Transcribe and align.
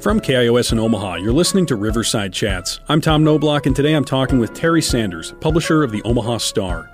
From 0.00 0.20
KIOS 0.20 0.70
in 0.70 0.78
Omaha, 0.78 1.16
you're 1.16 1.32
listening 1.32 1.66
to 1.66 1.74
Riverside 1.74 2.32
Chats. 2.32 2.78
I'm 2.88 3.00
Tom 3.00 3.24
Noblock, 3.24 3.66
and 3.66 3.74
today 3.74 3.94
I'm 3.94 4.04
talking 4.04 4.38
with 4.38 4.52
Terri 4.52 4.80
Sanders, 4.80 5.34
publisher 5.40 5.82
of 5.82 5.90
the 5.90 6.00
Omaha 6.02 6.38
Star. 6.38 6.88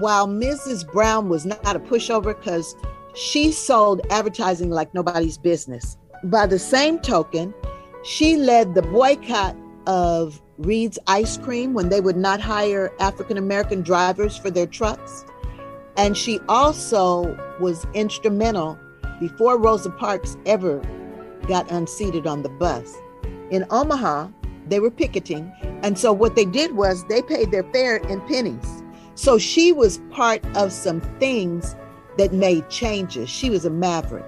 While 0.00 0.28
Mrs. 0.28 0.86
Brown 0.92 1.30
was 1.30 1.46
not 1.46 1.74
a 1.74 1.80
pushover 1.80 2.36
because 2.36 2.76
she 3.14 3.52
sold 3.52 4.02
advertising 4.10 4.68
like 4.68 4.92
nobody's 4.92 5.38
business, 5.38 5.96
by 6.24 6.46
the 6.46 6.58
same 6.58 6.98
token, 6.98 7.54
she 8.04 8.36
led 8.36 8.74
the 8.74 8.82
boycott 8.82 9.56
of 9.86 10.42
Reed's 10.58 10.98
Ice 11.06 11.38
Cream 11.38 11.72
when 11.72 11.88
they 11.88 12.02
would 12.02 12.18
not 12.18 12.38
hire 12.38 12.92
African 13.00 13.38
American 13.38 13.80
drivers 13.80 14.36
for 14.36 14.50
their 14.50 14.66
trucks. 14.66 15.24
And 15.96 16.18
she 16.18 16.38
also 16.50 17.34
was 17.60 17.86
instrumental 17.94 18.78
before 19.20 19.58
Rosa 19.58 19.88
Parks 19.88 20.36
ever 20.44 20.82
got 21.46 21.70
unseated 21.70 22.26
on 22.26 22.42
the 22.42 22.48
bus. 22.48 22.96
In 23.50 23.64
Omaha, 23.70 24.28
they 24.68 24.80
were 24.80 24.90
picketing. 24.90 25.52
And 25.82 25.98
so 25.98 26.12
what 26.12 26.36
they 26.36 26.44
did 26.44 26.74
was 26.76 27.04
they 27.04 27.22
paid 27.22 27.50
their 27.50 27.64
fare 27.64 27.96
in 27.96 28.20
pennies. 28.22 28.82
So 29.14 29.38
she 29.38 29.72
was 29.72 29.98
part 30.10 30.44
of 30.56 30.72
some 30.72 31.00
things 31.18 31.76
that 32.18 32.32
made 32.32 32.68
changes. 32.70 33.28
She 33.28 33.50
was 33.50 33.64
a 33.64 33.70
maverick. 33.70 34.24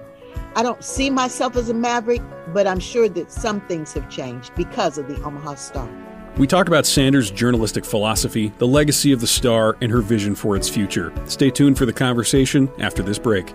I 0.55 0.63
don't 0.63 0.83
see 0.83 1.09
myself 1.09 1.55
as 1.55 1.69
a 1.69 1.73
maverick, 1.73 2.21
but 2.53 2.65
I'm 2.67 2.79
sure 2.79 3.09
that 3.09 3.31
some 3.31 3.61
things 3.61 3.93
have 3.93 4.09
changed 4.09 4.53
because 4.55 4.97
of 4.97 5.07
the 5.07 5.21
Omaha 5.23 5.55
Star. 5.55 5.89
We 6.37 6.47
talk 6.47 6.67
about 6.67 6.85
Sanders' 6.85 7.31
journalistic 7.31 7.85
philosophy, 7.85 8.51
the 8.57 8.67
legacy 8.67 9.11
of 9.11 9.21
the 9.21 9.27
Star, 9.27 9.77
and 9.81 9.91
her 9.91 10.01
vision 10.01 10.35
for 10.35 10.55
its 10.55 10.69
future. 10.69 11.13
Stay 11.25 11.49
tuned 11.49 11.77
for 11.77 11.85
the 11.85 11.93
conversation 11.93 12.69
after 12.79 13.01
this 13.01 13.17
break. 13.17 13.53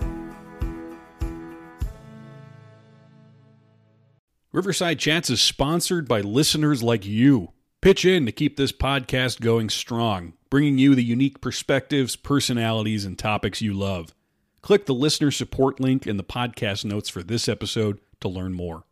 Riverside 4.53 4.99
Chats 4.99 5.31
is 5.31 5.41
sponsored 5.41 6.09
by 6.09 6.23
listeners 6.23 6.83
like 6.83 7.07
you. 7.07 7.53
Pitch 7.81 8.05
in 8.05 8.27
to 8.27 8.33
keep 8.33 8.57
this 8.57 8.73
podcast 8.73 9.41
going 9.41 9.71
strong, 9.71 10.33
bringing 10.51 10.77
you 10.77 10.97
the 10.97 11.05
unique 11.05 11.41
perspectives, 11.41 12.17
personalities, 12.17 13.05
and 13.05 13.17
topics 13.17 13.63
you 13.63 13.73
love. 13.73 14.13
Click 14.61 14.87
the 14.87 14.93
listener 14.93 15.31
support 15.31 15.79
link 15.79 16.05
in 16.05 16.17
the 16.17 16.25
podcast 16.25 16.85
notes 16.85 17.09
for 17.09 17.23
this 17.23 17.49
episode 17.49 18.01
to 18.19 18.29
learn 18.29 18.53
more. 18.53 18.83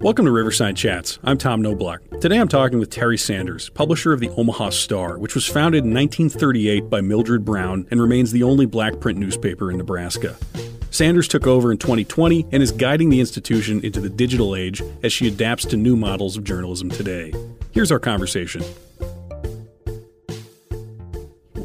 Welcome 0.00 0.26
to 0.26 0.30
Riverside 0.30 0.76
Chats. 0.76 1.18
I'm 1.24 1.36
Tom 1.36 1.60
Noblock. 1.60 2.20
Today 2.20 2.38
I'm 2.38 2.46
talking 2.46 2.78
with 2.78 2.90
Terri 2.90 3.18
Sanders, 3.18 3.70
publisher 3.70 4.12
of 4.12 4.20
the 4.20 4.30
Omaha 4.30 4.70
Star, 4.70 5.18
which 5.18 5.34
was 5.34 5.48
founded 5.48 5.82
in 5.82 5.92
1938 5.92 6.88
by 6.88 7.00
Mildred 7.00 7.44
Brown 7.44 7.88
and 7.90 8.00
remains 8.00 8.30
the 8.30 8.44
only 8.44 8.66
black 8.66 9.00
print 9.00 9.18
newspaper 9.18 9.72
in 9.72 9.78
Nebraska. 9.78 10.36
Sanders 10.90 11.28
took 11.28 11.46
over 11.46 11.70
in 11.70 11.78
2020 11.78 12.46
and 12.52 12.62
is 12.62 12.72
guiding 12.72 13.10
the 13.10 13.20
institution 13.20 13.84
into 13.84 14.00
the 14.00 14.08
digital 14.08 14.56
age 14.56 14.82
as 15.02 15.12
she 15.12 15.28
adapts 15.28 15.64
to 15.66 15.76
new 15.76 15.96
models 15.96 16.36
of 16.36 16.44
journalism 16.44 16.88
today. 16.90 17.32
Here's 17.72 17.92
our 17.92 18.00
conversation. 18.00 18.62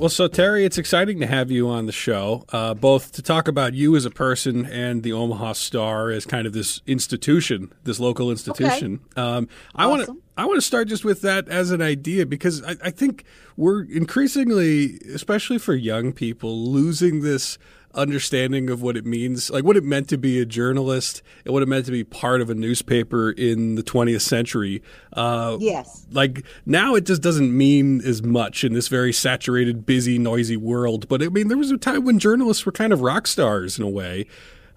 Well, 0.03 0.09
so 0.09 0.27
Terri, 0.27 0.65
it's 0.65 0.77
exciting 0.77 1.21
to 1.21 1.27
have 1.27 1.49
you 1.49 1.69
on 1.69 1.85
the 1.85 1.93
show, 1.93 2.43
uh, 2.49 2.73
both 2.73 3.13
to 3.13 3.21
talk 3.21 3.47
about 3.47 3.73
you 3.73 3.95
as 3.95 4.03
a 4.03 4.09
person 4.09 4.65
and 4.65 5.01
the 5.01 5.13
Omaha 5.13 5.53
Star 5.53 6.09
as 6.09 6.25
kind 6.25 6.45
of 6.45 6.51
this 6.51 6.81
institution, 6.85 7.71
this 7.85 8.01
local 8.01 8.29
institution. 8.29 8.99
Okay. 9.17 9.21
Um, 9.21 9.47
I 9.73 9.87
want 9.87 10.05
to 10.05 10.21
I 10.35 10.45
want 10.45 10.57
to 10.57 10.61
start 10.61 10.89
just 10.89 11.05
with 11.05 11.21
that 11.21 11.47
as 11.47 11.71
an 11.71 11.81
idea 11.81 12.25
because 12.25 12.61
I, 12.63 12.75
I 12.83 12.89
think 12.89 13.23
we're 13.55 13.83
increasingly, 13.83 14.99
especially 15.13 15.57
for 15.57 15.73
young 15.73 16.11
people, 16.11 16.69
losing 16.69 17.21
this 17.21 17.57
understanding 17.95 18.69
of 18.69 18.81
what 18.81 18.97
it 18.97 19.05
means, 19.05 19.49
like 19.49 19.63
what 19.63 19.77
it 19.77 19.83
meant 19.83 20.09
to 20.09 20.17
be 20.17 20.39
a 20.39 20.45
journalist 20.45 21.21
and 21.45 21.53
what 21.53 21.63
it 21.63 21.67
meant 21.67 21.85
to 21.85 21.91
be 21.91 22.03
part 22.03 22.41
of 22.41 22.49
a 22.49 22.55
newspaper 22.55 23.31
in 23.31 23.75
the 23.75 23.83
20th 23.83 24.21
century. 24.21 24.81
Uh, 25.13 25.57
yes. 25.59 26.05
Like 26.11 26.43
now 26.65 26.95
it 26.95 27.05
just 27.05 27.21
doesn't 27.21 27.55
mean 27.55 28.01
as 28.01 28.23
much 28.23 28.63
in 28.63 28.73
this 28.73 28.87
very 28.87 29.13
saturated, 29.13 29.85
busy, 29.85 30.17
noisy 30.17 30.57
world. 30.57 31.07
But 31.07 31.21
I 31.21 31.27
mean, 31.27 31.47
there 31.47 31.57
was 31.57 31.71
a 31.71 31.77
time 31.77 32.03
when 32.03 32.19
journalists 32.19 32.65
were 32.65 32.71
kind 32.71 32.93
of 32.93 33.01
rock 33.01 33.27
stars 33.27 33.77
in 33.77 33.83
a 33.83 33.89
way. 33.89 34.25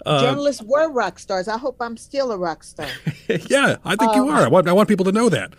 Uh, 0.05 0.21
Journalists 0.21 0.63
were 0.63 0.89
rock 0.91 1.19
stars. 1.19 1.49
I 1.49 1.59
hope 1.59 1.77
I'm 1.81 1.97
still 1.97 2.31
a 2.31 2.39
rock 2.39 2.63
star. 2.63 2.87
yeah, 3.29 3.77
I 3.85 3.97
think 3.97 4.13
um, 4.13 4.17
you 4.17 4.29
are. 4.29 4.45
I 4.45 4.49
want, 4.49 4.69
I 4.69 4.73
want 4.73 4.89
people 4.89 5.05
to 5.07 5.13
know 5.13 5.29
that. 5.31 5.55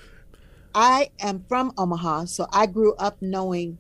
I 0.74 1.10
am 1.20 1.44
from 1.50 1.74
Omaha, 1.78 2.26
so 2.26 2.48
I 2.54 2.68
grew 2.68 2.94
up 2.96 3.18
knowing 3.20 3.78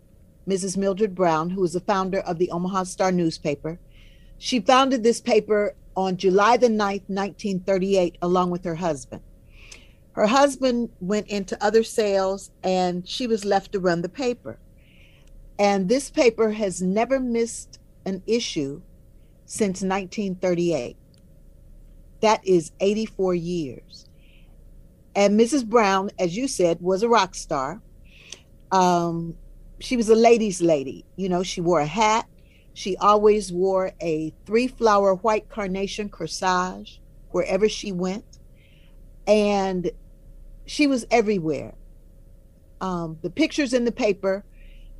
Mrs. 0.47 0.78
Mildred 0.78 1.13
Brown, 1.13 1.50
who 1.50 1.62
was 1.62 1.74
the 1.74 1.80
founder 1.80 2.19
of 2.19 2.38
the 2.38 2.50
Omaha 2.52 2.84
Star 2.84 3.12
newspaper. 3.12 3.80
She 4.38 4.59
founded 4.59 5.03
this 5.03 5.19
paper 5.19 5.75
on 5.96 6.18
July 6.18 6.58
the 6.58 6.68
9th, 6.68 7.09
1938, 7.09 8.18
along 8.22 8.52
with 8.52 8.63
her 8.63 8.75
husband. 8.75 9.22
Her 10.13 10.28
husband 10.28 10.90
went 11.00 11.28
into 11.28 11.63
other 11.63 11.84
sales 11.84 12.52
and 12.63 13.07
she 13.07 13.28
was 13.28 13.46
left 13.46 13.72
to 13.74 13.80
run 13.80 14.02
the 14.02 14.09
paper. 14.09 14.57
And 15.59 15.90
this 15.90 16.09
paper 16.09 16.52
has 16.52 16.81
never 16.81 17.19
missed 17.19 17.80
an 18.06 18.24
issue 18.25 18.81
since 19.46 19.81
1938. 19.81 20.97
That 22.22 22.46
is 22.47 22.72
84 22.80 23.36
years. 23.36 24.07
And 25.16 25.40
Mrs. 25.40 25.66
Brown, 25.66 26.12
as 26.19 26.38
you 26.38 26.47
said, 26.47 26.80
was 26.81 27.03
a 27.03 27.09
rock 27.09 27.36
star. 27.36 27.81
Um, 28.72 29.36
she 29.79 29.97
was 29.97 30.09
a 30.09 30.15
ladies' 30.15 30.61
lady. 30.61 31.05
You 31.15 31.29
know, 31.29 31.43
she 31.43 31.61
wore 31.61 31.79
a 31.79 31.85
hat. 31.85 32.27
She 32.73 32.95
always 32.97 33.51
wore 33.51 33.91
a 34.01 34.33
three 34.45 34.67
flower 34.67 35.15
white 35.15 35.49
carnation 35.49 36.09
corsage 36.09 36.99
wherever 37.31 37.67
she 37.67 37.91
went. 37.91 38.39
And 39.25 39.91
she 40.65 40.88
was 40.88 41.05
everywhere. 41.11 41.73
Um, 42.79 43.17
the 43.21 43.29
pictures 43.29 43.73
in 43.73 43.85
the 43.85 43.91
paper, 43.91 44.43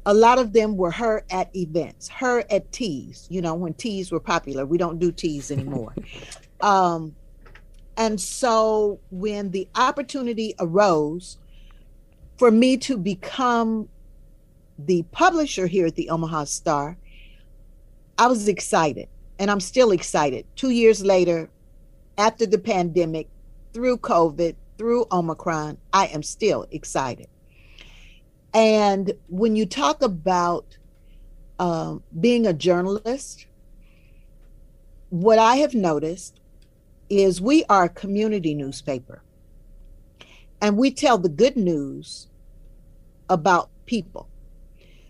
a 0.05 0.13
lot 0.13 0.39
of 0.39 0.53
them 0.53 0.77
were 0.77 0.91
her 0.91 1.23
at 1.29 1.55
events, 1.55 2.07
her 2.07 2.44
at 2.49 2.71
teas, 2.71 3.27
you 3.29 3.41
know, 3.41 3.53
when 3.53 3.73
teas 3.73 4.11
were 4.11 4.19
popular. 4.19 4.65
We 4.65 4.77
don't 4.77 4.99
do 4.99 5.11
teas 5.11 5.51
anymore. 5.51 5.94
um, 6.61 7.15
and 7.95 8.19
so 8.19 8.99
when 9.09 9.51
the 9.51 9.67
opportunity 9.75 10.55
arose 10.59 11.38
for 12.38 12.51
me 12.51 12.77
to 12.77 12.97
become 12.97 13.89
the 14.77 15.03
publisher 15.11 15.67
here 15.67 15.88
at 15.88 15.95
the 15.95 16.09
Omaha 16.09 16.45
Star, 16.45 16.97
I 18.17 18.27
was 18.27 18.47
excited 18.47 19.07
and 19.39 19.51
I'm 19.51 19.59
still 19.59 19.91
excited. 19.91 20.45
Two 20.55 20.71
years 20.71 21.03
later, 21.03 21.49
after 22.17 22.45
the 22.45 22.57
pandemic, 22.57 23.27
through 23.73 23.97
COVID, 23.97 24.55
through 24.77 25.05
Omicron, 25.11 25.77
I 25.93 26.07
am 26.07 26.23
still 26.23 26.65
excited. 26.71 27.27
And 28.53 29.13
when 29.27 29.55
you 29.55 29.65
talk 29.65 30.01
about 30.01 30.77
um, 31.59 32.01
being 32.19 32.47
a 32.47 32.53
journalist, 32.53 33.45
what 35.09 35.39
I 35.39 35.57
have 35.57 35.73
noticed 35.73 36.39
is 37.09 37.39
we 37.39 37.63
are 37.65 37.85
a 37.85 37.89
community 37.89 38.53
newspaper 38.53 39.21
and 40.61 40.77
we 40.77 40.91
tell 40.91 41.17
the 41.17 41.29
good 41.29 41.55
news 41.55 42.27
about 43.29 43.69
people. 43.85 44.27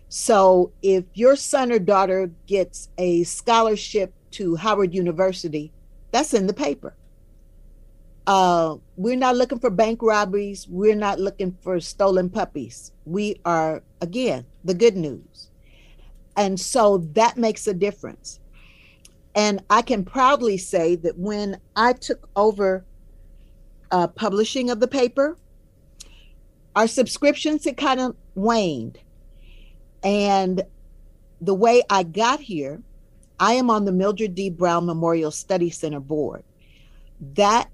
So 0.08 0.72
if 0.82 1.04
your 1.14 1.36
son 1.36 1.70
or 1.70 1.78
daughter 1.78 2.30
gets 2.46 2.88
a 2.96 3.24
scholarship 3.24 4.12
to 4.32 4.56
Howard 4.56 4.94
University, 4.94 5.72
that's 6.12 6.34
in 6.34 6.46
the 6.46 6.54
paper. 6.54 6.94
Uh, 8.26 8.76
we're 8.96 9.16
not 9.16 9.36
looking 9.36 9.58
for 9.58 9.70
bank 9.70 10.02
robberies. 10.02 10.66
We're 10.68 10.94
not 10.94 11.18
looking 11.18 11.56
for 11.62 11.80
stolen 11.80 12.28
puppies. 12.28 12.92
We 13.06 13.40
are, 13.44 13.82
again, 14.00 14.44
the 14.64 14.74
good 14.74 14.96
news. 14.96 15.50
And 16.36 16.58
so 16.58 16.98
that 17.14 17.36
makes 17.36 17.66
a 17.66 17.74
difference. 17.74 18.38
And 19.34 19.62
I 19.70 19.82
can 19.82 20.04
proudly 20.04 20.56
say 20.58 20.96
that 20.96 21.18
when 21.18 21.58
I 21.76 21.92
took 21.94 22.28
over 22.36 22.84
uh, 23.90 24.08
publishing 24.08 24.70
of 24.70 24.80
the 24.80 24.88
paper, 24.88 25.36
our 26.76 26.86
subscriptions 26.86 27.64
had 27.64 27.76
kind 27.76 28.00
of 28.00 28.16
waned 28.34 28.98
and 30.02 30.62
the 31.40 31.54
way 31.54 31.82
I 31.90 32.02
got 32.02 32.40
here, 32.40 32.82
I 33.40 33.54
am 33.54 33.70
on 33.70 33.84
the 33.84 33.92
Mildred 33.92 34.34
D. 34.34 34.50
Brown 34.50 34.86
Memorial 34.86 35.30
Study 35.30 35.70
Center 35.70 36.00
board. 36.00 36.42
That 37.34 37.70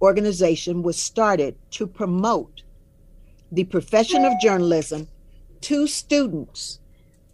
organization 0.00 0.82
was 0.82 0.98
started 0.98 1.56
to 1.72 1.86
promote 1.86 2.62
the 3.52 3.64
profession 3.64 4.24
of 4.24 4.32
journalism 4.40 5.08
to 5.62 5.86
students 5.86 6.80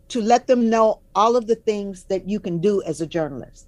to 0.08 0.20
let 0.20 0.46
them 0.46 0.70
know 0.70 1.00
all 1.14 1.36
of 1.36 1.46
the 1.46 1.56
things 1.56 2.04
that 2.04 2.28
you 2.28 2.40
can 2.40 2.58
do 2.60 2.82
as 2.82 3.00
a 3.00 3.06
journalist. 3.06 3.66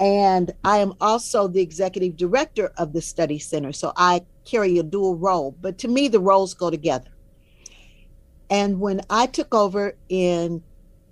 And 0.00 0.52
I 0.64 0.78
am 0.78 0.94
also 1.00 1.48
the 1.48 1.60
executive 1.60 2.16
director 2.16 2.72
of 2.78 2.92
the 2.92 3.02
study 3.02 3.38
center. 3.38 3.72
So 3.72 3.92
I 3.96 4.24
carry 4.44 4.78
a 4.78 4.82
dual 4.82 5.16
role, 5.16 5.56
but 5.60 5.78
to 5.78 5.88
me, 5.88 6.08
the 6.08 6.20
roles 6.20 6.54
go 6.54 6.70
together. 6.70 7.10
And 8.50 8.80
when 8.80 9.02
I 9.10 9.26
took 9.26 9.54
over 9.54 9.94
in 10.08 10.62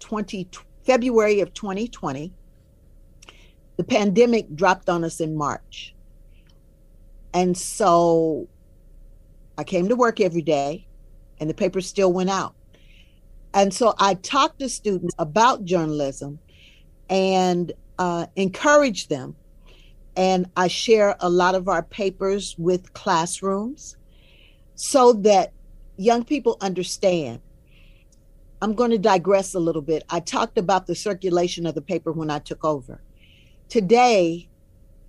20, 0.00 0.48
February 0.84 1.40
of 1.40 1.52
2020, 1.52 2.32
the 3.76 3.84
pandemic 3.84 4.54
dropped 4.54 4.88
on 4.88 5.04
us 5.04 5.20
in 5.20 5.36
March. 5.36 5.94
And 7.34 7.56
so 7.56 8.48
I 9.58 9.64
came 9.64 9.88
to 9.88 9.96
work 9.96 10.20
every 10.20 10.42
day 10.42 10.86
and 11.38 11.50
the 11.50 11.54
paper 11.54 11.80
still 11.80 12.12
went 12.12 12.30
out. 12.30 12.54
And 13.52 13.72
so 13.72 13.94
I 13.98 14.14
talked 14.14 14.60
to 14.60 14.68
students 14.68 15.14
about 15.18 15.64
journalism 15.64 16.38
and 17.08 17.72
uh, 17.98 18.26
encourage 18.36 19.08
them. 19.08 19.36
And 20.16 20.46
I 20.56 20.68
share 20.68 21.16
a 21.20 21.28
lot 21.28 21.54
of 21.54 21.68
our 21.68 21.82
papers 21.82 22.54
with 22.58 22.92
classrooms 22.94 23.96
so 24.74 25.12
that 25.12 25.52
young 25.96 26.24
people 26.24 26.56
understand. 26.60 27.40
I'm 28.62 28.74
going 28.74 28.90
to 28.90 28.98
digress 28.98 29.54
a 29.54 29.60
little 29.60 29.82
bit. 29.82 30.02
I 30.08 30.20
talked 30.20 30.58
about 30.58 30.86
the 30.86 30.94
circulation 30.94 31.66
of 31.66 31.74
the 31.74 31.82
paper 31.82 32.12
when 32.12 32.30
I 32.30 32.38
took 32.38 32.64
over. 32.64 33.00
Today, 33.68 34.48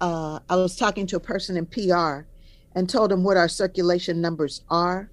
uh, 0.02 0.40
I 0.50 0.56
was 0.56 0.76
talking 0.76 1.08
to 1.08 1.16
a 1.16 1.20
person 1.20 1.58
in 1.58 1.66
PR 1.66 2.28
and 2.76 2.90
told 2.90 3.12
him 3.12 3.24
what 3.24 3.38
our 3.38 3.48
circulation 3.48 4.22
numbers 4.22 4.64
are. 4.70 5.10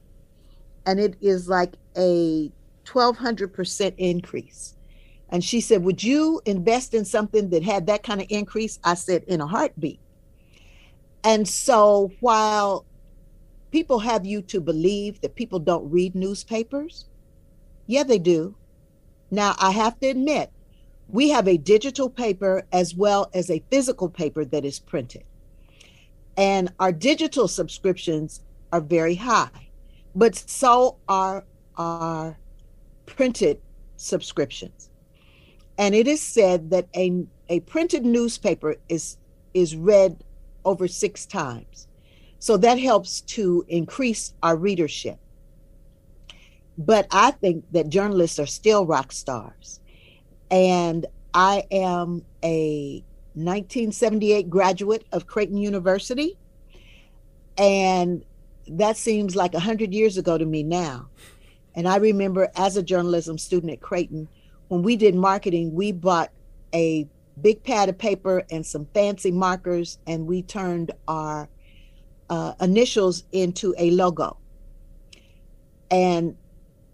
And 0.87 1.01
it 1.01 1.17
is 1.21 1.49
like 1.49 1.75
a 1.97 2.51
1200% 2.85 3.95
increase. 3.97 4.75
And 5.31 5.43
she 5.43 5.61
said, 5.61 5.83
Would 5.83 6.03
you 6.03 6.41
invest 6.45 6.93
in 6.93 7.05
something 7.05 7.51
that 7.51 7.63
had 7.63 7.87
that 7.87 8.03
kind 8.03 8.21
of 8.21 8.27
increase? 8.31 8.79
I 8.85 8.95
said, 8.95 9.25
In 9.27 9.41
a 9.41 9.47
heartbeat. 9.47 10.01
And 11.23 11.49
so 11.49 12.13
while 12.21 12.85
people 13.75 13.99
have 13.99 14.25
you 14.25 14.41
to 14.41 14.61
believe 14.61 15.21
that 15.21 15.35
people 15.35 15.59
don't 15.59 15.91
read 15.91 16.15
newspapers, 16.15 17.07
yeah, 17.89 18.05
they 18.05 18.21
do. 18.21 18.55
Now, 19.33 19.57
I 19.59 19.73
have 19.73 19.99
to 19.99 20.07
admit, 20.07 20.53
we 21.09 21.31
have 21.31 21.49
a 21.49 21.57
digital 21.57 22.09
paper 22.09 22.63
as 22.71 22.95
well 22.95 23.29
as 23.35 23.51
a 23.51 23.65
physical 23.73 24.09
paper 24.09 24.45
that 24.45 24.65
is 24.65 24.79
printed. 24.79 25.25
And 26.37 26.73
our 26.79 26.93
digital 26.93 27.49
subscriptions 27.49 28.43
are 28.73 28.81
very 28.81 29.17
high, 29.17 29.71
but 30.15 30.37
so 30.37 30.99
are 31.09 31.45
our 31.77 32.39
printed 33.07 33.61
subscriptions 33.97 34.89
and 35.79 35.95
it 35.95 36.07
is 36.07 36.21
said 36.21 36.71
that 36.71 36.87
a, 36.95 37.25
a 37.49 37.61
printed 37.61 38.05
newspaper 38.05 38.77
is 38.89 39.17
is 39.53 39.77
read 39.77 40.23
over 40.65 40.87
six 40.89 41.27
times 41.27 41.89
so 42.45 42.59
that 42.59 42.79
helps 42.79 43.23
to 43.23 43.65
increase 43.69 44.35
our 44.43 44.55
readership. 44.55 45.19
But 46.77 47.07
i 47.11 47.31
think 47.31 47.65
that 47.73 47.89
journalists 47.89 48.39
are 48.39 48.45
still 48.45 48.85
rock 48.85 49.13
stars. 49.13 49.81
And 50.51 51.07
i 51.33 51.65
am 51.71 52.23
a 52.43 53.03
1978 53.33 54.51
graduate 54.51 55.07
of 55.11 55.27
creighton 55.27 55.57
university. 55.57 56.37
And 57.57 58.23
that 58.69 58.99
seems 58.99 59.35
like 59.35 59.55
100 59.55 59.95
years 59.95 60.19
ago 60.19 60.37
to 60.37 60.45
me 60.45 60.63
now. 60.63 61.09
And 61.75 61.89
i 61.89 61.97
remember 61.97 62.51
as 62.57 62.77
a 62.77 62.83
journalism 62.83 63.39
student 63.39 63.73
at 63.73 63.81
creighton 63.81 64.29
when 64.69 64.83
we 64.83 64.97
did 64.97 65.15
marketing, 65.15 65.73
we 65.73 65.93
bought 65.93 66.31
a 66.75 67.09
big 67.41 67.63
pad 67.63 67.89
of 67.89 67.97
paper 67.97 68.45
and 68.51 68.67
some 68.67 68.85
fancy 68.93 69.31
markers, 69.31 69.99
and 70.07 70.27
we 70.27 70.43
turned 70.43 70.91
our 71.09 71.49
uh, 72.31 72.55
initials 72.61 73.25
into 73.33 73.75
a 73.79 73.91
logo. 73.91 74.37
And 75.91 76.37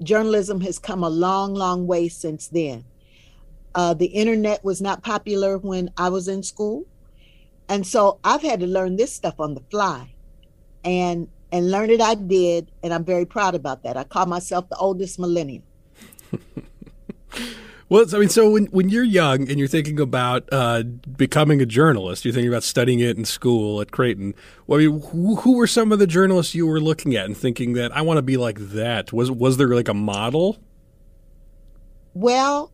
journalism 0.02 0.60
has 0.62 0.78
come 0.78 1.02
a 1.02 1.08
long, 1.08 1.54
long 1.54 1.86
way 1.86 2.08
since 2.08 2.48
then. 2.48 2.84
Uh, 3.74 3.94
the 3.94 4.06
internet 4.06 4.64
was 4.64 4.80
not 4.80 5.02
popular 5.02 5.58
when 5.58 5.90
I 5.96 6.08
was 6.08 6.28
in 6.28 6.42
school. 6.42 6.84
And 7.68 7.86
so 7.86 8.18
I've 8.24 8.42
had 8.42 8.60
to 8.60 8.66
learn 8.66 8.96
this 8.96 9.12
stuff 9.12 9.38
on 9.38 9.54
the 9.54 9.62
fly. 9.70 10.12
And 10.84 11.28
and 11.52 11.70
learn 11.70 11.90
it 11.90 12.00
I 12.00 12.14
did, 12.14 12.70
and 12.82 12.94
I'm 12.94 13.04
very 13.04 13.24
proud 13.24 13.54
about 13.54 13.82
that. 13.82 13.96
I 13.96 14.04
call 14.04 14.26
myself 14.26 14.68
the 14.68 14.76
oldest 14.76 15.18
millennial. 15.18 15.64
Well, 17.90 18.06
I 18.14 18.18
mean, 18.20 18.28
so 18.28 18.48
when 18.48 18.66
when 18.66 18.88
you're 18.88 19.02
young 19.02 19.50
and 19.50 19.58
you're 19.58 19.66
thinking 19.66 19.98
about 19.98 20.48
uh, 20.52 20.84
becoming 20.84 21.60
a 21.60 21.66
journalist, 21.66 22.24
you're 22.24 22.32
thinking 22.32 22.48
about 22.48 22.62
studying 22.62 23.00
it 23.00 23.18
in 23.18 23.24
school 23.24 23.80
at 23.80 23.90
Creighton. 23.90 24.32
Well, 24.68 24.78
I 24.78 24.86
mean, 24.86 25.00
who, 25.00 25.34
who 25.34 25.56
were 25.56 25.66
some 25.66 25.90
of 25.90 25.98
the 25.98 26.06
journalists 26.06 26.54
you 26.54 26.68
were 26.68 26.80
looking 26.80 27.16
at 27.16 27.26
and 27.26 27.36
thinking 27.36 27.72
that 27.72 27.94
I 27.94 28.02
want 28.02 28.18
to 28.18 28.22
be 28.22 28.36
like 28.36 28.58
that? 28.60 29.12
Was 29.12 29.28
was 29.28 29.56
there 29.56 29.74
like 29.74 29.88
a 29.88 29.94
model? 29.94 30.56
Well, 32.14 32.70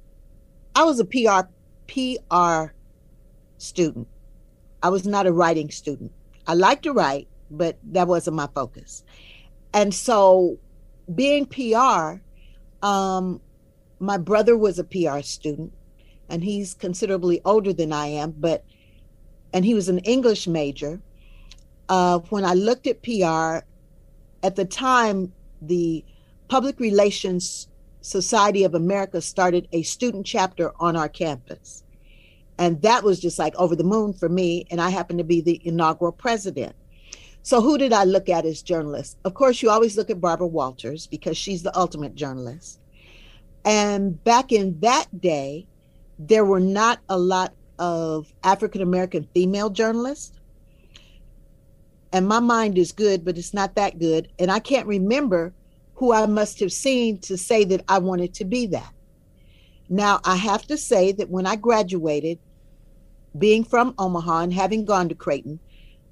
I 0.74 0.84
was 0.84 1.00
a 1.00 1.06
PR 1.06 1.48
PR 1.88 2.72
student. 3.56 4.08
I 4.82 4.90
was 4.90 5.06
not 5.06 5.26
a 5.26 5.32
writing 5.32 5.70
student. 5.70 6.12
I 6.46 6.52
liked 6.52 6.82
to 6.82 6.92
write, 6.92 7.26
but 7.50 7.78
that 7.84 8.06
wasn't 8.06 8.36
my 8.36 8.48
focus. 8.54 9.02
And 9.72 9.94
so, 9.94 10.58
being 11.14 11.46
PR, 11.46 12.20
um, 12.86 13.40
my 13.98 14.18
brother 14.18 14.56
was 14.56 14.78
a 14.78 14.84
PR 14.84 15.20
student 15.20 15.72
and 16.28 16.42
he's 16.42 16.74
considerably 16.74 17.40
older 17.44 17.72
than 17.72 17.92
I 17.92 18.06
am, 18.06 18.32
but 18.32 18.64
and 19.52 19.64
he 19.64 19.74
was 19.74 19.88
an 19.88 19.98
English 20.00 20.46
major. 20.46 21.00
Uh, 21.88 22.18
when 22.30 22.44
I 22.44 22.54
looked 22.54 22.86
at 22.86 23.02
PR, 23.02 23.64
at 24.42 24.56
the 24.56 24.64
time, 24.64 25.32
the 25.62 26.04
Public 26.48 26.78
Relations 26.80 27.68
Society 28.00 28.64
of 28.64 28.74
America 28.74 29.20
started 29.20 29.68
a 29.72 29.82
student 29.82 30.26
chapter 30.26 30.72
on 30.78 30.96
our 30.96 31.08
campus. 31.08 31.82
And 32.58 32.80
that 32.82 33.02
was 33.02 33.20
just 33.20 33.38
like 33.38 33.54
over 33.56 33.76
the 33.76 33.84
moon 33.84 34.12
for 34.12 34.28
me. 34.28 34.66
And 34.70 34.80
I 34.80 34.90
happened 34.90 35.18
to 35.18 35.24
be 35.24 35.40
the 35.40 35.60
inaugural 35.64 36.12
president. 36.12 36.74
So, 37.42 37.60
who 37.60 37.78
did 37.78 37.92
I 37.92 38.04
look 38.04 38.28
at 38.28 38.44
as 38.44 38.62
journalists? 38.62 39.16
Of 39.24 39.34
course, 39.34 39.62
you 39.62 39.70
always 39.70 39.96
look 39.96 40.10
at 40.10 40.20
Barbara 40.20 40.48
Walters 40.48 41.06
because 41.06 41.36
she's 41.36 41.62
the 41.62 41.76
ultimate 41.78 42.14
journalist. 42.14 42.80
And 43.66 44.22
back 44.22 44.52
in 44.52 44.78
that 44.80 45.06
day, 45.20 45.66
there 46.20 46.44
were 46.44 46.60
not 46.60 47.00
a 47.08 47.18
lot 47.18 47.52
of 47.78 48.32
African 48.44 48.80
American 48.80 49.28
female 49.34 49.70
journalists. 49.70 50.32
And 52.12 52.28
my 52.28 52.38
mind 52.40 52.78
is 52.78 52.92
good, 52.92 53.24
but 53.24 53.36
it's 53.36 53.52
not 53.52 53.74
that 53.74 53.98
good. 53.98 54.28
And 54.38 54.50
I 54.50 54.60
can't 54.60 54.86
remember 54.86 55.52
who 55.96 56.12
I 56.12 56.26
must 56.26 56.60
have 56.60 56.72
seen 56.72 57.18
to 57.22 57.36
say 57.36 57.64
that 57.64 57.84
I 57.88 57.98
wanted 57.98 58.32
to 58.34 58.44
be 58.44 58.66
that. 58.68 58.92
Now, 59.88 60.20
I 60.24 60.36
have 60.36 60.66
to 60.68 60.76
say 60.78 61.12
that 61.12 61.28
when 61.28 61.46
I 61.46 61.56
graduated, 61.56 62.38
being 63.36 63.64
from 63.64 63.94
Omaha 63.98 64.42
and 64.42 64.54
having 64.54 64.84
gone 64.84 65.08
to 65.08 65.14
Creighton, 65.14 65.58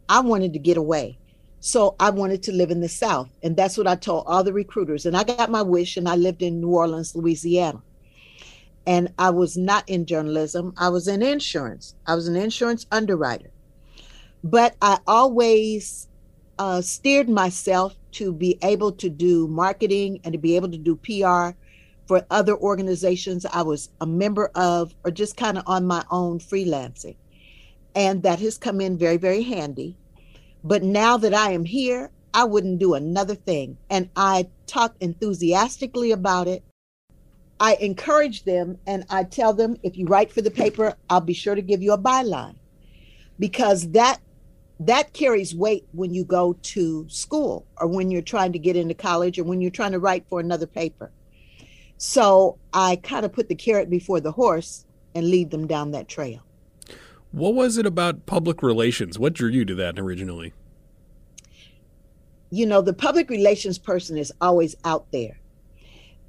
I 0.09 0.21
wanted 0.21 0.53
to 0.53 0.59
get 0.59 0.77
away. 0.77 1.19
So 1.67 1.97
I 1.99 2.11
wanted 2.11 2.43
to 2.43 2.53
live 2.53 2.71
in 2.71 2.83
the 2.83 2.91
South. 2.91 3.31
And 3.43 3.57
that's 3.57 3.79
what 3.79 3.87
I 3.87 3.95
told 3.95 4.25
all 4.27 4.45
the 4.45 4.53
recruiters. 4.53 5.07
And 5.07 5.17
I 5.17 5.25
got 5.25 5.51
my 5.51 5.63
wish 5.63 5.97
and 5.97 6.07
I 6.07 6.15
lived 6.15 6.43
in 6.43 6.61
New 6.61 6.69
Orleans, 6.69 7.17
Louisiana. 7.17 7.81
And 8.87 9.11
I 9.19 9.31
was 9.31 9.57
not 9.57 9.89
in 9.89 10.05
journalism, 10.05 10.75
I 10.77 10.91
was 10.91 11.09
in 11.09 11.23
insurance. 11.23 11.95
I 12.07 12.17
was 12.17 12.29
an 12.29 12.37
insurance 12.37 12.85
underwriter. 12.93 13.51
But 14.45 14.77
I 14.83 14.99
always 15.07 16.07
uh, 16.59 16.83
steered 16.83 17.31
myself 17.31 17.97
to 18.13 18.31
be 18.31 18.59
able 18.63 18.93
to 18.93 19.09
do 19.09 19.49
marketing 19.49 20.21
and 20.23 20.35
to 20.35 20.39
be 20.39 20.57
able 20.57 20.71
to 20.71 20.77
do 20.77 20.97
PR 20.97 21.57
for 22.07 22.27
other 22.31 22.59
organizations 22.59 23.47
I 23.47 23.63
was 23.63 23.89
a 24.03 24.07
member 24.07 24.51
of 24.55 24.95
or 25.03 25.11
just 25.11 25.39
kind 25.39 25.57
of 25.57 25.65
on 25.67 25.87
my 25.87 26.05
own 26.11 26.41
freelancing. 26.41 27.17
And 27.95 28.23
that 28.23 28.39
has 28.41 28.59
come 28.59 28.83
in 28.83 28.99
very, 28.99 29.17
very 29.17 29.43
handy 29.43 29.97
but 30.65 30.83
now 30.83 31.19
that 31.19 31.35
I 31.35 31.53
am 31.53 31.67
here, 31.67 32.11
I 32.33 32.45
wouldn't 32.45 32.79
do 32.79 32.95
another 32.95 33.35
thing. 33.35 33.77
And 33.91 34.09
I 34.17 34.49
talk 34.67 34.97
enthusiastically 34.99 36.11
about 36.11 36.49
it. 36.49 36.65
I 37.61 37.75
encourage 37.75 38.45
them 38.45 38.79
and 38.87 39.05
I 39.11 39.25
tell 39.25 39.53
them 39.53 39.77
if 39.83 39.97
you 39.97 40.07
write 40.07 40.33
for 40.33 40.43
the 40.43 40.51
paper, 40.51 40.97
I'll 41.09 41.21
be 41.21 41.35
sure 41.35 41.55
to 41.55 41.63
give 41.63 41.83
you 41.83 41.93
a 41.93 41.99
byline 41.99 42.57
because 43.39 43.91
that 43.91 44.19
that 44.81 45.13
carries 45.13 45.55
weight 45.55 45.87
when 45.93 46.13
you 46.13 46.25
go 46.25 46.55
to 46.55 47.09
school 47.09 47.65
or 47.77 47.87
when 47.87 48.11
you're 48.11 48.23
trying 48.23 48.53
to 48.53 48.59
get 48.59 48.75
into 48.75 48.95
college 48.95 49.39
or 49.39 49.45
when 49.45 49.61
you're 49.61 49.71
trying 49.71 49.93
to 49.93 50.01
write 50.01 50.27
for 50.29 50.41
another 50.41 50.67
paper. 50.67 51.13
So 51.97 52.59
I 52.73 52.97
kind 52.97 53.25
of 53.25 53.33
put 53.33 53.49
the 53.49 53.55
carrot 53.55 53.89
before 53.89 54.21
the 54.21 54.33
horse 54.33 54.85
and 55.15 55.31
lead 55.31 55.53
them 55.53 55.69
down 55.69 55.93
that 55.93 56.09
trail. 56.09 56.41
What 57.35 57.55
was 57.55 57.79
it 57.79 57.85
about 57.85 58.27
public 58.27 58.63
relations? 58.63 59.19
What 59.19 59.33
drew 59.33 59.51
you 59.51 59.65
to 59.65 59.75
that 59.75 59.99
originally? 59.99 60.53
You 62.51 62.65
know, 62.65 62.81
the 62.81 62.93
public 62.93 63.29
relations 63.29 63.77
person 63.77 64.17
is 64.17 64.33
always 64.41 64.77
out 64.85 65.11
there. 65.11 65.41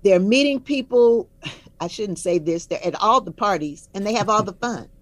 They're 0.02 0.20
meeting 0.20 0.60
people. 0.60 1.30
I 1.80 1.88
shouldn't 1.88 2.18
say 2.18 2.40
this. 2.40 2.66
They're 2.66 2.84
at 2.84 2.96
all 2.96 3.22
the 3.22 3.32
parties 3.32 3.88
and 3.94 4.04
they 4.04 4.14
have 4.14 4.30
all 4.30 4.44
the 4.44 4.54
fun. 4.54 4.90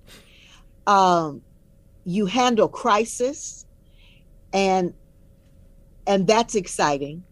Um, 0.85 1.41
you 2.03 2.25
handle 2.25 2.67
crisis, 2.67 3.65
and 4.51 4.93
and 6.05 6.27
that's 6.27 6.55
exciting. 6.55 7.23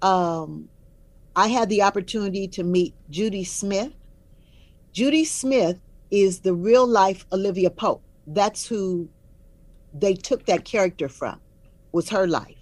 Um, 0.00 0.70
I 1.36 1.48
had 1.48 1.68
the 1.68 1.82
opportunity 1.82 2.48
to 2.48 2.64
meet 2.64 2.94
Judy 3.10 3.44
Smith. 3.44 3.92
Judy 4.94 5.26
Smith 5.26 5.78
is 6.14 6.40
the 6.40 6.54
real 6.54 6.86
life 6.86 7.26
Olivia 7.32 7.70
Pope. 7.70 8.02
that's 8.28 8.66
who 8.66 9.08
they 9.92 10.14
took 10.14 10.46
that 10.46 10.64
character 10.64 11.08
from 11.08 11.40
was 11.92 12.08
her 12.08 12.26
life. 12.26 12.56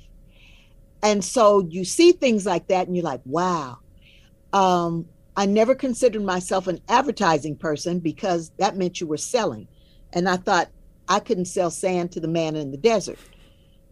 And 1.03 1.25
so 1.25 1.61
you 1.61 1.85
see 1.85 2.13
things 2.13 2.47
like 2.47 2.69
that 2.69 2.87
and 2.87 2.97
you're 2.97 3.05
like 3.05 3.21
wow. 3.25 3.79
Um, 4.53 5.07
i 5.37 5.47
never 5.47 5.75
considered 5.75 6.23
myself 6.23 6.67
an 6.67 6.81
advertising 6.89 7.57
person 7.57 7.99
because 8.01 8.51
that 8.59 8.77
meant 8.77 9.01
you 9.01 9.07
were 9.07 9.19
selling. 9.19 9.69
And 10.15 10.29
i 10.29 10.37
thought 10.37 10.71
i 11.09 11.21
couldn't 11.21 11.47
sell 11.47 11.71
sand 11.71 12.13
to 12.13 12.21
the 12.21 12.29
man 12.29 12.57
in 12.57 12.71
the 12.71 12.79
desert. 12.79 13.19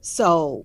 So 0.00 0.64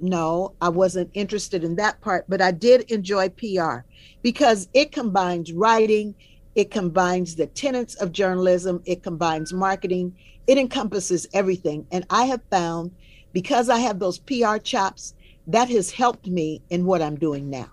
no 0.00 0.54
i 0.60 0.68
wasn't 0.68 1.10
interested 1.14 1.64
in 1.64 1.76
that 1.76 2.00
part 2.00 2.24
but 2.28 2.42
i 2.42 2.50
did 2.50 2.82
enjoy 2.90 3.28
pr 3.30 3.76
because 4.22 4.68
it 4.74 4.92
combines 4.92 5.52
writing 5.52 6.14
it 6.56 6.70
combines 6.70 7.36
the 7.36 7.46
tenets 7.46 7.94
of 7.96 8.10
journalism. 8.10 8.82
It 8.86 9.02
combines 9.02 9.52
marketing. 9.52 10.16
It 10.46 10.56
encompasses 10.58 11.28
everything. 11.32 11.86
And 11.92 12.04
i 12.10 12.24
have 12.24 12.40
found 12.50 12.90
because 13.32 13.68
i 13.68 13.78
have 13.78 13.98
those 13.98 14.18
pr 14.18 14.56
chops 14.64 15.14
that 15.46 15.68
has 15.68 15.90
helped 15.90 16.26
me 16.26 16.62
in 16.70 16.86
what 16.86 17.02
i'm 17.02 17.16
doing 17.16 17.50
now. 17.50 17.70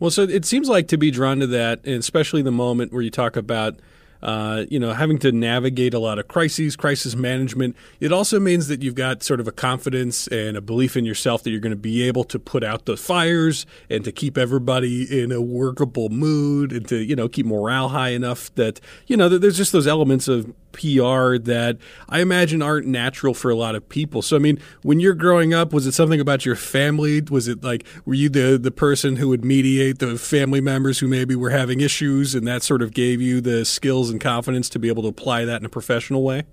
Well 0.00 0.10
so 0.10 0.22
it 0.24 0.44
seems 0.44 0.68
like 0.68 0.88
to 0.88 0.98
be 0.98 1.10
drawn 1.10 1.38
to 1.38 1.46
that 1.46 1.80
and 1.84 1.96
especially 1.96 2.42
the 2.42 2.50
moment 2.50 2.92
where 2.92 3.02
you 3.02 3.10
talk 3.10 3.36
about 3.36 3.78
uh, 4.22 4.64
you 4.68 4.78
know, 4.78 4.92
having 4.92 5.18
to 5.18 5.32
navigate 5.32 5.94
a 5.94 5.98
lot 5.98 6.18
of 6.18 6.28
crises, 6.28 6.76
crisis 6.76 7.14
management. 7.14 7.76
It 8.00 8.12
also 8.12 8.38
means 8.38 8.68
that 8.68 8.82
you've 8.82 8.94
got 8.94 9.22
sort 9.22 9.40
of 9.40 9.48
a 9.48 9.52
confidence 9.52 10.26
and 10.28 10.56
a 10.56 10.60
belief 10.60 10.96
in 10.96 11.04
yourself 11.04 11.42
that 11.42 11.50
you're 11.50 11.60
going 11.60 11.70
to 11.70 11.76
be 11.76 12.02
able 12.02 12.24
to 12.24 12.38
put 12.38 12.62
out 12.62 12.84
the 12.84 12.96
fires 12.96 13.66
and 13.88 14.04
to 14.04 14.12
keep 14.12 14.36
everybody 14.36 15.22
in 15.22 15.32
a 15.32 15.40
workable 15.40 16.08
mood 16.08 16.72
and 16.72 16.86
to, 16.88 16.96
you 16.96 17.16
know, 17.16 17.28
keep 17.28 17.46
morale 17.46 17.88
high 17.88 18.10
enough 18.10 18.54
that, 18.54 18.80
you 19.06 19.16
know, 19.16 19.28
there's 19.28 19.56
just 19.56 19.72
those 19.72 19.86
elements 19.86 20.28
of 20.28 20.52
PR 20.72 21.36
that 21.38 21.78
I 22.08 22.20
imagine 22.20 22.62
aren't 22.62 22.86
natural 22.86 23.34
for 23.34 23.50
a 23.50 23.54
lot 23.54 23.74
of 23.74 23.88
people. 23.88 24.22
So, 24.22 24.36
I 24.36 24.38
mean, 24.38 24.58
when 24.82 25.00
you're 25.00 25.14
growing 25.14 25.52
up, 25.52 25.72
was 25.72 25.86
it 25.86 25.92
something 25.92 26.20
about 26.20 26.46
your 26.46 26.56
family? 26.56 27.20
Was 27.22 27.48
it 27.48 27.62
like, 27.62 27.86
were 28.04 28.14
you 28.14 28.28
the, 28.28 28.58
the 28.60 28.70
person 28.70 29.16
who 29.16 29.28
would 29.28 29.44
mediate 29.44 29.98
the 29.98 30.18
family 30.18 30.60
members 30.60 30.98
who 30.98 31.08
maybe 31.08 31.34
were 31.34 31.50
having 31.50 31.80
issues 31.80 32.34
and 32.34 32.46
that 32.46 32.62
sort 32.62 32.82
of 32.82 32.92
gave 32.92 33.20
you 33.20 33.40
the 33.40 33.64
skills 33.64 34.10
and 34.10 34.20
confidence 34.20 34.68
to 34.70 34.78
be 34.78 34.88
able 34.88 35.02
to 35.02 35.08
apply 35.08 35.44
that 35.44 35.60
in 35.60 35.66
a 35.66 35.70
professional 35.70 36.22
way? 36.22 36.44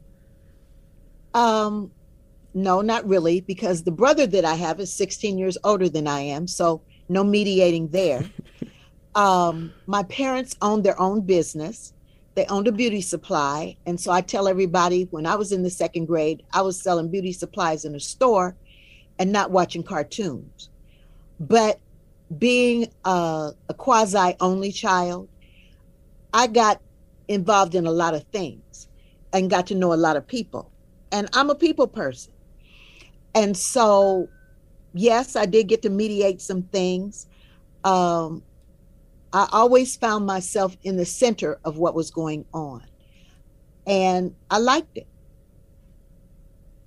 Um, 1.34 1.92
no, 2.54 2.82
not 2.82 3.08
really, 3.08 3.42
because 3.42 3.84
the 3.84 3.92
brother 3.92 4.26
that 4.26 4.46
I 4.46 4.56
have 4.56 4.80
is 4.80 4.92
16 4.94 5.38
years 5.38 5.58
older 5.64 5.90
than 5.90 6.08
I 6.08 6.22
am. 6.22 6.48
So, 6.48 6.82
no 7.10 7.24
mediating 7.24 7.90
there. 7.90 8.24
um, 9.16 9.74
my 9.86 10.04
parents 10.04 10.56
owned 10.62 10.84
their 10.84 11.00
own 11.00 11.22
business 11.22 11.94
they 12.38 12.46
owned 12.46 12.68
a 12.68 12.72
beauty 12.72 13.02
supply. 13.02 13.76
And 13.88 14.00
so 14.00 14.12
I 14.12 14.22
tell 14.22 14.48
everybody 14.48 15.08
when 15.10 15.26
I 15.26 15.34
was 15.34 15.52
in 15.52 15.64
the 15.64 15.72
second 15.72 16.06
grade, 16.06 16.44
I 16.54 16.62
was 16.62 16.80
selling 16.80 17.10
beauty 17.10 17.34
supplies 17.34 17.84
in 17.84 17.96
a 17.96 18.00
store 18.00 18.56
and 19.18 19.32
not 19.32 19.50
watching 19.50 19.82
cartoons. 19.82 20.70
But 21.40 21.80
being 22.38 22.94
a, 23.04 23.54
a 23.70 23.74
quasi 23.74 24.36
only 24.40 24.72
child, 24.72 25.30
I 26.32 26.46
got 26.46 26.80
involved 27.28 27.74
in 27.74 27.88
a 27.88 27.92
lot 27.92 28.14
of 28.14 28.22
things 28.26 28.88
and 29.34 29.50
got 29.50 29.66
to 29.68 29.76
know 29.76 29.92
a 29.92 29.96
lot 29.96 30.16
of 30.16 30.28
people. 30.28 30.72
And 31.12 31.28
I'm 31.34 31.50
a 31.50 31.56
people 31.56 31.88
person. 31.88 32.34
And 33.34 33.58
so, 33.58 34.30
yes, 34.94 35.36
I 35.36 35.48
did 35.48 35.70
get 35.70 35.82
to 35.82 35.90
mediate 35.90 36.42
some 36.42 36.62
things. 36.62 37.26
Um, 37.84 38.44
I 39.38 39.48
always 39.52 39.96
found 39.96 40.26
myself 40.26 40.76
in 40.82 40.98
the 40.98 41.06
center 41.06 41.60
of 41.64 41.78
what 41.78 41.94
was 41.94 42.10
going 42.10 42.44
on. 42.56 42.84
And 43.86 44.34
I 44.50 44.58
liked 44.58 44.98
it. 44.98 45.06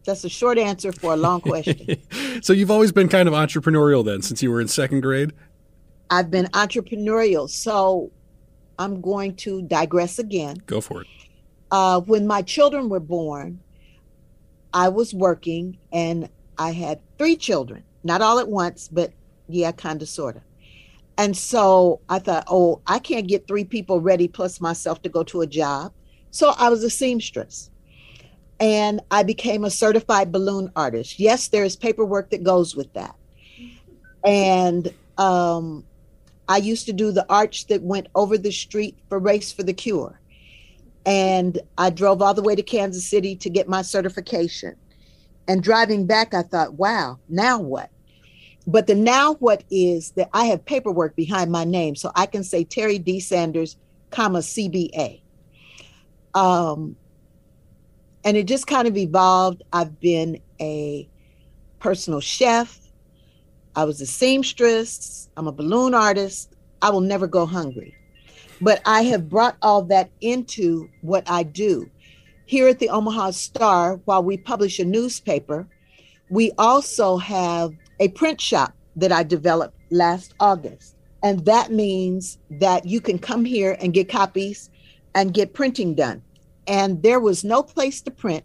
That's 0.05 0.25
a 0.25 0.29
short 0.29 0.59
answer 0.59 0.91
for 0.91 1.13
a 1.13 1.17
long 1.17 1.43
question. 1.43 2.03
so 2.43 2.53
you've 2.53 2.73
always 2.73 2.91
been 2.91 3.09
kind 3.09 3.29
of 3.29 3.35
entrepreneurial 3.35 4.05
then 4.05 4.21
since 4.23 4.43
you 4.43 4.51
were 4.51 4.61
in 4.61 4.67
second 4.67 5.03
grade? 5.03 5.33
I've 6.11 6.29
been 6.29 6.47
entrepreneurial. 6.47 7.49
So 7.49 8.11
I'm 8.81 9.01
going 9.01 9.37
to 9.37 9.63
digress 9.63 10.19
again. 10.19 10.57
Go 10.67 10.81
for 10.81 11.03
it. 11.03 11.07
Uh, 11.71 12.01
when 12.01 12.27
my 12.27 12.43
children 12.43 12.89
were 12.89 12.99
born, 12.99 13.61
I 14.75 14.89
was 14.89 15.15
working 15.15 15.79
and 15.93 16.29
I 16.59 16.73
had 16.73 17.01
three 17.17 17.37
children, 17.37 17.85
not 18.03 18.23
all 18.23 18.41
at 18.41 18.49
once, 18.49 18.89
but 18.89 19.13
yeah, 19.47 19.71
kind 19.71 20.03
of, 20.03 20.09
sort 20.09 20.35
of. 20.35 20.43
And 21.21 21.37
so 21.37 22.01
I 22.09 22.19
thought, 22.19 22.45
oh, 22.47 22.81
I 22.87 22.99
can't 22.99 23.29
get 23.29 23.47
three 23.47 23.65
people 23.65 24.01
ready 24.01 24.27
plus 24.27 24.59
myself 24.59 25.03
to 25.03 25.11
go 25.11 25.23
to 25.25 25.43
a 25.43 25.47
job. 25.47 25.93
So 26.31 26.55
I 26.57 26.71
was 26.71 26.83
a 26.83 26.89
seamstress. 26.89 27.71
And 28.59 29.03
I 29.11 29.23
became 29.23 29.65
a 29.65 29.71
certified 29.71 30.33
balloon 30.33 30.73
artist. 30.75 31.21
Yes, 31.21 31.49
there 31.49 31.63
is 31.63 31.77
paperwork 31.77 32.31
that 32.31 32.43
goes 32.43 32.75
with 32.75 32.91
that. 32.95 33.15
And 34.25 34.95
um, 35.19 35.85
I 36.49 36.57
used 36.57 36.87
to 36.87 36.93
do 36.95 37.13
the 37.13 37.27
arch 37.29 37.67
that 37.67 37.83
went 37.83 38.07
over 38.15 38.39
the 38.39 38.51
street 38.51 38.97
for 39.11 39.19
Race 39.19 39.53
for 39.53 39.63
the 39.63 39.75
Cure. 39.75 40.19
And 41.05 41.61
I 41.77 41.91
drove 41.91 42.23
all 42.23 42.33
the 42.33 42.43
way 42.43 42.55
to 42.55 42.63
Kansas 42.63 43.05
City 43.05 43.37
to 43.37 43.51
get 43.51 43.69
my 43.69 43.83
certification. 43.83 44.75
And 45.47 45.63
driving 45.63 46.07
back, 46.07 46.33
I 46.33 46.45
thought, 46.45 46.75
wow, 46.75 47.19
now 47.29 47.59
what? 47.59 47.91
But 48.67 48.87
the 48.87 48.95
now 48.95 49.35
what 49.35 49.65
is 49.71 50.13
that 50.13 50.29
I 50.33 50.45
have 50.47 50.65
paperwork 50.65 51.17
behind 51.17 51.51
my 51.51 51.65
name, 51.65 51.97
so 51.97 52.13
I 52.15 52.27
can 52.27 52.45
say 52.45 52.65
Terri 52.65 53.03
D. 53.03 53.21
Sanders, 53.21 53.77
comma 54.11 54.41
CBA. 54.41 55.23
Um, 56.35 56.97
and 58.25 58.37
it 58.37 58.45
just 58.45 58.67
kind 58.67 58.87
of 58.87 58.97
evolved. 58.97 59.63
I've 59.73 59.99
been 59.99 60.41
a 60.61 61.09
personal 61.79 62.21
chef. 62.21 62.79
I 63.75 63.85
was 63.85 64.01
a 64.01 64.07
seamstress. 64.07 65.29
I'm 65.37 65.47
a 65.47 65.53
balloon 65.53 65.95
artist. 65.95 66.55
I 66.83 66.91
will 66.91 67.01
never 67.01 67.27
go 67.27 67.47
hungry. 67.47 67.95
But 68.61 68.83
I 68.85 69.03
have 69.03 69.31
brought 69.31 69.57
all 69.63 69.83
that 69.85 70.11
into 70.21 70.89
what 71.01 71.29
I 71.31 71.45
do. 71.45 71.91
Here 72.45 72.69
at 72.69 72.79
the 72.79 72.91
Omaha 72.91 73.31
Star, 73.31 74.01
while 74.05 74.23
we 74.23 74.37
publish 74.37 74.79
a 74.79 74.85
newspaper, 74.85 75.67
we 76.29 76.53
also 76.59 77.17
have 77.17 77.73
a 78.01 78.09
print 78.09 78.41
shop 78.41 78.75
that 78.97 79.13
I 79.13 79.23
developed 79.23 79.79
last 79.91 80.35
August. 80.41 80.97
And 81.23 81.45
that 81.45 81.71
means 81.71 82.39
that 82.51 82.87
you 82.87 83.01
can 83.01 83.19
come 83.19 83.45
here 83.45 83.77
and 83.81 83.93
get 83.93 84.09
copies 84.09 84.71
and 85.15 85.35
get 85.35 85.53
printing 85.53 85.95
done. 85.95 86.23
And 86.67 87.03
there 87.03 87.21
was 87.21 87.45
no 87.45 87.63
place 87.63 88.01
to 88.03 88.11
print 88.11 88.45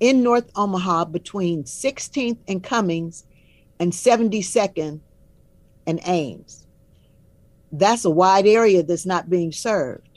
in 0.00 0.22
North 0.22 0.50
Omaha 0.56 1.06
between 1.06 1.64
16th 1.64 2.38
and 2.48 2.62
Cummings 2.62 3.24
and 3.78 3.92
72nd 3.92 5.00
and 5.86 6.00
Ames. 6.04 6.66
That's 7.70 8.04
a 8.04 8.10
wide 8.10 8.46
area 8.46 8.82
that's 8.82 9.06
not 9.06 9.30
being 9.30 9.52
served. 9.52 10.08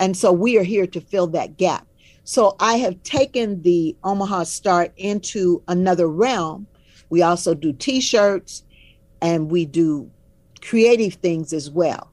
And 0.00 0.16
so 0.16 0.32
we 0.32 0.58
are 0.58 0.64
here 0.64 0.86
to 0.88 1.00
fill 1.00 1.28
that 1.28 1.56
gap. 1.56 1.86
So 2.24 2.56
I 2.60 2.74
have 2.74 3.02
taken 3.04 3.62
the 3.62 3.96
Omaha 4.04 4.44
Star 4.44 4.88
into 4.96 5.62
another 5.66 6.08
realm 6.08 6.66
we 7.10 7.22
also 7.22 7.54
do 7.54 7.72
t 7.72 8.00
shirts 8.00 8.62
and 9.20 9.50
we 9.50 9.64
do 9.64 10.10
creative 10.60 11.14
things 11.14 11.52
as 11.52 11.70
well. 11.70 12.10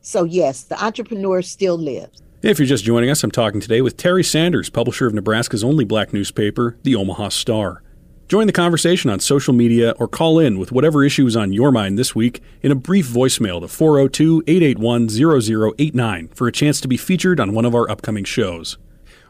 So, 0.00 0.24
yes, 0.24 0.62
the 0.62 0.82
entrepreneur 0.82 1.42
still 1.42 1.76
lives. 1.76 2.22
If 2.40 2.58
you're 2.58 2.66
just 2.66 2.84
joining 2.84 3.10
us, 3.10 3.24
I'm 3.24 3.30
talking 3.30 3.60
today 3.60 3.80
with 3.80 3.96
Terri 3.96 4.24
Sanders, 4.24 4.70
publisher 4.70 5.06
of 5.06 5.14
Nebraska's 5.14 5.64
only 5.64 5.84
black 5.84 6.12
newspaper, 6.12 6.78
The 6.84 6.94
Omaha 6.94 7.30
Star. 7.30 7.82
Join 8.28 8.46
the 8.46 8.52
conversation 8.52 9.10
on 9.10 9.20
social 9.20 9.54
media 9.54 9.92
or 9.98 10.06
call 10.06 10.38
in 10.38 10.58
with 10.58 10.70
whatever 10.70 11.02
issue 11.02 11.26
is 11.26 11.34
on 11.34 11.52
your 11.52 11.72
mind 11.72 11.98
this 11.98 12.14
week 12.14 12.42
in 12.62 12.70
a 12.70 12.76
brief 12.76 13.08
voicemail 13.08 13.60
to 13.60 13.68
402 13.68 14.44
881 14.46 15.08
0089 15.78 16.28
for 16.28 16.46
a 16.46 16.52
chance 16.52 16.80
to 16.80 16.88
be 16.88 16.96
featured 16.96 17.40
on 17.40 17.52
one 17.54 17.64
of 17.64 17.74
our 17.74 17.90
upcoming 17.90 18.24
shows. 18.24 18.76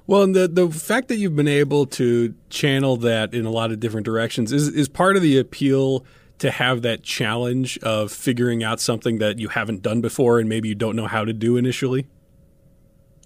Well, 0.09 0.23
and 0.23 0.35
the 0.35 0.49
the 0.49 0.71
fact 0.71 1.09
that 1.09 1.17
you've 1.19 1.37
been 1.37 1.47
able 1.47 1.85
to 1.87 2.35
channel 2.49 2.97
that 2.97 3.35
in 3.35 3.45
a 3.45 3.50
lot 3.50 3.71
of 3.71 3.79
different 3.79 4.07
directions 4.07 4.55
is 4.55 4.67
is 4.69 4.88
part 4.88 5.17
of 5.17 5.23
the 5.23 5.38
appeal 5.38 6.07
to 6.38 6.50
have 6.50 6.81
that 6.81 7.03
challenge 7.03 7.77
of 7.81 8.11
figuring 8.11 8.65
out 8.65 8.81
something 8.81 9.19
that 9.19 9.38
you 9.38 9.49
haven't 9.49 9.83
done 9.83 10.00
before 10.00 10.38
and 10.38 10.49
maybe 10.49 10.67
you 10.67 10.75
don't 10.75 10.97
know 10.97 11.07
how 11.07 11.27
to 11.27 11.35
do 11.35 11.59
initially. 11.59 12.07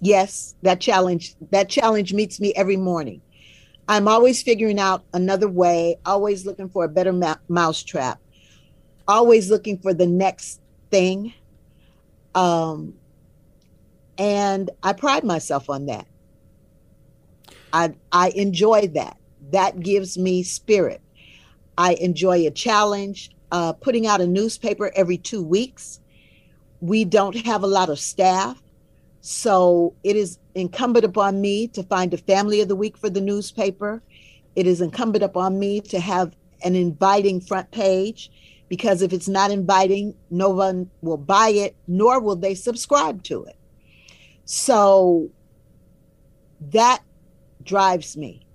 Yes, 0.01 0.55
that 0.63 0.81
challenge 0.81 1.35
that 1.51 1.69
challenge 1.69 2.13
meets 2.13 2.41
me 2.41 2.53
every 2.53 2.75
morning. 2.75 3.21
I'm 3.87 4.09
always 4.09 4.43
figuring 4.43 4.77
out 4.77 5.05
another 5.13 5.47
way, 5.47 5.95
always 6.05 6.45
looking 6.45 6.67
for 6.67 6.83
a 6.83 6.89
better 6.89 7.13
ma- 7.13 7.37
mousetrap, 7.47 8.19
always 9.07 9.49
looking 9.49 9.77
for 9.77 9.93
the 9.93 10.07
next 10.07 10.59
thing. 10.91 11.33
Um, 12.35 12.95
and 14.17 14.69
I 14.83 14.91
pride 14.91 15.23
myself 15.23 15.69
on 15.69 15.85
that. 15.85 16.07
I, 17.73 17.95
I 18.11 18.29
enjoy 18.29 18.87
that. 18.89 19.17
That 19.51 19.79
gives 19.79 20.17
me 20.17 20.43
spirit. 20.43 21.01
I 21.77 21.95
enjoy 21.95 22.47
a 22.47 22.51
challenge. 22.51 23.31
Uh, 23.51 23.73
putting 23.73 24.07
out 24.07 24.21
a 24.21 24.27
newspaper 24.27 24.91
every 24.95 25.17
two 25.17 25.43
weeks. 25.43 25.99
We 26.79 27.05
don't 27.05 27.35
have 27.45 27.63
a 27.63 27.67
lot 27.67 27.89
of 27.89 27.99
staff. 27.99 28.61
So 29.21 29.95
it 30.03 30.15
is 30.15 30.39
incumbent 30.55 31.05
upon 31.05 31.39
me 31.39 31.67
to 31.69 31.83
find 31.83 32.13
a 32.13 32.17
family 32.17 32.61
of 32.61 32.67
the 32.67 32.75
week 32.75 32.97
for 32.97 33.09
the 33.09 33.21
newspaper. 33.21 34.01
It 34.55 34.67
is 34.67 34.81
incumbent 34.81 35.23
upon 35.23 35.59
me 35.59 35.81
to 35.81 35.99
have 35.99 36.35
an 36.63 36.75
inviting 36.75 37.41
front 37.41 37.71
page 37.71 38.31
because 38.69 39.01
if 39.01 39.13
it's 39.13 39.27
not 39.27 39.51
inviting, 39.51 40.15
no 40.29 40.49
one 40.49 40.89
will 41.01 41.17
buy 41.17 41.49
it, 41.49 41.75
nor 41.87 42.19
will 42.19 42.35
they 42.35 42.55
subscribe 42.55 43.23
to 43.23 43.45
it. 43.45 43.55
So 44.45 45.29
that 46.71 47.03
drives 47.63 48.17
me. 48.17 48.45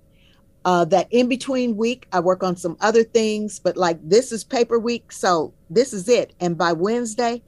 Uh, 0.64 0.84
that 0.84 1.06
in 1.10 1.28
between 1.28 1.76
week, 1.76 2.06
I 2.12 2.20
work 2.20 2.42
on 2.42 2.56
some 2.56 2.76
other 2.80 3.02
things, 3.02 3.58
but 3.58 3.76
like 3.76 3.98
this 4.06 4.32
is 4.32 4.44
paper 4.44 4.78
week, 4.78 5.12
so 5.12 5.54
this 5.70 5.92
is 5.92 6.08
it. 6.08 6.34
And 6.40 6.58
by 6.58 6.72
Wednesday, 6.72 7.42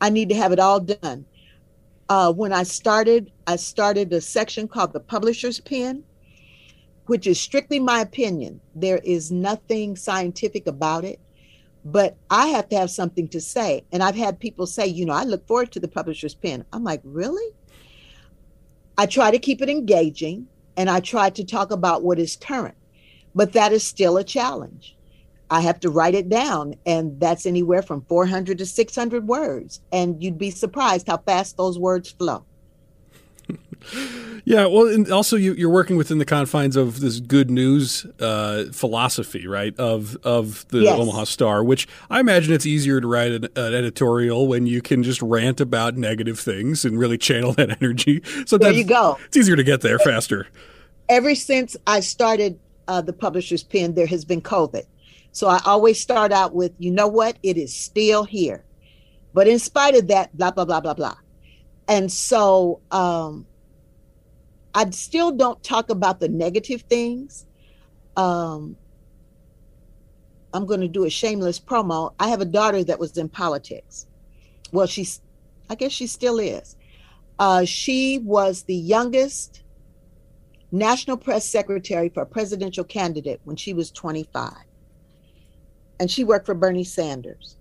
I 0.00 0.10
need 0.10 0.28
to 0.28 0.34
have 0.34 0.52
it 0.52 0.58
all 0.58 0.80
done. 0.80 1.24
Uh, 2.08 2.32
when 2.32 2.52
I 2.52 2.64
started, 2.64 3.32
I 3.46 3.56
started 3.56 4.12
a 4.12 4.20
section 4.20 4.68
called 4.68 4.92
the 4.92 5.00
Publisher's 5.00 5.58
Pen, 5.58 6.04
which 7.06 7.26
is 7.26 7.40
strictly 7.40 7.80
my 7.80 8.00
opinion. 8.00 8.60
There 8.74 8.98
is 8.98 9.32
nothing 9.32 9.96
scientific 9.96 10.66
about 10.66 11.04
it, 11.04 11.18
but 11.84 12.16
I 12.30 12.48
have 12.48 12.68
to 12.70 12.76
have 12.76 12.90
something 12.90 13.28
to 13.28 13.40
say. 13.40 13.84
And 13.92 14.02
I've 14.02 14.16
had 14.16 14.38
people 14.38 14.66
say, 14.66 14.86
you 14.86 15.06
know, 15.06 15.14
I 15.14 15.24
look 15.24 15.46
forward 15.46 15.72
to 15.72 15.80
the 15.80 15.88
Publisher's 15.88 16.34
Pen. 16.34 16.64
I'm 16.72 16.84
like, 16.84 17.00
really? 17.04 17.54
I 18.98 19.06
try 19.06 19.30
to 19.30 19.38
keep 19.38 19.62
it 19.62 19.68
engaging 19.68 20.48
and 20.76 20.90
I 20.90 21.00
try 21.00 21.30
to 21.30 21.44
talk 21.44 21.70
about 21.70 22.02
what 22.02 22.18
is 22.18 22.36
current, 22.36 22.76
but 23.34 23.52
that 23.52 23.72
is 23.72 23.84
still 23.84 24.16
a 24.16 24.24
challenge. 24.24 24.96
I 25.48 25.60
have 25.60 25.78
to 25.80 25.90
write 25.90 26.14
it 26.14 26.28
down, 26.28 26.74
and 26.86 27.20
that's 27.20 27.46
anywhere 27.46 27.82
from 27.82 28.02
400 28.08 28.58
to 28.58 28.66
600 28.66 29.28
words. 29.28 29.80
And 29.92 30.22
you'd 30.22 30.38
be 30.38 30.50
surprised 30.50 31.06
how 31.06 31.18
fast 31.18 31.56
those 31.56 31.78
words 31.78 32.10
flow. 32.10 32.44
Yeah, 34.44 34.66
well, 34.66 34.88
and 34.88 35.10
also 35.10 35.36
you, 35.36 35.68
are 35.68 35.72
working 35.72 35.96
within 35.96 36.18
the 36.18 36.24
confines 36.24 36.76
of 36.76 37.00
this 37.00 37.20
good 37.20 37.50
news 37.50 38.06
uh, 38.20 38.64
philosophy, 38.72 39.46
right? 39.46 39.78
Of 39.78 40.16
of 40.24 40.66
the 40.68 40.80
yes. 40.80 40.98
Omaha 40.98 41.24
Star, 41.24 41.62
which 41.62 41.86
I 42.10 42.20
imagine 42.20 42.52
it's 42.52 42.66
easier 42.66 43.00
to 43.00 43.06
write 43.06 43.32
an, 43.32 43.44
an, 43.56 43.74
editorial 43.74 44.46
when 44.46 44.66
you 44.66 44.82
can 44.82 45.02
just 45.02 45.22
rant 45.22 45.60
about 45.60 45.96
negative 45.96 46.38
things 46.38 46.84
and 46.84 46.98
really 46.98 47.18
channel 47.18 47.52
that 47.54 47.82
energy. 47.82 48.22
So 48.46 48.58
there 48.58 48.72
you 48.72 48.84
go. 48.84 49.18
It's 49.26 49.36
easier 49.36 49.56
to 49.56 49.64
get 49.64 49.80
there 49.80 49.98
faster. 49.98 50.48
Ever 51.08 51.34
since 51.34 51.76
I 51.86 52.00
started 52.00 52.58
uh, 52.88 53.00
the 53.00 53.12
Publisher's 53.12 53.62
Pen, 53.62 53.94
there 53.94 54.06
has 54.06 54.24
been 54.24 54.40
COVID. 54.40 54.84
So 55.32 55.48
I 55.48 55.60
always 55.66 56.00
start 56.00 56.32
out 56.32 56.54
with, 56.54 56.72
you 56.78 56.90
know 56.90 57.08
what? 57.08 57.36
It 57.42 57.56
is 57.58 57.74
still 57.74 58.24
here. 58.24 58.64
But 59.34 59.46
in 59.46 59.58
spite 59.58 59.94
of 59.94 60.08
that, 60.08 60.34
blah, 60.36 60.50
blah, 60.50 60.64
blah, 60.64 60.80
blah, 60.80 60.94
blah. 60.94 61.14
And 61.88 62.10
so 62.10 62.80
um, 62.90 63.46
I 64.74 64.88
still 64.90 65.32
don't 65.32 65.62
talk 65.62 65.90
about 65.90 66.20
the 66.20 66.28
negative 66.28 66.82
things. 66.82 67.46
Um, 68.16 68.76
I'm 70.52 70.66
going 70.66 70.80
to 70.80 70.88
do 70.88 71.04
a 71.04 71.10
shameless 71.10 71.60
promo. 71.60 72.14
I 72.18 72.28
have 72.28 72.40
a 72.40 72.46
daughter 72.46 72.82
that 72.84 72.98
was 72.98 73.16
in 73.16 73.28
politics. 73.28 74.06
Well, 74.72 74.86
she's, 74.86 75.20
I 75.68 75.74
guess 75.74 75.92
she 75.92 76.06
still 76.06 76.38
is. 76.38 76.76
Uh, 77.38 77.64
she 77.64 78.18
was 78.18 78.62
the 78.62 78.74
youngest 78.74 79.62
national 80.72 81.16
press 81.16 81.46
secretary 81.46 82.08
for 82.08 82.22
a 82.22 82.26
presidential 82.26 82.84
candidate 82.84 83.40
when 83.44 83.56
she 83.56 83.72
was 83.72 83.90
25 83.90 84.52
and 85.98 86.10
she 86.10 86.24
worked 86.24 86.46
for 86.46 86.54
Bernie 86.54 86.84
Sanders. 86.84 87.56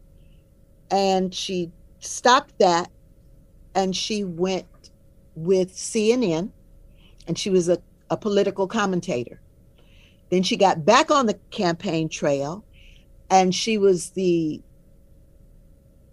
And 0.91 1.33
she 1.33 1.71
stopped 1.99 2.57
that 2.59 2.89
and 3.75 3.95
she 3.95 4.23
went 4.23 4.65
with 5.35 5.75
CNN 5.75 6.49
and 7.27 7.37
she 7.37 7.49
was 7.49 7.67
a, 7.69 7.77
a 8.09 8.17
political 8.17 8.67
commentator. 8.67 9.41
Then 10.29 10.41
she 10.41 10.55
got 10.55 10.85
back 10.85 11.11
on 11.11 11.25
the 11.25 11.35
campaign 11.51 12.09
trail 12.09 12.63
and 13.29 13.53
she 13.53 13.77
was 13.77 14.11
the 14.11 14.61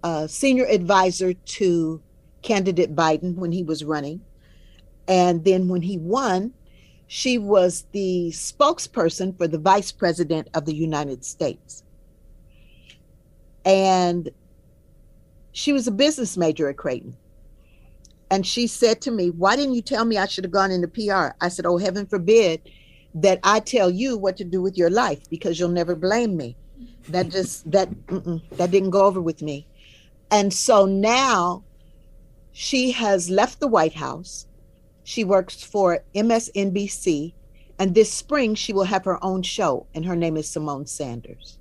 uh, 0.02 0.26
senior 0.26 0.66
advisor 0.66 1.32
to 1.32 2.02
candidate 2.42 2.94
Biden 2.94 3.36
when 3.36 3.52
he 3.52 3.62
was 3.62 3.84
running. 3.84 4.20
And 5.06 5.44
then 5.44 5.68
when 5.68 5.82
he 5.82 5.98
won, 5.98 6.52
she 7.06 7.38
was 7.38 7.86
the 7.92 8.30
spokesperson 8.32 9.36
for 9.36 9.46
the 9.46 9.58
vice 9.58 9.92
president 9.92 10.48
of 10.54 10.64
the 10.64 10.74
United 10.74 11.24
States. 11.24 11.84
And 13.64 14.30
she 15.52 15.72
was 15.72 15.86
a 15.86 15.92
business 15.92 16.36
major 16.36 16.68
at 16.68 16.76
Creighton. 16.76 17.16
And 18.32 18.46
she 18.46 18.66
said 18.66 19.02
to 19.02 19.10
me, 19.10 19.28
Why 19.28 19.56
didn't 19.56 19.74
you 19.74 19.82
tell 19.82 20.06
me 20.06 20.16
I 20.16 20.24
should 20.24 20.44
have 20.44 20.52
gone 20.52 20.70
into 20.70 20.88
PR? 20.88 21.36
I 21.44 21.48
said, 21.50 21.66
Oh, 21.66 21.76
heaven 21.76 22.06
forbid 22.06 22.62
that 23.14 23.38
I 23.44 23.60
tell 23.60 23.90
you 23.90 24.16
what 24.16 24.38
to 24.38 24.44
do 24.44 24.62
with 24.62 24.78
your 24.78 24.88
life 24.88 25.28
because 25.28 25.60
you'll 25.60 25.68
never 25.68 25.94
blame 25.94 26.34
me. 26.34 26.56
That 27.10 27.28
just, 27.28 27.70
that, 27.70 27.90
that 28.52 28.70
didn't 28.70 28.88
go 28.88 29.04
over 29.04 29.20
with 29.20 29.42
me. 29.42 29.66
And 30.30 30.50
so 30.50 30.86
now 30.86 31.62
she 32.52 32.92
has 32.92 33.28
left 33.28 33.60
the 33.60 33.68
White 33.68 33.92
House. 33.92 34.46
She 35.04 35.24
works 35.24 35.62
for 35.62 36.02
MSNBC. 36.14 37.34
And 37.78 37.94
this 37.94 38.10
spring, 38.10 38.54
she 38.54 38.72
will 38.72 38.84
have 38.84 39.04
her 39.04 39.22
own 39.22 39.42
show, 39.42 39.88
and 39.94 40.06
her 40.06 40.16
name 40.16 40.38
is 40.38 40.48
Symone 40.48 40.88
Sanders. 40.88 41.58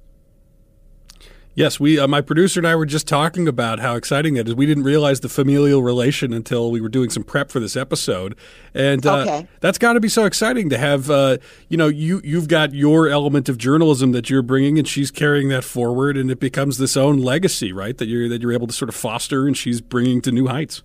Yes, 1.53 1.81
we. 1.81 1.99
Uh, 1.99 2.07
my 2.07 2.21
producer 2.21 2.61
and 2.61 2.67
I 2.67 2.75
were 2.75 2.85
just 2.85 3.07
talking 3.07 3.45
about 3.45 3.79
how 3.79 3.95
exciting 3.95 4.35
that 4.35 4.47
is. 4.47 4.55
We 4.55 4.65
didn't 4.65 4.85
realize 4.85 5.19
the 5.19 5.27
familial 5.27 5.83
relation 5.83 6.31
until 6.31 6.71
we 6.71 6.79
were 6.79 6.87
doing 6.87 7.09
some 7.09 7.23
prep 7.23 7.51
for 7.51 7.59
this 7.59 7.75
episode, 7.75 8.37
and 8.73 9.05
uh, 9.05 9.17
okay. 9.17 9.47
that's 9.59 9.77
got 9.77 9.93
to 9.93 9.99
be 9.99 10.07
so 10.07 10.23
exciting 10.23 10.69
to 10.69 10.77
have. 10.77 11.09
Uh, 11.09 11.39
you 11.67 11.75
know, 11.75 11.89
you 11.89 12.21
you've 12.23 12.47
got 12.47 12.73
your 12.73 13.09
element 13.09 13.49
of 13.49 13.57
journalism 13.57 14.13
that 14.13 14.29
you're 14.29 14.41
bringing, 14.41 14.79
and 14.79 14.87
she's 14.87 15.11
carrying 15.11 15.49
that 15.49 15.65
forward, 15.65 16.15
and 16.15 16.31
it 16.31 16.39
becomes 16.39 16.77
this 16.77 16.95
own 16.95 17.17
legacy, 17.17 17.73
right? 17.73 17.97
That 17.97 18.05
you're 18.05 18.29
that 18.29 18.41
you're 18.41 18.53
able 18.53 18.67
to 18.67 18.73
sort 18.73 18.87
of 18.87 18.95
foster, 18.95 19.45
and 19.45 19.57
she's 19.57 19.81
bringing 19.81 20.21
to 20.21 20.31
new 20.31 20.47
heights. 20.47 20.83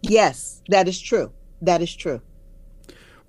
Yes, 0.00 0.62
that 0.68 0.88
is 0.88 0.98
true. 0.98 1.30
That 1.60 1.82
is 1.82 1.94
true. 1.94 2.22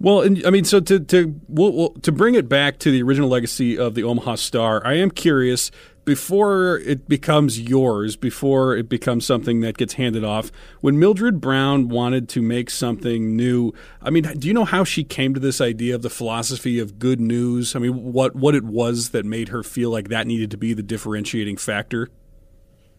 Well, 0.01 0.21
and 0.21 0.43
I 0.47 0.49
mean, 0.49 0.63
so 0.63 0.79
to 0.79 0.99
to 0.99 1.39
we'll, 1.47 1.89
to 1.89 2.11
bring 2.11 2.33
it 2.33 2.49
back 2.49 2.79
to 2.79 2.91
the 2.91 3.03
original 3.03 3.29
legacy 3.29 3.77
of 3.77 3.93
the 3.93 4.01
Omaha 4.03 4.33
Star, 4.35 4.81
I 4.83 4.95
am 4.95 5.11
curious 5.11 5.69
before 6.05 6.79
it 6.79 7.07
becomes 7.07 7.59
yours, 7.59 8.15
before 8.15 8.75
it 8.75 8.89
becomes 8.89 9.25
something 9.25 9.61
that 9.61 9.77
gets 9.77 9.93
handed 9.93 10.23
off, 10.23 10.51
when 10.81 10.97
Mildred 10.97 11.39
Brown 11.39 11.89
wanted 11.89 12.27
to 12.29 12.41
make 12.41 12.69
something 12.69 13.35
new, 13.35 13.73
I 14.01 14.09
mean, 14.09 14.23
do 14.39 14.47
you 14.47 14.53
know 14.53 14.65
how 14.65 14.83
she 14.83 15.03
came 15.03 15.33
to 15.33 15.39
this 15.39 15.61
idea 15.61 15.95
of 15.95 16.01
the 16.01 16.09
philosophy 16.09 16.79
of 16.79 16.97
good 16.97 17.19
news? 17.19 17.75
I 17.75 17.79
mean, 17.79 18.13
what 18.13 18.35
what 18.35 18.55
it 18.55 18.63
was 18.63 19.09
that 19.09 19.25
made 19.25 19.49
her 19.49 19.63
feel 19.63 19.89
like 19.89 20.09
that 20.09 20.27
needed 20.27 20.51
to 20.51 20.57
be 20.57 20.73
the 20.73 20.83
differentiating 20.83 21.57
factor? 21.57 22.09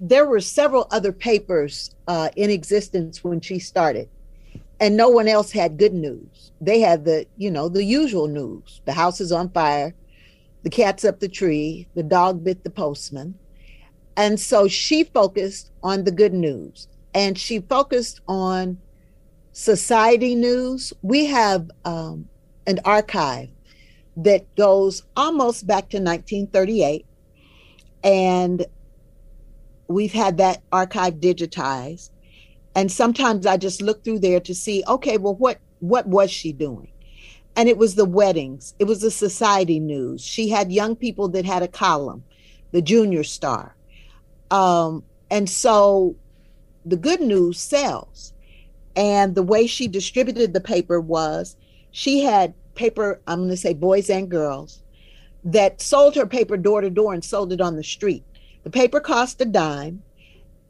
There 0.01 0.27
were 0.27 0.41
several 0.41 0.89
other 0.91 1.13
papers 1.13 1.95
uh, 2.09 2.31
in 2.37 2.51
existence 2.51 3.23
when 3.23 3.41
she 3.41 3.59
started, 3.59 4.09
and 4.81 4.97
no 4.97 5.09
one 5.09 5.29
else 5.29 5.53
had 5.53 5.77
good 5.77 5.95
news. 5.95 6.51
They 6.61 6.81
had 6.81 7.05
the, 7.05 7.27
you 7.37 7.51
know, 7.51 7.69
the 7.69 7.85
usual 7.85 8.29
news: 8.29 8.81
the 8.85 8.93
house 8.93 9.21
is 9.21 9.33
on 9.33 9.49
fire, 9.51 9.95
the 10.63 10.71
cat's 10.71 11.05
up 11.05 11.21
the 11.21 11.29
tree, 11.29 11.89
the 11.95 12.03
dog 12.03 12.45
bit 12.45 12.65
the 12.65 12.71
postman. 12.71 13.35
And 14.17 14.39
so 14.39 14.69
she 14.69 15.05
focused 15.05 15.71
on 15.83 16.05
the 16.05 16.13
good 16.13 16.35
news 16.35 16.89
and 17.15 17.39
she 17.39 17.61
focused 17.61 18.21
on 18.29 18.79
society 19.53 20.35
news. 20.35 20.93
We 21.03 21.27
have 21.27 21.71
um, 21.85 22.29
an 22.67 22.81
archive 22.85 23.49
that 24.17 24.55
goes 24.57 25.03
almost 25.17 25.67
back 25.67 25.89
to 25.91 25.99
1938. 25.99 27.07
And 28.05 28.67
we've 29.89 30.13
had 30.13 30.39
that 30.39 30.63
archive 30.73 31.15
digitized. 31.15 32.11
And 32.75 32.91
sometimes 32.91 33.47
I 33.47 33.57
just 33.57 33.83
look 33.83 34.05
through 34.05 34.21
there 34.21 34.41
to 34.41 34.55
see, 34.55 34.83
okay, 34.87 35.19
well, 35.19 35.35
what 35.35 35.59
what 35.81 36.07
was 36.07 36.31
she 36.31 36.53
doing? 36.53 36.92
And 37.57 37.69
it 37.69 37.77
was 37.77 37.95
the 37.95 38.05
weddings. 38.05 38.75
It 38.79 38.85
was 38.85 39.01
the 39.01 39.11
society 39.11 39.79
news. 39.79 40.25
She 40.25 40.49
had 40.49 40.73
young 40.73 40.97
people 40.97 41.29
that 41.29 41.45
had 41.45 41.63
a 41.63 41.69
column 41.69 42.25
the 42.73 42.83
junior 42.83 43.23
star. 43.23 43.77
Um, 44.51 45.05
and 45.31 45.49
so 45.49 46.17
the 46.85 46.97
good 46.97 47.21
news 47.21 47.61
sells. 47.61 48.33
And 48.97 49.35
the 49.35 49.43
way 49.43 49.67
she 49.67 49.89
distributed 49.89 50.53
the 50.53 50.61
paper 50.61 51.01
was 51.01 51.57
she 51.93 52.21
had 52.21 52.55
paper 52.75 53.21
i'm 53.27 53.41
going 53.41 53.51
to 53.51 53.57
say 53.57 53.75
boys 53.75 54.09
and 54.09 54.31
girls 54.31 54.83
that 55.45 55.81
sold 55.81 56.17
her 56.17 56.27
paper 56.27 56.57
door 56.57 56.81
to 56.81 56.89
door 56.89 57.13
and 57.13 57.23
sold 57.23 57.53
it 57.53 57.61
on 57.61 57.77
the 57.77 57.85
street. 57.85 58.25
The 58.65 58.71
paper 58.71 59.01
cost 59.01 59.41
a 59.41 59.45
dime 59.45 60.03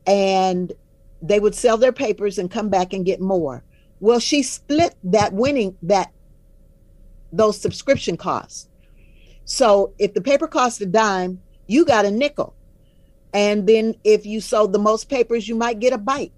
and 0.06 0.72
they 1.20 1.38
would 1.38 1.54
sell 1.54 1.76
their 1.76 1.92
papers 1.92 2.38
and 2.38 2.50
come 2.50 2.68
back 2.68 2.92
and 2.92 3.04
get 3.04 3.20
more. 3.20 3.62
Well 4.00 4.18
she 4.18 4.42
split 4.42 4.94
that 5.04 5.32
winning 5.32 5.76
that 5.82 6.10
those 7.32 7.60
subscription 7.60 8.16
costs. 8.16 8.68
So 9.44 9.92
if 9.98 10.14
the 10.14 10.20
paper 10.20 10.46
cost 10.46 10.80
a 10.80 10.86
dime, 10.86 11.40
you 11.66 11.84
got 11.84 12.04
a 12.04 12.10
nickel. 12.10 12.54
And 13.34 13.66
then 13.66 13.94
if 14.04 14.26
you 14.26 14.40
sold 14.40 14.72
the 14.72 14.78
most 14.78 15.08
papers, 15.08 15.48
you 15.48 15.54
might 15.54 15.80
get 15.80 15.92
a 15.92 15.98
bite. 15.98 16.32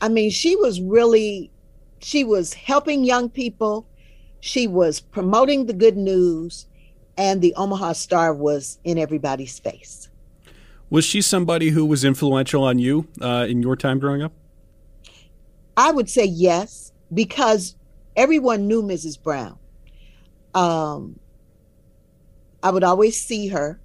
I 0.00 0.08
mean, 0.08 0.30
she 0.30 0.56
was 0.56 0.80
really, 0.80 1.50
she 2.00 2.24
was 2.24 2.54
helping 2.54 3.04
young 3.04 3.28
people. 3.28 3.86
She 4.40 4.66
was 4.66 5.00
promoting 5.00 5.66
the 5.66 5.72
good 5.72 5.96
news, 5.96 6.66
and 7.16 7.40
the 7.40 7.54
Omaha 7.54 7.92
Star 7.92 8.34
was 8.34 8.78
in 8.84 8.98
everybody's 8.98 9.58
face. 9.58 10.08
Was 10.90 11.04
she 11.04 11.22
somebody 11.22 11.70
who 11.70 11.86
was 11.86 12.04
influential 12.04 12.62
on 12.62 12.78
you 12.78 13.08
uh, 13.20 13.46
in 13.48 13.62
your 13.62 13.76
time 13.76 13.98
growing 13.98 14.22
up? 14.22 14.32
I 15.76 15.90
would 15.90 16.10
say 16.10 16.24
yes, 16.24 16.92
because 17.12 17.74
everyone 18.16 18.68
knew 18.68 18.82
Mrs. 18.82 19.20
Brown. 19.20 19.58
Um, 20.54 21.18
I 22.62 22.70
would 22.70 22.84
always 22.84 23.20
see 23.20 23.48
her. 23.48 23.78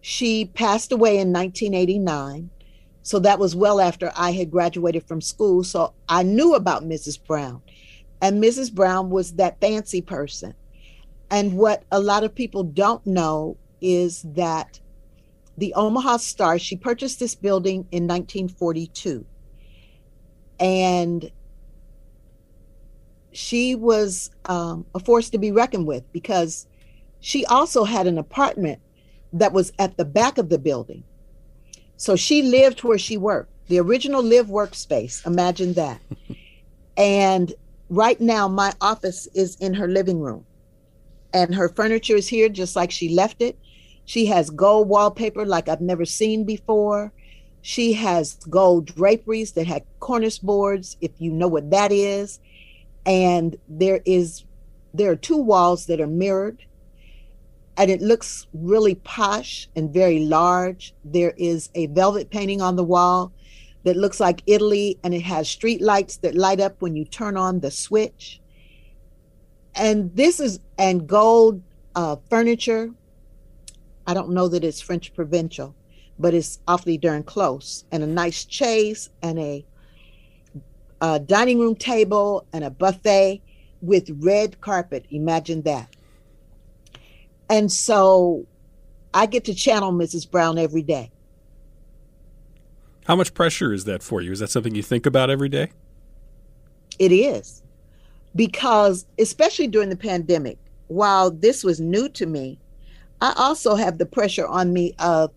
She 0.00 0.46
passed 0.46 0.92
away 0.92 1.18
in 1.18 1.32
1989. 1.32 2.50
So 3.02 3.18
that 3.20 3.38
was 3.38 3.56
well 3.56 3.80
after 3.80 4.12
I 4.16 4.32
had 4.32 4.50
graduated 4.50 5.04
from 5.04 5.20
school. 5.20 5.64
So 5.64 5.94
I 6.08 6.22
knew 6.22 6.54
about 6.54 6.84
Mrs. 6.84 7.24
Brown. 7.24 7.62
And 8.20 8.42
Mrs. 8.42 8.72
Brown 8.72 9.10
was 9.10 9.32
that 9.34 9.60
fancy 9.60 10.02
person. 10.02 10.54
And 11.30 11.54
what 11.54 11.84
a 11.90 12.00
lot 12.00 12.24
of 12.24 12.34
people 12.34 12.64
don't 12.64 13.06
know 13.06 13.56
is 13.80 14.22
that 14.34 14.80
the 15.56 15.72
Omaha 15.74 16.18
Star, 16.18 16.58
she 16.58 16.76
purchased 16.76 17.20
this 17.20 17.34
building 17.34 17.86
in 17.92 18.06
1942. 18.06 19.24
And 20.58 21.30
she 23.32 23.74
was 23.74 24.30
um, 24.46 24.86
a 24.94 24.98
force 24.98 25.30
to 25.30 25.38
be 25.38 25.52
reckoned 25.52 25.86
with 25.86 26.10
because 26.12 26.66
she 27.20 27.44
also 27.46 27.84
had 27.84 28.06
an 28.06 28.18
apartment 28.18 28.80
that 29.32 29.52
was 29.52 29.72
at 29.78 29.96
the 29.96 30.04
back 30.04 30.38
of 30.38 30.48
the 30.48 30.58
building. 30.58 31.04
So 31.96 32.16
she 32.16 32.42
lived 32.42 32.82
where 32.82 32.98
she 32.98 33.16
worked, 33.16 33.52
the 33.68 33.78
original 33.78 34.22
live 34.22 34.46
workspace. 34.46 35.24
Imagine 35.26 35.74
that. 35.74 36.00
and 36.96 37.52
right 37.88 38.20
now, 38.20 38.48
my 38.48 38.72
office 38.80 39.28
is 39.34 39.56
in 39.56 39.74
her 39.74 39.86
living 39.86 40.20
room, 40.20 40.44
and 41.32 41.54
her 41.54 41.68
furniture 41.68 42.16
is 42.16 42.26
here 42.26 42.48
just 42.48 42.74
like 42.74 42.90
she 42.90 43.10
left 43.10 43.42
it. 43.42 43.58
She 44.06 44.26
has 44.26 44.50
gold 44.50 44.88
wallpaper 44.88 45.46
like 45.46 45.68
I've 45.68 45.80
never 45.80 46.04
seen 46.04 46.44
before. 46.44 47.12
She 47.62 47.92
has 47.92 48.34
gold 48.48 48.86
draperies 48.86 49.52
that 49.52 49.66
had 49.66 49.84
cornice 50.00 50.38
boards, 50.38 50.96
if 51.00 51.12
you 51.18 51.30
know 51.30 51.46
what 51.46 51.70
that 51.70 51.92
is. 51.92 52.40
And 53.06 53.56
there 53.68 54.00
is 54.04 54.44
there 54.92 55.10
are 55.10 55.16
two 55.16 55.36
walls 55.36 55.86
that 55.86 56.00
are 56.00 56.06
mirrored 56.06 56.64
and 57.80 57.90
it 57.90 58.02
looks 58.02 58.46
really 58.52 58.94
posh 58.94 59.66
and 59.74 59.90
very 59.90 60.20
large. 60.20 60.92
There 61.02 61.32
is 61.38 61.70
a 61.74 61.86
velvet 61.86 62.28
painting 62.28 62.60
on 62.60 62.76
the 62.76 62.84
wall 62.84 63.32
that 63.84 63.96
looks 63.96 64.20
like 64.20 64.42
Italy, 64.46 64.98
and 65.02 65.14
it 65.14 65.22
has 65.22 65.48
street 65.48 65.80
lights 65.80 66.18
that 66.18 66.34
light 66.34 66.60
up 66.60 66.82
when 66.82 66.94
you 66.94 67.06
turn 67.06 67.38
on 67.38 67.60
the 67.60 67.70
switch. 67.70 68.40
And 69.74 70.14
this 70.14 70.40
is 70.40 70.60
and 70.76 71.06
gold 71.06 71.62
uh, 71.94 72.16
furniture. 72.28 72.90
I 74.06 74.12
don't 74.12 74.30
know 74.30 74.48
that 74.48 74.62
it's 74.62 74.82
French 74.82 75.14
provincial, 75.14 75.74
but 76.18 76.34
it's 76.34 76.60
awfully 76.68 76.98
darn 76.98 77.22
close. 77.22 77.86
And 77.90 78.02
a 78.02 78.06
nice 78.06 78.46
chaise 78.46 79.08
and 79.22 79.38
a, 79.38 79.64
a 81.00 81.18
dining 81.18 81.58
room 81.58 81.74
table 81.74 82.46
and 82.52 82.64
a 82.64 82.70
buffet 82.70 83.40
with 83.82 84.10
red 84.18 84.60
carpet. 84.60 85.06
Imagine 85.10 85.62
that. 85.62 85.88
And 87.48 87.70
so 87.72 88.46
I 89.12 89.26
get 89.26 89.44
to 89.44 89.54
channel 89.54 89.92
Mrs. 89.92 90.30
Brown 90.30 90.58
every 90.58 90.82
day. 90.82 91.10
How 93.06 93.16
much 93.16 93.34
pressure 93.34 93.72
is 93.72 93.84
that 93.84 94.02
for 94.02 94.20
you? 94.20 94.30
Is 94.30 94.38
that 94.38 94.50
something 94.50 94.74
you 94.74 94.82
think 94.82 95.06
about 95.06 95.30
every 95.30 95.48
day? 95.48 95.72
It 96.98 97.12
is. 97.12 97.62
Because, 98.36 99.06
especially 99.18 99.66
during 99.66 99.88
the 99.88 99.96
pandemic, 99.96 100.58
while 100.86 101.30
this 101.30 101.64
was 101.64 101.80
new 101.80 102.08
to 102.10 102.26
me, 102.26 102.58
I 103.20 103.32
also 103.36 103.74
have 103.74 103.98
the 103.98 104.06
pressure 104.06 104.46
on 104.46 104.72
me 104.72 104.94
of 104.98 105.32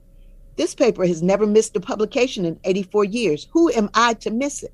this 0.56 0.76
paper 0.76 1.06
has 1.06 1.23
never 1.23 1.47
missed 1.47 1.76
a 1.76 1.80
publication 1.80 2.45
in 2.45 2.60
84 2.63 3.06
years. 3.06 3.47
Who 3.52 3.71
am 3.71 3.89
I 3.95 4.13
to 4.15 4.30
miss 4.30 4.62
it? 4.62 4.73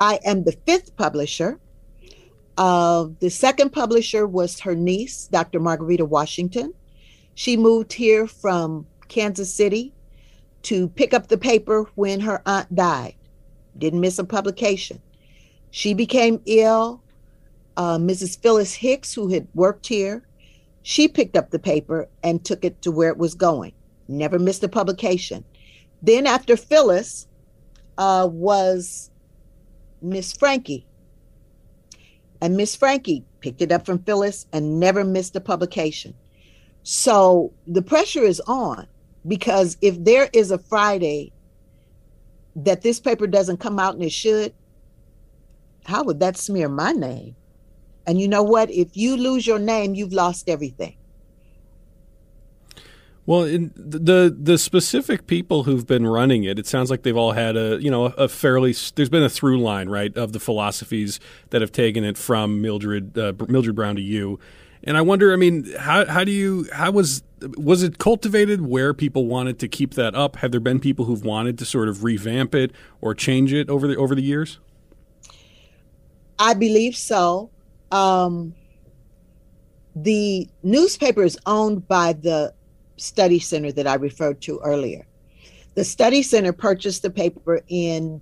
I 0.00 0.18
am 0.24 0.44
the 0.44 0.56
fifth 0.66 0.96
publisher. 0.96 1.60
Uh, 2.56 3.08
the 3.20 3.28
second 3.30 3.70
publisher 3.70 4.26
was 4.26 4.60
her 4.60 4.74
niece, 4.74 5.28
Dr. 5.30 5.60
Marguerita 5.60 6.08
Washington. 6.08 6.72
She 7.34 7.56
moved 7.56 7.92
here 7.92 8.26
from 8.26 8.86
Kansas 9.08 9.52
City 9.52 9.92
to 10.62 10.88
pick 10.88 11.14
up 11.14 11.28
the 11.28 11.38
paper 11.38 11.86
when 11.94 12.20
her 12.20 12.42
aunt 12.46 12.74
died. 12.74 13.14
Didn't 13.78 14.00
miss 14.00 14.18
a 14.18 14.24
publication. 14.24 15.00
She 15.70 15.94
became 15.94 16.42
ill. 16.46 17.02
Uh, 17.76 17.98
Mrs. 17.98 18.40
Phyllis 18.40 18.74
Hicks, 18.74 19.14
who 19.14 19.28
had 19.28 19.46
worked 19.54 19.86
here, 19.86 20.26
she 20.82 21.08
picked 21.08 21.36
up 21.36 21.50
the 21.50 21.58
paper 21.58 22.08
and 22.22 22.44
took 22.44 22.64
it 22.64 22.82
to 22.82 22.90
where 22.90 23.10
it 23.10 23.18
was 23.18 23.34
going. 23.34 23.72
Never 24.08 24.38
missed 24.38 24.64
a 24.64 24.68
publication. 24.68 25.44
Then, 26.02 26.26
after 26.26 26.56
Phyllis, 26.56 27.26
uh, 27.96 28.28
was 28.30 29.09
Miss 30.02 30.32
Frankie, 30.32 30.86
and 32.40 32.56
Miss 32.56 32.74
Frankie 32.74 33.24
picked 33.40 33.60
it 33.60 33.72
up 33.72 33.84
from 33.84 34.02
Phyllis 34.02 34.46
and 34.52 34.80
never 34.80 35.04
missed 35.04 35.36
a 35.36 35.40
publication. 35.40 36.14
So 36.82 37.52
the 37.66 37.82
pressure 37.82 38.22
is 38.24 38.40
on 38.46 38.86
because 39.26 39.76
if 39.82 40.02
there 40.02 40.28
is 40.32 40.50
a 40.50 40.58
Friday 40.58 41.32
that 42.56 42.82
this 42.82 43.00
paper 43.00 43.26
doesn't 43.26 43.58
come 43.58 43.78
out 43.78 43.94
and 43.94 44.02
it 44.02 44.12
should, 44.12 44.54
how 45.84 46.04
would 46.04 46.20
that 46.20 46.36
smear 46.36 46.68
my 46.68 46.92
name? 46.92 47.36
And 48.06 48.20
you 48.20 48.28
know 48.28 48.42
what? 48.42 48.70
If 48.70 48.96
you 48.96 49.16
lose 49.16 49.46
your 49.46 49.58
name, 49.58 49.94
you've 49.94 50.12
lost 50.12 50.48
everything. 50.48 50.96
Well, 53.30 53.42
the 53.42 54.36
the 54.36 54.58
specific 54.58 55.28
people 55.28 55.62
who've 55.62 55.86
been 55.86 56.04
running 56.04 56.42
it, 56.42 56.58
it 56.58 56.66
sounds 56.66 56.90
like 56.90 57.04
they've 57.04 57.16
all 57.16 57.30
had 57.30 57.56
a 57.56 57.80
you 57.80 57.88
know 57.88 58.06
a, 58.06 58.26
fairly 58.26 58.74
there's 58.96 59.08
been 59.08 59.22
a 59.22 59.28
through 59.28 59.60
line 59.60 59.88
right 59.88 60.12
of 60.16 60.32
the 60.32 60.40
philosophies 60.40 61.20
that 61.50 61.60
have 61.60 61.70
taken 61.70 62.02
it 62.02 62.18
from 62.18 62.60
Mildred 62.60 63.16
uh, 63.16 63.32
Mildred 63.46 63.76
Brown 63.76 63.94
to 63.94 64.02
you, 64.02 64.40
and 64.82 64.96
I 64.96 65.02
wonder, 65.02 65.32
I 65.32 65.36
mean, 65.36 65.72
how 65.78 66.06
how 66.06 66.24
do 66.24 66.32
you 66.32 66.66
how 66.72 66.90
was 66.90 67.22
was 67.56 67.84
it 67.84 67.98
cultivated 67.98 68.62
where 68.62 68.92
people 68.92 69.26
wanted 69.26 69.60
to 69.60 69.68
keep 69.68 69.94
that 69.94 70.16
up? 70.16 70.34
Have 70.38 70.50
there 70.50 70.58
been 70.58 70.80
people 70.80 71.04
who've 71.04 71.24
wanted 71.24 71.56
to 71.58 71.64
sort 71.64 71.88
of 71.88 72.02
revamp 72.02 72.52
it 72.52 72.72
or 73.00 73.14
change 73.14 73.52
it 73.52 73.70
over 73.70 73.86
the 73.86 73.94
over 73.94 74.16
the 74.16 74.24
years? 74.24 74.58
I 76.36 76.54
believe 76.54 76.96
so. 76.96 77.50
Um, 77.92 78.56
the 79.94 80.48
newspaper 80.64 81.22
is 81.22 81.38
owned 81.46 81.86
by 81.86 82.14
the 82.14 82.54
study 83.00 83.38
center 83.38 83.72
that 83.72 83.86
I 83.86 83.94
referred 83.94 84.40
to 84.42 84.60
earlier. 84.60 85.06
The 85.74 85.84
study 85.84 86.22
center 86.22 86.52
purchased 86.52 87.02
the 87.02 87.10
paper 87.10 87.62
in 87.68 88.20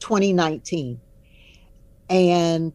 2019. 0.00 1.00
And 2.08 2.72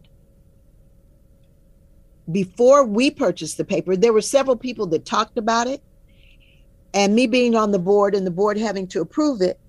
before 2.32 2.86
we 2.86 3.12
purchased 3.12 3.58
the 3.58 3.66
paper, 3.66 3.96
there 3.96 4.14
were 4.14 4.22
several 4.22 4.56
people 4.56 4.88
that 4.88 5.06
talked 5.06 5.38
about 5.38 5.68
it. 5.68 5.82
And 6.94 7.16
me 7.16 7.26
being 7.26 7.56
on 7.56 7.72
the 7.72 7.80
board 7.80 8.14
and 8.16 8.28
the 8.28 8.32
board 8.32 8.58
having 8.58 8.88
to 8.88 9.02
approve 9.02 9.42
it, 9.42 9.60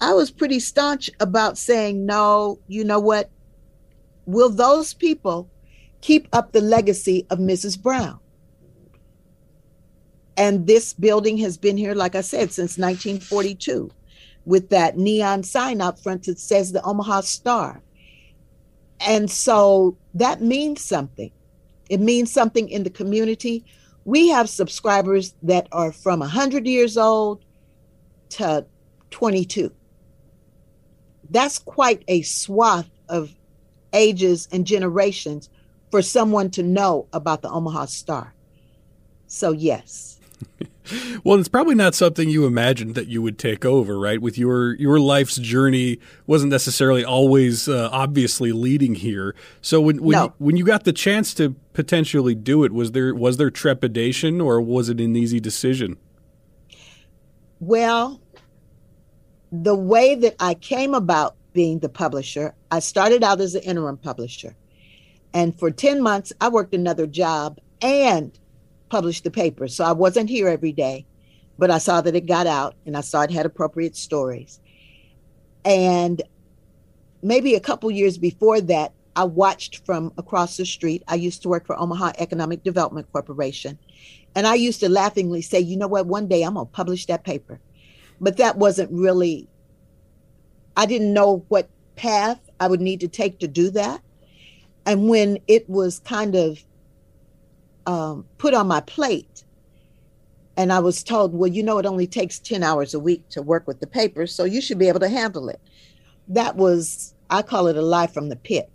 I 0.00 0.14
was 0.14 0.30
pretty 0.30 0.58
staunch 0.58 1.10
about 1.20 1.58
saying, 1.58 2.06
no, 2.06 2.58
you 2.66 2.82
know 2.82 2.98
what? 2.98 3.30
Will 4.24 4.48
those 4.48 4.94
people 4.94 5.50
keep 6.00 6.28
up 6.32 6.52
the 6.52 6.60
legacy 6.60 7.26
of 7.30 7.38
Mrs. 7.38 7.80
Brown? 7.80 8.18
And 10.36 10.66
this 10.66 10.94
building 10.94 11.36
has 11.38 11.56
been 11.56 11.76
here, 11.76 11.94
like 11.94 12.14
I 12.14 12.22
said, 12.22 12.52
since 12.52 12.78
1942, 12.78 13.90
with 14.44 14.70
that 14.70 14.96
neon 14.96 15.42
sign 15.42 15.80
out 15.80 16.02
front 16.02 16.24
that 16.24 16.38
says 16.38 16.72
the 16.72 16.82
Omaha 16.82 17.20
Star. 17.20 17.82
And 19.00 19.30
so 19.30 19.96
that 20.14 20.40
means 20.40 20.80
something. 20.80 21.30
It 21.88 22.00
means 22.00 22.32
something 22.32 22.68
in 22.68 22.84
the 22.84 22.90
community. 22.90 23.64
We 24.04 24.28
have 24.28 24.48
subscribers 24.48 25.34
that 25.42 25.68
are 25.72 25.92
from 25.92 26.20
100 26.20 26.66
years 26.66 26.96
old 26.96 27.44
to 28.30 28.64
22. 29.10 29.70
That's 31.30 31.58
quite 31.58 32.02
a 32.08 32.22
swath 32.22 32.90
of 33.08 33.34
ages 33.92 34.48
and 34.52 34.66
generations 34.66 35.50
for 35.90 36.02
someone 36.02 36.50
to 36.50 36.62
know 36.62 37.06
about 37.12 37.42
the 37.42 37.50
Omaha 37.50 37.86
Star. 37.86 38.34
So, 39.26 39.52
yes. 39.52 40.11
well, 41.24 41.38
it's 41.38 41.48
probably 41.48 41.74
not 41.74 41.94
something 41.94 42.28
you 42.28 42.46
imagined 42.46 42.94
that 42.94 43.08
you 43.08 43.22
would 43.22 43.38
take 43.38 43.64
over, 43.64 43.98
right? 43.98 44.20
With 44.20 44.36
your 44.38 44.74
your 44.74 45.00
life's 45.00 45.36
journey 45.36 45.98
wasn't 46.26 46.50
necessarily 46.50 47.04
always 47.04 47.68
uh, 47.68 47.88
obviously 47.92 48.52
leading 48.52 48.94
here. 48.94 49.34
So 49.60 49.80
when 49.80 50.02
when, 50.02 50.16
no. 50.16 50.24
you, 50.24 50.34
when 50.38 50.56
you 50.56 50.64
got 50.64 50.84
the 50.84 50.92
chance 50.92 51.34
to 51.34 51.54
potentially 51.72 52.34
do 52.34 52.64
it, 52.64 52.72
was 52.72 52.92
there 52.92 53.14
was 53.14 53.36
there 53.36 53.50
trepidation 53.50 54.40
or 54.40 54.60
was 54.60 54.88
it 54.88 55.00
an 55.00 55.16
easy 55.16 55.40
decision? 55.40 55.96
Well, 57.60 58.20
the 59.52 59.76
way 59.76 60.14
that 60.16 60.34
I 60.40 60.54
came 60.54 60.94
about 60.94 61.36
being 61.52 61.78
the 61.78 61.88
publisher, 61.88 62.54
I 62.70 62.80
started 62.80 63.22
out 63.22 63.40
as 63.40 63.54
an 63.54 63.62
interim 63.62 63.98
publisher. 63.98 64.56
And 65.34 65.58
for 65.58 65.70
10 65.70 66.02
months, 66.02 66.32
I 66.40 66.48
worked 66.48 66.74
another 66.74 67.06
job 67.06 67.58
and 67.80 68.36
published 68.92 69.24
the 69.24 69.30
paper. 69.30 69.66
So 69.68 69.84
I 69.84 69.92
wasn't 69.92 70.28
here 70.28 70.48
every 70.48 70.70
day, 70.70 71.06
but 71.58 71.70
I 71.70 71.78
saw 71.78 72.02
that 72.02 72.14
it 72.14 72.26
got 72.26 72.46
out 72.46 72.74
and 72.84 72.94
I 72.94 73.00
saw 73.00 73.22
it 73.22 73.30
had 73.30 73.46
appropriate 73.46 73.96
stories. 73.96 74.60
And 75.64 76.20
maybe 77.22 77.54
a 77.54 77.60
couple 77.60 77.90
years 77.90 78.18
before 78.18 78.60
that, 78.60 78.92
I 79.16 79.24
watched 79.24 79.86
from 79.86 80.12
across 80.18 80.58
the 80.58 80.66
street. 80.66 81.02
I 81.08 81.14
used 81.14 81.40
to 81.40 81.48
work 81.48 81.66
for 81.66 81.74
Omaha 81.80 82.12
Economic 82.18 82.64
Development 82.64 83.10
Corporation. 83.12 83.78
And 84.34 84.46
I 84.46 84.56
used 84.56 84.80
to 84.80 84.90
laughingly 84.90 85.40
say, 85.40 85.58
you 85.58 85.78
know 85.78 85.88
what, 85.88 86.04
one 86.04 86.28
day 86.28 86.42
I'm 86.42 86.54
going 86.54 86.66
to 86.66 86.72
publish 86.72 87.06
that 87.06 87.24
paper. 87.24 87.60
But 88.20 88.36
that 88.36 88.58
wasn't 88.58 88.92
really, 88.92 89.48
I 90.76 90.84
didn't 90.84 91.14
know 91.14 91.46
what 91.48 91.70
path 91.96 92.40
I 92.60 92.68
would 92.68 92.82
need 92.82 93.00
to 93.00 93.08
take 93.08 93.38
to 93.38 93.48
do 93.48 93.70
that. 93.70 94.02
And 94.84 95.08
when 95.08 95.38
it 95.48 95.66
was 95.66 96.00
kind 96.00 96.34
of 96.34 96.62
um, 97.86 98.26
put 98.38 98.54
on 98.54 98.66
my 98.68 98.80
plate, 98.80 99.44
and 100.56 100.72
I 100.72 100.80
was 100.80 101.02
told, 101.02 101.34
well, 101.34 101.50
you 101.50 101.62
know, 101.62 101.78
it 101.78 101.86
only 101.86 102.06
takes 102.06 102.38
10 102.38 102.62
hours 102.62 102.94
a 102.94 103.00
week 103.00 103.28
to 103.30 103.42
work 103.42 103.66
with 103.66 103.80
the 103.80 103.86
paper, 103.86 104.26
so 104.26 104.44
you 104.44 104.60
should 104.60 104.78
be 104.78 104.88
able 104.88 105.00
to 105.00 105.08
handle 105.08 105.48
it. 105.48 105.60
That 106.28 106.56
was, 106.56 107.14
I 107.30 107.42
call 107.42 107.66
it 107.68 107.76
a 107.76 107.82
lie 107.82 108.06
from 108.06 108.28
the 108.28 108.36
pit. 108.36 108.70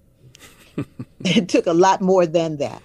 it 1.23 1.49
took 1.49 1.67
a 1.67 1.73
lot 1.73 2.01
more 2.01 2.25
than 2.25 2.57
that. 2.57 2.81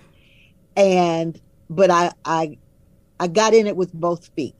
And, 0.77 1.41
but 1.69 1.91
I, 1.91 2.13
I, 2.25 2.59
I 3.19 3.29
got 3.29 3.55
in 3.55 3.67
it 3.67 3.77
with 3.77 3.93
both 3.93 4.29
feet. 4.29 4.55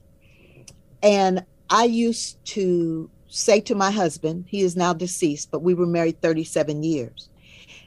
And 1.01 1.45
I 1.69 1.85
used 1.85 2.43
to 2.45 3.09
say 3.27 3.59
to 3.61 3.75
my 3.75 3.91
husband, 3.91 4.45
he 4.47 4.61
is 4.61 4.75
now 4.75 4.93
deceased, 4.93 5.51
but 5.51 5.63
we 5.63 5.73
were 5.73 5.87
married 5.87 6.21
37 6.21 6.83
years. 6.83 7.29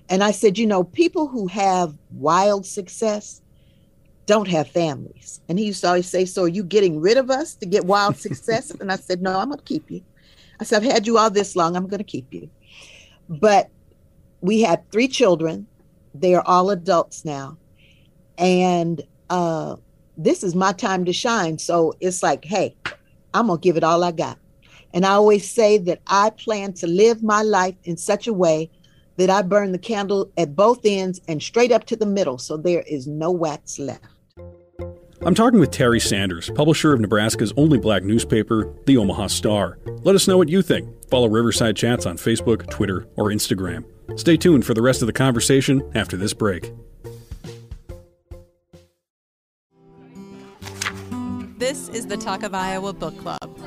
And 0.09 0.23
I 0.23 0.31
said, 0.31 0.59
you 0.59 0.67
know, 0.67 0.85
people 0.85 1.29
who 1.29 1.47
have 1.49 1.95
wild 2.11 2.67
success 2.67 3.43
don't 4.27 4.49
have 4.49 4.69
families. 4.69 5.41
And 5.49 5.59
he 5.59 5.67
used 5.67 5.81
to 5.83 5.89
always 5.89 6.09
say, 6.09 6.25
So 6.25 6.43
are 6.43 6.49
you 6.49 6.65
getting 6.65 7.01
rid 7.01 7.17
of 7.17 7.31
us 7.31 7.55
to 7.57 7.67
get 7.67 7.85
wild 7.87 8.17
success? 8.17 8.71
and 8.71 8.93
I 8.93 8.97
said, 8.97 9.23
No, 9.23 9.39
I'm 9.39 9.49
going 9.49 9.59
to 9.59 9.65
keep 9.65 9.91
you. 9.91 10.03
I 10.61 10.65
said, 10.65 10.83
I've 10.83 10.93
had 10.93 11.07
you 11.07 11.19
all 11.19 11.31
this 11.31 11.57
long. 11.57 11.77
I'm 11.77 11.87
going 11.87 11.99
to 11.99 12.05
keep 12.05 12.33
you. 12.33 12.51
But 13.29 13.71
we 14.41 14.61
had 14.61 14.91
three 14.91 15.09
children. 15.09 15.67
They 16.15 16.35
are 16.35 16.43
all 16.47 16.71
adults 16.71 17.25
now. 17.25 17.59
And 18.39 19.03
uh, 19.31 19.77
this 20.17 20.43
is 20.43 20.55
my 20.55 20.73
time 20.73 21.05
to 21.05 21.13
shine. 21.13 21.59
So 21.59 21.95
it's 22.01 22.23
like, 22.23 22.45
hey, 22.45 22.77
I'm 23.35 23.47
going 23.47 23.61
to 23.61 23.63
give 23.63 23.77
it 23.77 23.85
all 23.85 24.03
I 24.03 24.13
got. 24.13 24.39
And 24.95 25.05
I 25.05 25.11
always 25.11 25.51
say 25.51 25.79
that 25.79 26.01
I 26.07 26.31
plan 26.31 26.73
to 26.75 26.87
live 26.87 27.23
my 27.23 27.43
life 27.43 27.75
in 27.85 27.97
such 27.97 28.27
a 28.27 28.33
way 28.33 28.71
that 29.17 29.31
I 29.31 29.43
burn 29.43 29.73
the 29.73 29.79
candle 29.79 30.31
at 30.37 30.57
both 30.57 30.81
ends 30.85 31.21
and 31.29 31.43
straight 31.43 31.73
up 31.73 31.85
to 31.87 31.97
the 31.97 32.07
middle. 32.07 32.39
So 32.39 32.57
there 32.57 32.83
is 32.87 33.07
no 33.07 33.31
wax 33.31 33.79
left. 33.79 34.05
I'm 35.27 35.35
talking 35.35 35.59
with 35.59 35.73
Terri 35.73 36.01
Sanders, 36.01 36.51
publisher 36.51 36.93
of 36.93 37.01
Nebraska's 37.01 37.53
only 37.57 37.79
black 37.79 38.05
newspaper, 38.05 38.73
the 38.85 38.97
Omaha 38.97 39.27
Star. 39.27 39.77
Let 40.05 40.15
us 40.15 40.29
know 40.29 40.39
what 40.39 40.49
you 40.49 40.63
think. 40.63 40.89
Follow 41.11 41.29
Riverside 41.29 41.75
Chats 41.75 42.07
on 42.07 42.17
Facebook, 42.17 42.71
Twitter, 42.71 43.09
or 43.17 43.31
Instagram. 43.31 43.85
Stay 44.17 44.37
tuned 44.37 44.65
for 44.65 44.73
the 44.73 44.83
rest 44.83 45.03
of 45.03 45.07
the 45.07 45.13
conversation 45.13 45.83
after 45.97 46.17
this 46.17 46.33
break. 46.33 46.71
This 51.59 51.89
is 51.89 52.07
the 52.07 52.17
Talk 52.17 52.45
of 52.45 52.55
Iowa 52.55 52.93
Book 52.93 53.19
Club. 53.19 53.59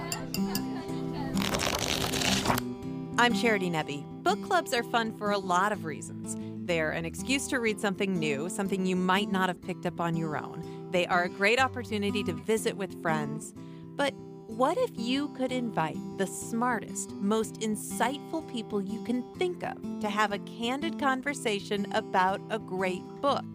I'm 3.18 3.34
Charity 3.34 3.70
Nebbe. 3.70 4.06
Book 4.24 4.42
clubs 4.46 4.74
are 4.74 4.84
fun 4.84 5.18
for 5.18 5.32
a 5.32 5.38
lot 5.38 5.74
of 5.74 5.84
reasons. 5.84 6.38
They're 6.66 6.92
an 6.92 7.04
excuse 7.04 7.50
to 7.50 7.60
read 7.60 7.82
something 7.82 8.18
new, 8.18 8.48
something 8.48 8.86
you 8.86 8.96
might 8.96 9.30
not 9.30 9.50
have 9.50 9.62
picked 9.62 9.86
up 9.86 10.00
on 10.00 10.16
your 10.16 10.38
own. 10.38 10.79
They 10.92 11.06
are 11.08 11.24
a 11.24 11.30
great 11.30 11.60
opportunity 11.60 12.24
to 12.24 12.34
visit 12.34 12.76
with 12.76 13.02
friends. 13.02 13.54
But 13.96 14.14
what 14.48 14.78
if 14.78 14.90
you 14.96 15.28
could 15.30 15.52
invite 15.52 15.98
the 16.18 16.26
smartest, 16.26 17.12
most 17.14 17.60
insightful 17.60 18.52
people 18.52 18.82
you 18.82 19.04
can 19.04 19.24
think 19.36 19.64
of 19.64 19.78
to 20.02 20.10
have 20.10 20.32
a 20.32 20.40
candid 20.40 21.00
conversation 21.00 21.86
about 21.94 22.42
a 22.50 22.58
great 22.58 23.04
book? 23.22 23.46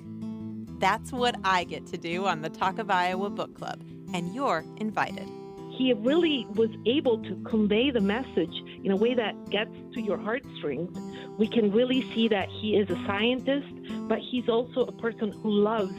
That's 0.79 1.13
what 1.13 1.37
I 1.45 1.65
get 1.65 1.87
to 1.89 1.99
do 1.99 2.27
on 2.27 2.43
the 2.43 2.51
Talk 2.51 2.79
of 2.79 2.91
Iowa 2.91 3.31
Book 3.31 3.55
Club, 3.55 3.83
and 4.13 4.35
you're 4.35 4.65
invited. 4.77 5.29
He 5.77 5.93
really 5.93 6.47
was 6.55 6.71
able 6.87 7.19
to 7.25 7.35
convey 7.45 7.91
the 7.91 8.01
message 8.01 8.63
in 8.85 8.93
a 8.93 8.97
way 8.97 9.15
that 9.15 9.51
gets 9.51 9.75
to 9.95 10.01
your 10.01 10.19
heartstrings. 10.19 10.97
We 11.37 11.49
can 11.49 11.73
really 11.73 12.03
see 12.15 12.29
that 12.29 12.49
he 12.49 12.77
is 12.77 12.89
a 12.91 12.97
scientist, 13.07 13.67
but 14.09 14.21
he's 14.21 14.49
also 14.49 14.83
a 14.83 14.93
person 14.93 15.33
who 15.33 15.51
loves 15.51 15.93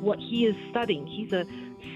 what 0.00 0.18
he 0.18 0.46
is 0.46 0.56
studying. 0.70 1.06
He's 1.06 1.32
a 1.32 1.46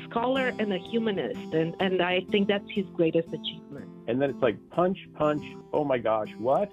scholar 0.09 0.53
and 0.59 0.73
a 0.73 0.79
humanist, 0.79 1.55
and, 1.55 1.75
and 1.81 2.03
I 2.03 2.21
think 2.31 2.49
that's 2.49 2.69
his 2.71 2.87
greatest 2.95 3.29
achievement. 3.29 3.89
And 4.07 4.21
then 4.21 4.31
it's 4.31 4.43
like 4.43 4.59
punch, 4.71 4.99
punch, 5.15 5.45
oh 5.73 5.85
my 5.85 5.99
gosh, 5.99 6.31
what? 6.39 6.71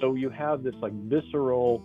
So 0.00 0.14
you 0.14 0.30
have 0.30 0.62
this 0.62 0.74
like 0.80 0.92
visceral, 0.92 1.82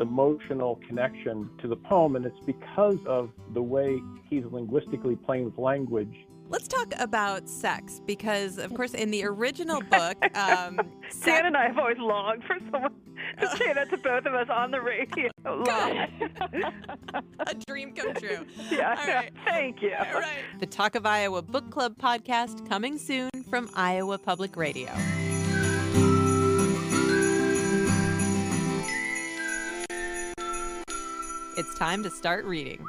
emotional 0.00 0.80
connection 0.86 1.48
to 1.58 1.68
the 1.68 1.76
poem, 1.76 2.16
and 2.16 2.26
it's 2.26 2.40
because 2.44 2.98
of 3.06 3.30
the 3.54 3.62
way 3.62 3.98
he's 4.28 4.44
linguistically 4.44 5.16
playing 5.16 5.44
with 5.44 5.58
language 5.58 6.25
Let's 6.48 6.68
talk 6.68 6.92
about 7.00 7.48
sex 7.48 8.00
because, 8.06 8.58
of 8.58 8.72
course, 8.74 8.94
in 8.94 9.10
the 9.10 9.24
original 9.24 9.80
book, 9.90 10.16
um, 10.36 10.78
Dan 11.24 11.46
and 11.46 11.56
I 11.56 11.66
have 11.66 11.78
always 11.78 11.98
longed 11.98 12.44
for 12.44 12.56
someone 12.70 12.94
to 13.40 13.48
say 13.56 13.72
that 13.72 13.90
to 13.90 13.96
both 13.96 14.26
of 14.26 14.34
us 14.34 14.48
on 14.48 14.70
the 14.70 14.80
radio. 14.80 15.30
a 15.44 16.08
dream 17.66 17.92
come 17.92 18.14
true. 18.14 18.46
Yeah, 18.70 18.94
All 18.98 19.06
right. 19.06 19.32
thank 19.44 19.82
you. 19.82 19.92
All 19.98 20.20
right. 20.20 20.44
The 20.60 20.66
Talk 20.66 20.94
of 20.94 21.04
Iowa 21.04 21.42
Book 21.42 21.70
Club 21.70 21.96
podcast 21.98 22.68
coming 22.68 22.98
soon 22.98 23.30
from 23.50 23.68
Iowa 23.74 24.18
Public 24.18 24.56
Radio. 24.56 24.92
It's 31.58 31.74
time 31.78 32.02
to 32.02 32.10
start 32.10 32.44
reading. 32.44 32.84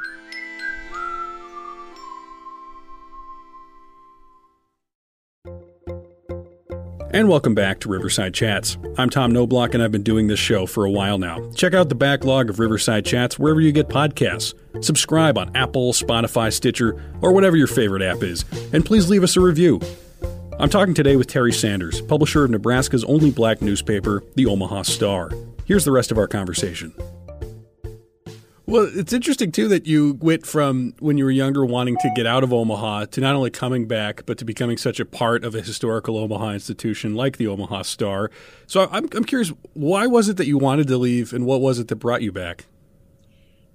And 7.18 7.28
welcome 7.28 7.56
back 7.56 7.80
to 7.80 7.90
Riverside 7.90 8.36
Chats. 8.36 8.78
I'm 8.96 9.10
Tom 9.10 9.34
Noblock, 9.34 9.74
and 9.74 9.82
I've 9.82 9.92
been 9.92 10.04
doing 10.04 10.28
this 10.28 10.40
show 10.40 10.68
for 10.68 10.86
a 10.86 10.92
while 10.92 11.18
now. 11.18 11.50
Check 11.56 11.74
out 11.74 11.90
the 11.90 11.96
backlog 11.96 12.48
of 12.48 12.60
Riverside 12.60 13.06
Chats 13.06 13.40
wherever 13.40 13.60
you 13.60 13.72
get 13.72 13.88
podcasts. 13.88 14.54
Subscribe 14.86 15.36
on 15.36 15.50
Apple, 15.56 15.94
Spotify, 15.94 16.54
Stitcher, 16.54 17.04
or 17.24 17.32
whatever 17.32 17.58
your 17.58 17.66
favorite 17.66 18.04
app 18.04 18.22
is, 18.22 18.46
and 18.72 18.86
please 18.86 19.10
leave 19.10 19.24
us 19.24 19.36
a 19.36 19.42
review. 19.42 19.82
I'm 20.60 20.70
talking 20.70 20.94
today 20.94 21.16
with 21.16 21.26
Terri 21.26 21.56
Sanders, 21.56 22.02
publisher 22.02 22.44
of 22.44 22.52
Nebraska's 22.52 23.04
only 23.06 23.32
black 23.32 23.64
newspaper, 23.64 24.22
the 24.36 24.46
Omaha 24.46 24.84
Star. 24.84 25.32
Here's 25.66 25.86
the 25.86 25.92
rest 25.92 26.12
of 26.12 26.20
our 26.20 26.28
conversation. 26.28 26.94
Well, 28.70 28.92
it's 28.94 29.14
interesting 29.14 29.54
too 29.54 29.70
that 29.70 29.88
you 29.88 30.18
went 30.20 30.46
from 30.46 30.94
when 31.00 31.18
you 31.18 31.24
were 31.24 31.32
younger 31.32 31.66
wanting 31.66 31.96
to 32.00 32.12
get 32.18 32.26
out 32.26 32.44
of 32.44 32.52
Omaha 32.52 33.06
to 33.06 33.22
not 33.22 33.34
only 33.34 33.50
coming 33.50 33.88
back, 33.88 34.26
but 34.26 34.38
to 34.40 34.46
becoming 34.46 34.76
such 34.76 35.00
a 35.00 35.06
part 35.06 35.46
of 35.46 35.56
a 35.56 35.62
historical 35.62 36.18
Omaha 36.18 36.52
institution 36.52 37.16
like 37.16 37.38
the 37.38 37.48
Omaha 37.48 37.84
Star. 37.84 38.30
So 38.66 38.90
I'm, 38.92 39.08
I'm 39.16 39.24
curious, 39.24 39.54
why 39.74 40.06
was 40.06 40.28
it 40.28 40.36
that 40.36 40.48
you 40.48 40.58
wanted 40.58 40.88
to 40.90 40.98
leave 40.98 41.32
and 41.32 41.46
what 41.46 41.62
was 41.62 41.80
it 41.80 41.88
that 41.88 41.96
brought 41.96 42.22
you 42.22 42.34
back? 42.34 42.66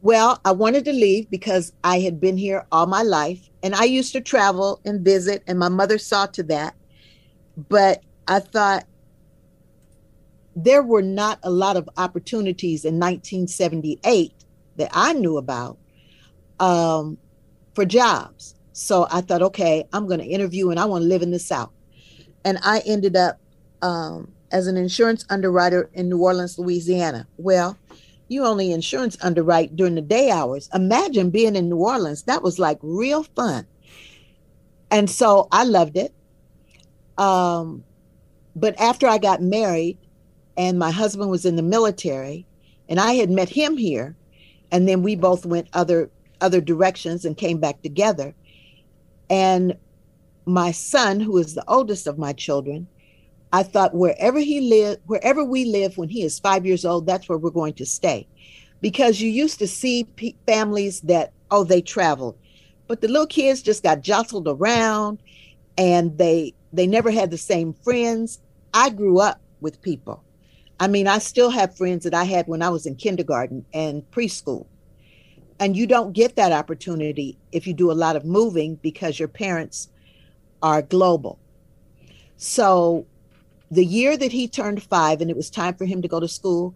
Well, 0.02 0.38
I 0.44 0.52
wanted 0.52 0.84
to 0.84 0.92
leave 0.92 1.30
because 1.30 1.72
I 1.82 2.00
had 2.00 2.20
been 2.20 2.36
here 2.36 2.66
all 2.70 2.84
my 2.84 3.02
life 3.02 3.48
and 3.62 3.74
I 3.74 3.84
used 3.84 4.12
to 4.12 4.20
travel 4.20 4.78
and 4.84 5.02
visit, 5.02 5.42
and 5.46 5.58
my 5.58 5.70
mother 5.70 5.96
saw 5.96 6.26
to 6.26 6.42
that. 6.42 6.74
But 7.56 8.02
I 8.28 8.40
thought 8.40 8.84
there 10.54 10.82
were 10.82 11.00
not 11.00 11.38
a 11.42 11.50
lot 11.50 11.78
of 11.78 11.88
opportunities 11.96 12.84
in 12.84 13.00
1978 13.00 14.34
that 14.76 14.90
I 14.92 15.12
knew 15.12 15.36
about 15.36 15.78
um, 16.60 17.18
for 17.74 17.84
jobs. 17.84 18.54
So 18.72 19.06
I 19.10 19.20
thought, 19.20 19.42
okay, 19.42 19.84
I'm 19.92 20.06
going 20.06 20.20
to 20.20 20.26
interview 20.26 20.70
and 20.70 20.80
I 20.80 20.84
want 20.86 21.02
to 21.02 21.08
live 21.08 21.22
in 21.22 21.30
the 21.30 21.38
South. 21.38 21.72
And 22.44 22.58
I 22.62 22.82
ended 22.86 23.16
up 23.16 23.38
um, 23.82 24.32
as 24.50 24.66
an 24.66 24.76
insurance 24.76 25.24
underwriter 25.30 25.90
in 25.92 26.08
New 26.08 26.18
Orleans, 26.18 26.58
Louisiana. 26.58 27.26
Well, 27.36 27.76
you 28.28 28.44
only 28.44 28.72
insurance 28.72 29.16
underwrite 29.22 29.76
during 29.76 29.94
the 29.94 30.00
day 30.00 30.30
hours. 30.30 30.70
Imagine 30.72 31.30
being 31.30 31.54
in 31.54 31.68
New 31.68 31.76
Orleans. 31.76 32.22
That 32.22 32.42
was 32.42 32.58
like 32.58 32.78
real 32.82 33.24
fun. 33.24 33.66
And 34.90 35.08
so 35.08 35.48
I 35.52 35.64
loved 35.64 35.96
it. 35.96 36.14
Um, 37.18 37.84
but 38.56 38.78
after 38.80 39.06
I 39.06 39.18
got 39.18 39.42
married 39.42 39.98
and 40.56 40.78
my 40.78 40.90
husband 40.90 41.30
was 41.30 41.44
in 41.44 41.56
the 41.56 41.62
military 41.62 42.46
and 42.88 42.98
I 43.00 43.14
had 43.14 43.30
met 43.30 43.48
him 43.48 43.76
here, 43.76 44.16
and 44.72 44.88
then 44.88 45.02
we 45.02 45.14
both 45.14 45.46
went 45.46 45.68
other 45.72 46.10
other 46.40 46.60
directions 46.60 47.24
and 47.24 47.36
came 47.36 47.58
back 47.58 47.80
together 47.82 48.34
and 49.30 49.76
my 50.44 50.72
son 50.72 51.20
who 51.20 51.38
is 51.38 51.54
the 51.54 51.64
oldest 51.68 52.08
of 52.08 52.18
my 52.18 52.32
children 52.32 52.88
I 53.52 53.62
thought 53.62 53.94
wherever 53.94 54.38
he 54.38 54.60
live, 54.62 54.98
wherever 55.06 55.44
we 55.44 55.66
live 55.66 55.98
when 55.98 56.08
he 56.08 56.22
is 56.22 56.38
five 56.38 56.64
years 56.64 56.84
old, 56.84 57.06
that's 57.06 57.28
where 57.28 57.36
we're 57.36 57.50
going 57.50 57.74
to 57.74 57.86
stay. 57.86 58.26
Because 58.80 59.20
you 59.20 59.30
used 59.30 59.58
to 59.58 59.68
see 59.68 60.04
p- 60.04 60.36
families 60.46 61.02
that, 61.02 61.32
oh, 61.50 61.62
they 61.62 61.82
traveled, 61.82 62.36
but 62.88 63.00
the 63.00 63.08
little 63.08 63.26
kids 63.26 63.62
just 63.62 63.82
got 63.82 64.00
jostled 64.00 64.48
around 64.48 65.18
and 65.78 66.16
they 66.18 66.54
they 66.72 66.86
never 66.86 67.10
had 67.10 67.30
the 67.30 67.38
same 67.38 67.74
friends. 67.74 68.40
I 68.72 68.90
grew 68.90 69.18
up 69.18 69.40
with 69.60 69.80
people. 69.82 70.24
I 70.82 70.88
mean, 70.88 71.06
I 71.06 71.18
still 71.18 71.50
have 71.50 71.76
friends 71.76 72.02
that 72.02 72.12
I 72.12 72.24
had 72.24 72.48
when 72.48 72.60
I 72.60 72.68
was 72.68 72.86
in 72.86 72.96
kindergarten 72.96 73.64
and 73.72 74.02
preschool. 74.10 74.66
And 75.60 75.76
you 75.76 75.86
don't 75.86 76.12
get 76.12 76.34
that 76.34 76.50
opportunity 76.50 77.38
if 77.52 77.68
you 77.68 77.72
do 77.72 77.92
a 77.92 77.94
lot 77.94 78.16
of 78.16 78.24
moving 78.24 78.74
because 78.82 79.16
your 79.16 79.28
parents 79.28 79.90
are 80.60 80.82
global. 80.82 81.38
So 82.36 83.06
the 83.70 83.84
year 83.84 84.16
that 84.16 84.32
he 84.32 84.48
turned 84.48 84.82
five 84.82 85.20
and 85.20 85.30
it 85.30 85.36
was 85.36 85.50
time 85.50 85.74
for 85.74 85.84
him 85.84 86.02
to 86.02 86.08
go 86.08 86.18
to 86.18 86.26
school, 86.26 86.74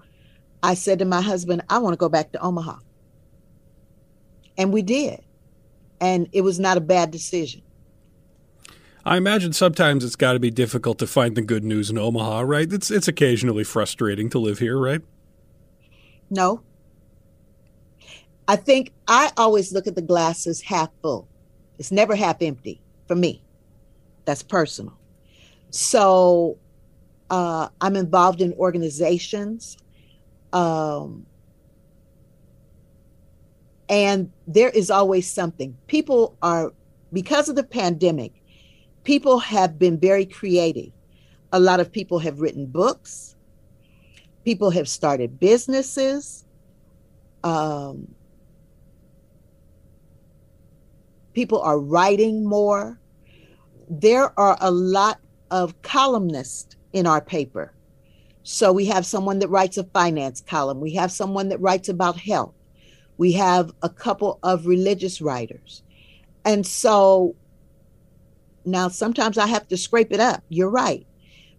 I 0.62 0.74
said 0.74 1.00
to 1.00 1.04
my 1.04 1.20
husband, 1.20 1.62
I 1.68 1.78
want 1.78 1.94
to 1.94 1.98
go 1.98 2.08
back 2.08 2.30
to 2.30 2.40
Omaha. 2.40 2.76
And 4.56 4.72
we 4.72 4.82
did. 4.82 5.18
And 6.00 6.28
it 6.30 6.42
was 6.42 6.60
not 6.60 6.76
a 6.76 6.80
bad 6.80 7.10
decision. 7.10 7.62
I 9.06 9.16
imagine 9.16 9.52
sometimes 9.52 10.04
it's 10.04 10.16
got 10.16 10.32
to 10.32 10.40
be 10.40 10.50
difficult 10.50 10.98
to 10.98 11.06
find 11.06 11.36
the 11.36 11.40
good 11.40 11.62
news 11.62 11.90
in 11.90 11.96
Omaha, 11.96 12.40
right? 12.40 12.70
It's 12.70 12.90
it's 12.90 13.06
occasionally 13.06 13.62
frustrating 13.62 14.28
to 14.30 14.40
live 14.40 14.58
here, 14.58 14.76
right? 14.76 15.00
No. 16.28 16.60
I 18.48 18.56
think 18.56 18.92
I 19.06 19.30
always 19.36 19.72
look 19.72 19.86
at 19.86 19.94
the 19.94 20.02
glasses 20.02 20.60
half 20.60 20.90
full. 21.02 21.28
It's 21.78 21.92
never 21.92 22.16
half 22.16 22.42
empty 22.42 22.80
for 23.06 23.14
me. 23.14 23.44
That's 24.24 24.42
personal. 24.42 24.98
So 25.70 26.58
uh, 27.30 27.68
I'm 27.80 27.94
involved 27.94 28.40
in 28.40 28.54
organizations. 28.54 29.78
Um, 30.52 31.26
and 33.88 34.32
there 34.48 34.70
is 34.70 34.90
always 34.90 35.30
something. 35.30 35.76
People 35.86 36.36
are, 36.42 36.72
because 37.12 37.48
of 37.48 37.54
the 37.54 37.62
pandemic, 37.62 38.32
people 39.06 39.38
have 39.38 39.78
been 39.78 39.96
very 40.00 40.26
creative. 40.26 40.90
A 41.52 41.60
lot 41.60 41.78
of 41.78 41.92
people 41.92 42.18
have 42.18 42.40
written 42.40 42.66
books, 42.66 43.36
people 44.44 44.70
have 44.70 44.88
started 44.88 45.38
businesses. 45.38 46.44
Um, 47.44 48.08
people 51.34 51.60
are 51.60 51.78
writing 51.78 52.44
more. 52.44 52.98
There 53.88 54.38
are 54.38 54.58
a 54.60 54.72
lot 54.72 55.20
of 55.52 55.80
columnists 55.82 56.76
in 56.92 57.06
our 57.06 57.20
paper. 57.20 57.72
So 58.42 58.72
we 58.72 58.86
have 58.86 59.06
someone 59.06 59.38
that 59.38 59.48
writes 59.48 59.78
a 59.78 59.84
finance 59.84 60.40
column, 60.40 60.80
we 60.80 60.94
have 60.94 61.12
someone 61.12 61.48
that 61.50 61.60
writes 61.60 61.88
about 61.88 62.18
health, 62.18 62.54
we 63.18 63.32
have 63.32 63.70
a 63.82 63.88
couple 63.88 64.40
of 64.42 64.66
religious 64.66 65.20
writers. 65.20 65.84
And 66.44 66.66
so 66.66 67.36
now, 68.66 68.88
sometimes 68.88 69.38
I 69.38 69.46
have 69.46 69.68
to 69.68 69.76
scrape 69.76 70.12
it 70.12 70.20
up. 70.20 70.42
You're 70.48 70.70
right. 70.70 71.06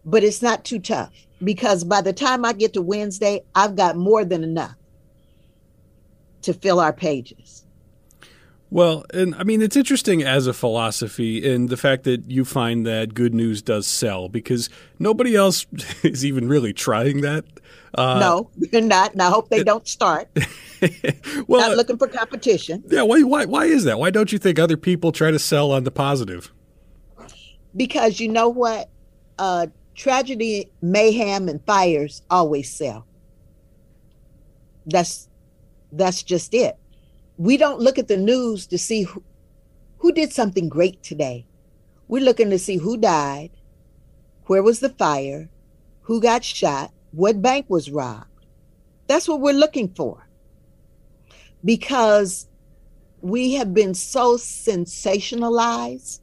But 0.06 0.24
it's 0.24 0.42
not 0.42 0.64
too 0.64 0.80
tough 0.80 1.12
because 1.44 1.84
by 1.84 2.02
the 2.02 2.14
time 2.14 2.46
I 2.46 2.54
get 2.54 2.74
to 2.74 2.82
Wednesday, 2.82 3.44
I've 3.56 3.76
got 3.76 3.98
more 3.98 4.24
than 4.24 4.44
enough 4.44 4.76
to 6.44 6.54
fill 6.54 6.80
our 6.80 6.94
pages. 6.94 7.66
Well, 8.70 9.06
and 9.14 9.34
I 9.36 9.44
mean, 9.44 9.62
it's 9.62 9.78
interesting 9.78 10.24
as 10.24 10.46
a 10.46 10.54
philosophy 10.54 11.50
and 11.50 11.70
the 11.70 11.78
fact 11.78 12.04
that 12.04 12.30
you 12.30 12.44
find 12.44 12.86
that 12.86 13.14
good 13.14 13.34
news 13.34 13.62
does 13.62 13.88
sell 13.88 14.28
because 14.28 14.70
nobody 15.00 15.36
else 15.36 15.66
is 16.04 16.26
even 16.26 16.50
really 16.50 16.74
trying 16.74 17.22
that. 17.22 17.46
Uh, 17.94 18.20
no, 18.20 18.50
they're 18.58 18.82
not. 18.82 19.14
And 19.14 19.22
I 19.22 19.30
hope 19.30 19.50
they 19.50 19.62
it, 19.62 19.66
don't 19.66 19.88
start. 19.88 20.28
well, 21.48 21.70
not 21.70 21.78
looking 21.78 21.98
for 21.98 22.08
competition. 22.08 22.84
Yeah. 22.88 23.04
Why, 23.04 23.22
why, 23.22 23.46
why 23.46 23.66
is 23.66 23.86
that? 23.86 24.00
Why 24.00 24.10
don't 24.10 24.34
you 24.34 24.38
think 24.38 24.60
other 24.60 24.78
people 24.78 25.14
try 25.14 25.32
to 25.32 25.40
sell 25.40 25.72
on 25.72 25.86
the 25.86 25.92
positive? 25.92 26.52
Because 27.78 28.20
you 28.20 28.28
know 28.28 28.50
what? 28.50 28.90
Uh, 29.40 29.68
tragedy, 29.96 30.70
mayhem, 30.82 31.48
and 31.48 31.64
fires 31.66 32.24
always 32.30 32.70
sell. 32.74 33.06
That's 34.86 35.30
that's 35.92 36.24
just 36.24 36.54
it. 36.54 36.78
We 37.38 37.56
don't 37.56 37.80
look 37.80 37.98
at 37.98 38.08
the 38.08 38.18
news 38.18 38.68
to 38.68 38.78
see 38.78 39.04
who, 39.04 39.24
who 40.00 40.12
did 40.12 40.34
something 40.34 40.68
great 40.68 41.02
today. 41.04 41.46
We're 42.08 42.24
looking 42.24 42.50
to 42.50 42.60
see 42.60 42.78
who 42.78 42.98
died, 42.98 43.52
where 44.46 44.64
was 44.64 44.80
the 44.80 44.90
fire, 44.90 45.50
who 46.02 46.20
got 46.22 46.44
shot, 46.44 46.92
what 47.12 47.42
bank 47.42 47.68
was 47.70 47.92
robbed. 47.92 48.46
That's 49.08 49.28
what 49.28 49.40
we're 49.42 49.54
looking 49.54 49.90
for. 49.90 50.28
Because 51.64 52.48
we 53.22 53.54
have 53.54 53.74
been 53.74 53.94
so 53.94 54.38
sensationalized 54.38 56.20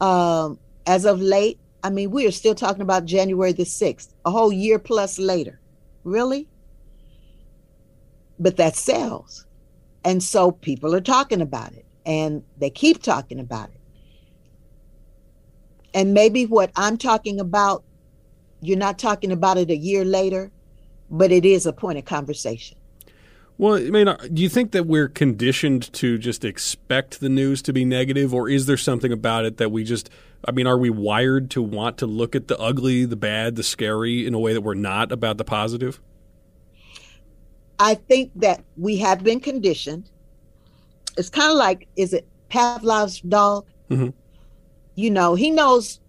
um, 0.00 0.58
as 0.86 1.04
of 1.04 1.20
late, 1.20 1.58
I 1.82 1.90
mean, 1.90 2.10
we 2.10 2.26
are 2.26 2.32
still 2.32 2.54
talking 2.54 2.82
about 2.82 3.04
January 3.04 3.52
the 3.52 3.64
6th, 3.64 4.08
a 4.24 4.30
whole 4.30 4.52
year 4.52 4.78
plus 4.78 5.18
later. 5.18 5.60
Really? 6.04 6.48
But 8.38 8.56
that 8.56 8.76
sells. 8.76 9.46
And 10.04 10.22
so 10.22 10.50
people 10.52 10.94
are 10.94 11.00
talking 11.00 11.40
about 11.40 11.72
it 11.72 11.84
and 12.04 12.42
they 12.58 12.70
keep 12.70 13.02
talking 13.02 13.40
about 13.40 13.70
it. 13.70 13.80
And 15.94 16.12
maybe 16.14 16.46
what 16.46 16.70
I'm 16.76 16.96
talking 16.96 17.40
about, 17.40 17.82
you're 18.60 18.78
not 18.78 18.98
talking 18.98 19.32
about 19.32 19.58
it 19.58 19.70
a 19.70 19.76
year 19.76 20.04
later, 20.04 20.52
but 21.10 21.32
it 21.32 21.44
is 21.44 21.66
a 21.66 21.72
point 21.72 21.98
of 21.98 22.04
conversation. 22.04 22.75
Well, 23.58 23.74
I 23.74 23.88
mean, 23.90 24.14
do 24.34 24.42
you 24.42 24.50
think 24.50 24.72
that 24.72 24.86
we're 24.86 25.08
conditioned 25.08 25.90
to 25.94 26.18
just 26.18 26.44
expect 26.44 27.20
the 27.20 27.30
news 27.30 27.62
to 27.62 27.72
be 27.72 27.86
negative, 27.86 28.34
or 28.34 28.50
is 28.50 28.66
there 28.66 28.76
something 28.76 29.12
about 29.12 29.46
it 29.46 29.56
that 29.56 29.72
we 29.72 29.82
just, 29.82 30.10
I 30.44 30.52
mean, 30.52 30.66
are 30.66 30.76
we 30.76 30.90
wired 30.90 31.50
to 31.52 31.62
want 31.62 31.96
to 31.98 32.06
look 32.06 32.36
at 32.36 32.48
the 32.48 32.58
ugly, 32.58 33.06
the 33.06 33.16
bad, 33.16 33.56
the 33.56 33.62
scary 33.62 34.26
in 34.26 34.34
a 34.34 34.38
way 34.38 34.52
that 34.52 34.60
we're 34.60 34.74
not 34.74 35.10
about 35.10 35.38
the 35.38 35.44
positive? 35.44 36.00
I 37.78 37.94
think 37.94 38.30
that 38.36 38.62
we 38.76 38.98
have 38.98 39.24
been 39.24 39.40
conditioned. 39.40 40.10
It's 41.16 41.30
kind 41.30 41.50
of 41.50 41.56
like, 41.56 41.88
is 41.96 42.12
it 42.12 42.26
Pavlov's 42.50 43.20
dog? 43.22 43.66
Mm-hmm. 43.90 44.10
You 44.96 45.10
know, 45.10 45.34
he 45.34 45.50
knows 45.50 46.00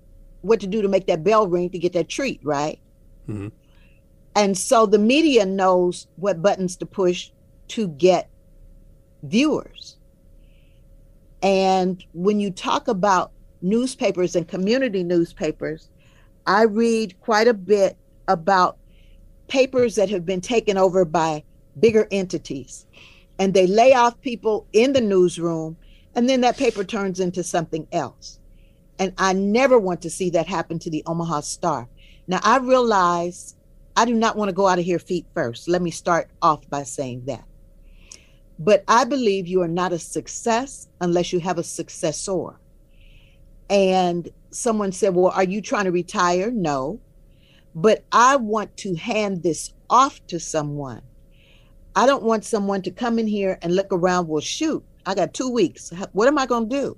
what 0.42 0.60
to 0.60 0.68
do 0.68 0.82
to 0.82 0.90
make 0.90 1.08
that 1.08 1.24
bell 1.24 1.48
ring 1.48 1.70
to 1.70 1.80
get 1.80 1.94
that 1.94 2.10
treat, 2.10 2.42
right? 2.44 2.78
Mm-hmm. 3.30 3.50
And 4.36 4.58
so 4.58 4.86
the 4.86 5.00
media 5.00 5.46
knows 5.46 6.08
what 6.18 6.42
buttons 6.42 6.76
to 6.78 6.86
push 6.86 7.32
to 7.70 7.88
get 7.88 8.30
viewers. 9.24 9.98
And 11.42 12.04
when 12.14 12.40
you 12.40 12.52
talk 12.52 12.88
about 12.88 13.32
newspapers 13.62 14.36
and 14.36 14.48
community 14.48 15.04
newspapers, 15.04 15.90
I 16.46 16.64
read 16.64 17.20
quite 17.20 17.48
a 17.48 17.54
bit 17.54 17.98
about 18.28 18.78
papers 19.48 19.96
that 19.96 20.10
have 20.10 20.26
been 20.26 20.42
taken 20.42 20.78
over 20.78 21.06
by 21.06 21.44
bigger 21.80 22.08
entities. 22.12 22.86
And 23.40 23.54
they 23.54 23.68
lay 23.68 23.94
off 23.94 24.20
people 24.22 24.66
in 24.74 24.94
the 24.94 25.02
newsroom, 25.02 25.78
and 26.16 26.28
then 26.28 26.42
that 26.42 26.58
paper 26.58 26.84
turns 26.84 27.20
into 27.20 27.44
something 27.44 27.88
else. 27.92 28.40
And 29.00 29.14
I 29.18 29.34
never 29.34 29.78
want 29.78 30.02
to 30.02 30.10
see 30.10 30.32
that 30.32 30.48
happen 30.48 30.80
to 30.80 30.90
the 30.90 31.04
Omaha 31.06 31.42
Star. 31.42 31.88
Now, 32.28 32.40
I 32.44 32.58
realize 32.58 33.56
I 33.96 34.06
do 34.06 34.14
not 34.14 34.36
want 34.36 34.50
to 34.50 34.54
go 34.54 34.68
out 34.68 34.80
of 34.80 34.86
here 34.86 35.00
feet 35.00 35.26
first. 35.34 35.68
Let 35.68 35.82
me 35.82 35.92
start 35.92 36.30
off 36.42 36.68
by 36.70 36.84
saying 36.84 37.26
that. 37.26 37.47
But 38.60 38.84
I 38.88 39.04
believe 39.04 39.48
you 39.48 39.62
are 39.62 39.68
not 39.68 39.94
a 39.94 40.00
success 40.00 40.88
unless 41.00 41.32
you 41.32 41.40
have 41.40 41.58
a 41.58 41.64
successor. 41.64 42.60
And 43.70 44.30
someone 44.50 44.92
said, 44.92 45.14
Well, 45.14 45.32
are 45.32 45.44
you 45.44 45.62
trying 45.62 45.86
to 45.86 45.92
retire? 45.92 46.52
No. 46.52 47.00
But 47.76 48.04
I 48.12 48.38
want 48.38 48.76
to 48.78 48.96
hand 48.96 49.44
this 49.44 49.74
off 49.90 50.26
to 50.28 50.40
someone. 50.40 51.02
I 51.96 52.06
don't 52.06 52.24
want 52.24 52.46
someone 52.46 52.82
to 52.84 52.92
come 52.92 53.20
in 53.20 53.28
here 53.28 53.58
and 53.62 53.76
look 53.76 53.88
around, 53.92 54.28
well, 54.28 54.42
shoot, 54.42 54.84
I 55.06 55.16
got 55.16 55.34
two 55.34 55.50
weeks. 55.50 55.92
What 56.12 56.28
am 56.28 56.38
I 56.38 56.46
going 56.46 56.70
to 56.70 56.76
do? 56.76 56.98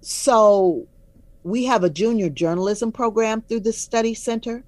So 0.00 0.86
we 1.42 1.64
have 1.64 1.84
a 1.84 1.90
junior 1.90 2.28
journalism 2.28 2.92
program 2.92 3.42
through 3.42 3.60
the 3.60 3.72
study 3.72 4.14
center. 4.14 4.64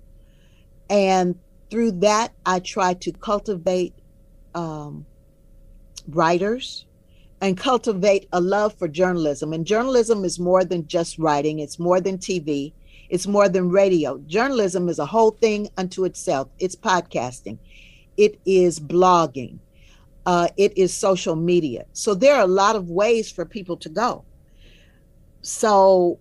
And 0.89 1.39
through 1.71 1.93
that, 2.01 2.33
I 2.45 2.61
try 2.61 2.95
to 2.95 3.13
cultivate 3.13 3.95
um, 4.55 5.07
writers 6.09 6.87
and 7.41 7.57
cultivate 7.57 8.29
a 8.33 8.41
love 8.41 8.75
for 8.75 8.89
journalism. 8.89 9.53
And 9.53 9.67
journalism 9.67 10.25
is 10.25 10.39
more 10.39 10.65
than 10.65 10.87
just 10.87 11.19
writing, 11.19 11.61
it's 11.61 11.79
more 11.79 12.01
than 12.01 12.19
TV, 12.19 12.73
it's 13.09 13.27
more 13.27 13.49
than 13.49 13.71
radio. 13.71 14.19
Journalism 14.27 14.89
is 14.89 14.99
a 14.99 15.07
whole 15.07 15.33
thing 15.33 15.69
unto 15.77 16.05
itself. 16.05 16.49
It's 16.59 16.77
podcasting, 16.77 17.59
it 18.17 18.39
is 18.45 18.79
blogging, 18.79 19.59
uh, 20.27 20.49
it 20.57 20.77
is 20.77 20.93
social 20.93 21.37
media. 21.37 21.87
So 21.93 22.15
there 22.15 22.35
are 22.37 22.43
a 22.43 22.47
lot 22.47 22.77
of 22.77 22.91
ways 22.91 23.31
for 23.31 23.45
people 23.45 23.77
to 23.79 23.89
go. 23.89 24.25
So 25.43 26.19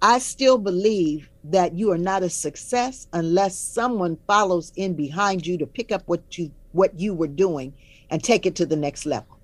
I 0.00 0.18
still 0.18 0.58
believe 0.58 1.28
that 1.44 1.74
you 1.74 1.90
are 1.90 1.98
not 1.98 2.22
a 2.22 2.30
success 2.30 3.08
unless 3.12 3.58
someone 3.58 4.16
follows 4.26 4.72
in 4.76 4.94
behind 4.94 5.46
you 5.46 5.58
to 5.58 5.66
pick 5.66 5.92
up 5.92 6.02
what 6.06 6.38
you 6.38 6.50
what 6.72 6.98
you 6.98 7.14
were 7.14 7.28
doing 7.28 7.72
and 8.14 8.22
take 8.22 8.46
it 8.46 8.54
to 8.54 8.64
the 8.64 8.76
next 8.76 9.06
level. 9.06 9.40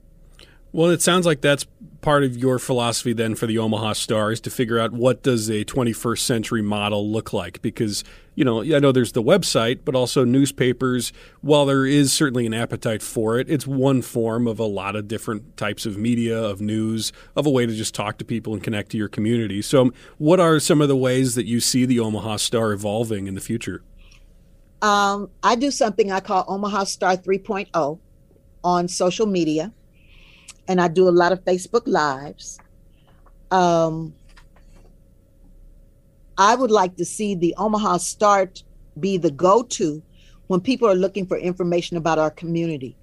Well, 0.73 0.91
it 0.91 1.03
sounds 1.03 1.27
like 1.27 1.41
that's 1.41 1.67
part 2.03 2.23
of 2.23 2.37
your 2.37 2.61
philosophy 2.61 3.13
then 3.13 3.35
for 3.35 3.49
the 3.49 3.59
Omaha 3.59 3.95
Star 3.95 4.31
is 4.31 4.41
to 4.43 4.51
figure 4.51 4.79
out 4.79 4.93
what 4.93 5.25
does 5.25 5.51
a 5.51 5.65
21st 5.65 6.21
century 6.21 6.63
model 6.63 7.11
look 7.11 7.33
like? 7.33 7.61
Because 7.63 8.05
you 8.37 8.45
know 8.45 8.63
I 8.63 8.79
know 8.79 8.93
there's 8.93 9.11
the 9.11 9.25
website 9.25 9.81
but 9.85 9.97
also 9.97 10.25
newspapers 10.25 11.13
while 11.41 11.67
there 11.67 11.85
is 11.85 12.13
certainly 12.13 12.47
an 12.47 12.55
appetite 12.55 13.03
for 13.03 13.39
it 13.39 13.51
it's 13.51 13.67
one 13.67 14.01
form 14.01 14.47
of 14.47 14.59
a 14.59 14.65
lot 14.65 14.97
of 14.97 15.09
different 15.09 15.59
types 15.59 15.85
of 15.85 15.99
media 15.99 16.41
of 16.41 16.61
news 16.61 17.13
of 17.37 17.45
a 17.45 17.51
way 17.51 17.67
to 17.67 17.75
just 17.75 17.93
talk 17.93 18.17
to 18.19 18.25
people 18.25 18.55
and 18.55 18.63
connect 18.63 18.93
to 18.93 18.97
your 18.97 19.09
community. 19.09 19.61
So 19.61 19.83
um, 19.83 19.95
what 20.19 20.39
are 20.39 20.61
some 20.61 20.81
of 20.81 20.87
the 20.87 20.97
ways 20.97 21.35
that 21.35 21.47
you 21.47 21.59
see 21.59 21.85
the 21.85 21.99
Omaha 21.99 22.37
Star 22.37 22.73
evolving 22.73 23.27
in 23.27 23.35
the 23.35 23.41
future? 23.41 23.83
Um, 24.81 25.29
I 25.43 25.57
do 25.57 25.71
something 25.73 26.11
I 26.13 26.21
call 26.21 26.45
Omaha 26.49 26.85
Star 26.85 27.17
3.0 27.17 27.99
on 28.63 28.89
social 28.89 29.27
media 29.27 29.73
and 30.71 30.81
I 30.81 30.87
do 30.87 31.09
a 31.09 31.11
lot 31.11 31.33
of 31.33 31.45
Facebook 31.45 31.83
Lives. 31.87 32.61
Um, 33.51 34.15
I 36.39 36.55
would 36.55 36.71
like 36.71 36.97
to 36.97 37.05
see 37.05 37.35
the 37.35 37.55
Omaha 37.59 37.97
Star 37.97 38.49
be 39.01 39.17
the 39.19 39.33
go 39.33 39.65
to 39.65 40.01
when 40.47 40.61
people 40.61 40.89
are 40.89 40.95
looking 40.95 41.27
for 41.27 41.37
information 41.37 41.97
about 41.97 42.21
our 42.21 42.31
community. 42.31 42.97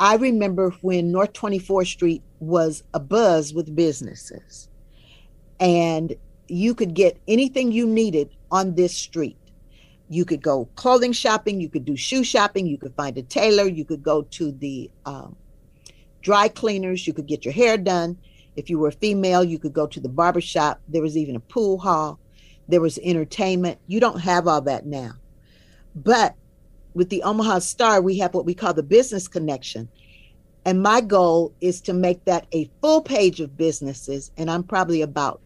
I 0.00 0.16
remember 0.16 0.70
when 0.80 1.12
North 1.12 1.34
24th 1.34 1.86
Street 1.86 2.22
was 2.40 2.82
a 2.94 2.98
buzz 2.98 3.52
with 3.52 3.76
businesses, 3.76 4.70
and 5.60 6.14
you 6.48 6.74
could 6.74 6.94
get 6.94 7.20
anything 7.28 7.72
you 7.72 7.86
needed 7.86 8.30
on 8.50 8.74
this 8.74 8.96
street. 8.96 9.36
You 10.12 10.24
could 10.24 10.42
go 10.42 10.66
clothing 10.76 11.12
shopping, 11.12 11.60
you 11.60 11.68
could 11.68 11.84
do 11.84 11.96
shoe 11.96 12.22
shopping, 12.22 12.66
you 12.66 12.78
could 12.78 12.94
find 12.94 13.16
a 13.16 13.22
tailor, 13.22 13.66
you 13.66 13.84
could 13.84 14.02
go 14.02 14.22
to 14.22 14.52
the 14.52 14.90
um, 15.06 15.36
dry 16.22 16.48
cleaners. 16.48 17.06
You 17.06 17.12
could 17.12 17.26
get 17.26 17.44
your 17.44 17.52
hair 17.52 17.76
done. 17.76 18.16
If 18.56 18.70
you 18.70 18.78
were 18.78 18.88
a 18.88 18.92
female, 18.92 19.44
you 19.44 19.58
could 19.58 19.72
go 19.72 19.86
to 19.86 20.00
the 20.00 20.08
barber 20.08 20.40
shop. 20.40 20.80
There 20.88 21.02
was 21.02 21.16
even 21.16 21.36
a 21.36 21.40
pool 21.40 21.78
hall. 21.78 22.18
There 22.68 22.80
was 22.80 22.98
entertainment. 22.98 23.78
You 23.86 24.00
don't 24.00 24.20
have 24.20 24.46
all 24.46 24.60
that 24.62 24.86
now. 24.86 25.12
But 25.94 26.34
with 26.94 27.10
the 27.10 27.22
Omaha 27.22 27.58
Star, 27.58 28.00
we 28.00 28.18
have 28.18 28.34
what 28.34 28.46
we 28.46 28.54
call 28.54 28.72
the 28.72 28.82
business 28.82 29.28
connection. 29.28 29.88
And 30.64 30.82
my 30.82 31.00
goal 31.00 31.52
is 31.60 31.80
to 31.82 31.92
make 31.92 32.24
that 32.26 32.46
a 32.52 32.70
full 32.80 33.02
page 33.02 33.40
of 33.40 33.56
businesses. 33.56 34.30
And 34.36 34.50
I'm 34.50 34.62
probably 34.62 35.02
about 35.02 35.40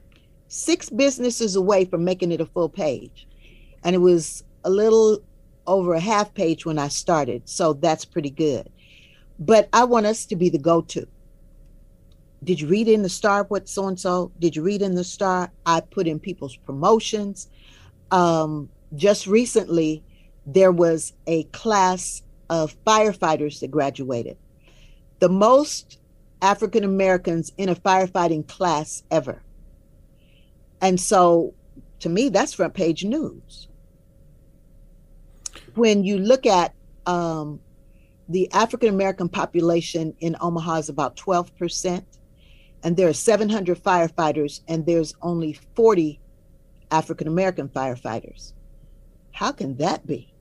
six 0.49 0.91
businesses 0.91 1.57
away 1.57 1.85
from 1.85 2.05
making 2.05 2.33
it 2.33 2.41
a 2.41 2.47
full 2.47 2.69
page. 2.69 3.27
And 3.83 3.95
it 3.95 4.01
was 4.01 4.45
a 4.67 4.71
little 4.71 5.23
over 5.67 5.95
a 5.95 6.01
half 6.01 6.35
page 6.35 6.67
when 6.67 6.79
I 6.79 6.89
started. 6.89 7.49
So 7.49 7.73
that's 7.73 8.05
pretty 8.05 8.31
good. 8.31 8.69
But 9.39 9.69
I 9.73 9.85
want 9.85 10.07
us 10.07 10.27
to 10.27 10.37
be 10.37 10.51
the 10.51 10.59
go 10.59 10.83
to. 10.83 11.07
Did 12.45 12.61
you 12.61 12.69
read 12.69 12.89
in 12.89 13.03
the 13.03 13.09
star 13.09 13.45
what 13.45 13.69
so 13.69 13.87
and 13.87 13.99
so? 13.99 14.33
Did 14.39 14.57
you 14.57 14.63
read 14.63 14.83
in 14.83 14.95
the 14.95 15.05
star? 15.05 15.51
I 15.65 15.81
put 15.81 16.07
in 16.07 16.19
people's 16.19 16.57
promotions. 16.57 17.49
Um, 18.11 18.69
just 18.95 19.27
recently, 19.27 20.03
there 20.47 20.73
was 20.73 21.13
a 21.27 21.45
class 21.45 22.23
of 22.51 22.77
firefighters 22.85 23.61
that 23.61 23.71
graduated. 23.71 24.37
The 25.21 25.29
most 25.29 25.99
African 26.43 26.85
Americans 26.85 27.53
in 27.57 27.69
a 27.69 27.75
firefighting 27.75 28.47
class 28.47 29.03
ever. 29.11 29.43
And 30.81 31.01
so 31.01 31.55
to 32.01 32.09
me, 32.09 32.29
that's 32.29 32.55
front 32.55 32.75
page 32.75 33.05
news. 33.05 33.69
When 35.77 36.05
you 36.05 36.19
look 36.19 36.47
at 36.47 36.75
um, 37.07 37.61
the 38.29 38.51
African 38.53 38.89
American 38.89 39.29
population 39.29 40.15
in 40.21 40.37
Omaha 40.41 40.77
is 40.77 40.89
about 40.89 41.17
12%, 41.17 42.05
and 42.83 42.97
there 42.97 43.09
are 43.09 43.13
700 43.13 43.83
firefighters, 43.83 44.61
and 44.69 44.85
there's 44.85 45.15
only 45.23 45.59
40 45.75 46.21
African 46.91 47.29
American 47.29 47.69
firefighters. 47.69 48.53
How 49.33 49.53
can 49.53 49.77
that 49.77 50.07
be? 50.07 50.33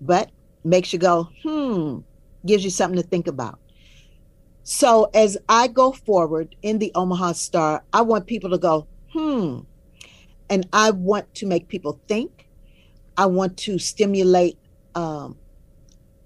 But 0.00 0.30
makes 0.64 0.92
you 0.92 0.98
go, 0.98 1.28
hmm, 1.42 1.98
gives 2.46 2.64
you 2.64 2.70
something 2.70 3.00
to 3.00 3.06
think 3.06 3.26
about. 3.26 3.58
So 4.62 5.10
as 5.14 5.36
I 5.48 5.66
go 5.66 5.92
forward 5.92 6.54
in 6.62 6.78
the 6.78 6.92
Omaha 6.94 7.32
Star, 7.32 7.84
I 7.92 8.02
want 8.02 8.26
people 8.26 8.50
to 8.50 8.58
go, 8.58 8.86
hmm, 9.12 9.60
and 10.48 10.68
I 10.72 10.90
want 10.90 11.34
to 11.36 11.46
make 11.46 11.68
people 11.68 12.00
think. 12.06 12.41
I 13.16 13.26
want 13.26 13.56
to 13.58 13.78
stimulate 13.78 14.58
um, 14.94 15.36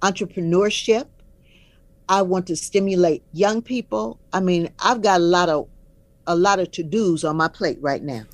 entrepreneurship. 0.01 1.07
I 2.09 2.23
want 2.23 2.47
to 2.49 2.57
stimulate 2.57 3.23
young 3.33 3.63
people. 3.63 4.21
I 4.33 4.41
mean, 4.41 4.71
I've 4.79 5.03
got 5.03 5.21
a 5.21 5.25
lot 5.25 5.49
of 5.49 5.69
a 6.29 6.35
lot 6.35 6.59
of 6.59 6.71
to-dos 6.73 7.23
on 7.23 7.37
my 7.37 7.47
plate 7.47 7.79
right 7.81 8.03
now. 8.03 8.25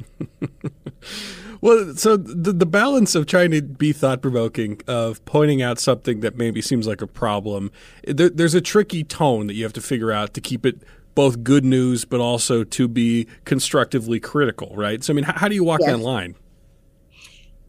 well, 1.60 1.94
so 1.94 2.16
the 2.16 2.52
the 2.52 2.66
balance 2.66 3.14
of 3.14 3.26
trying 3.26 3.50
to 3.52 3.62
be 3.62 3.92
thought-provoking, 3.92 4.82
of 4.86 5.24
pointing 5.24 5.62
out 5.62 5.78
something 5.78 6.20
that 6.20 6.36
maybe 6.36 6.60
seems 6.62 6.86
like 6.86 7.02
a 7.02 7.06
problem, 7.06 7.70
there, 8.06 8.30
there's 8.30 8.54
a 8.54 8.60
tricky 8.60 9.04
tone 9.04 9.46
that 9.46 9.54
you 9.54 9.62
have 9.64 9.72
to 9.74 9.82
figure 9.82 10.12
out 10.12 10.34
to 10.34 10.40
keep 10.40 10.66
it 10.66 10.82
both 11.14 11.42
good 11.42 11.64
news, 11.64 12.04
but 12.04 12.20
also 12.20 12.64
to 12.64 12.88
be 12.88 13.26
constructively 13.44 14.18
critical, 14.18 14.74
right? 14.74 15.04
So, 15.04 15.12
I 15.12 15.14
mean, 15.14 15.24
how, 15.24 15.34
how 15.34 15.48
do 15.48 15.54
you 15.54 15.64
walk 15.64 15.80
yes. 15.80 15.90
that 15.90 15.98
line? 15.98 16.34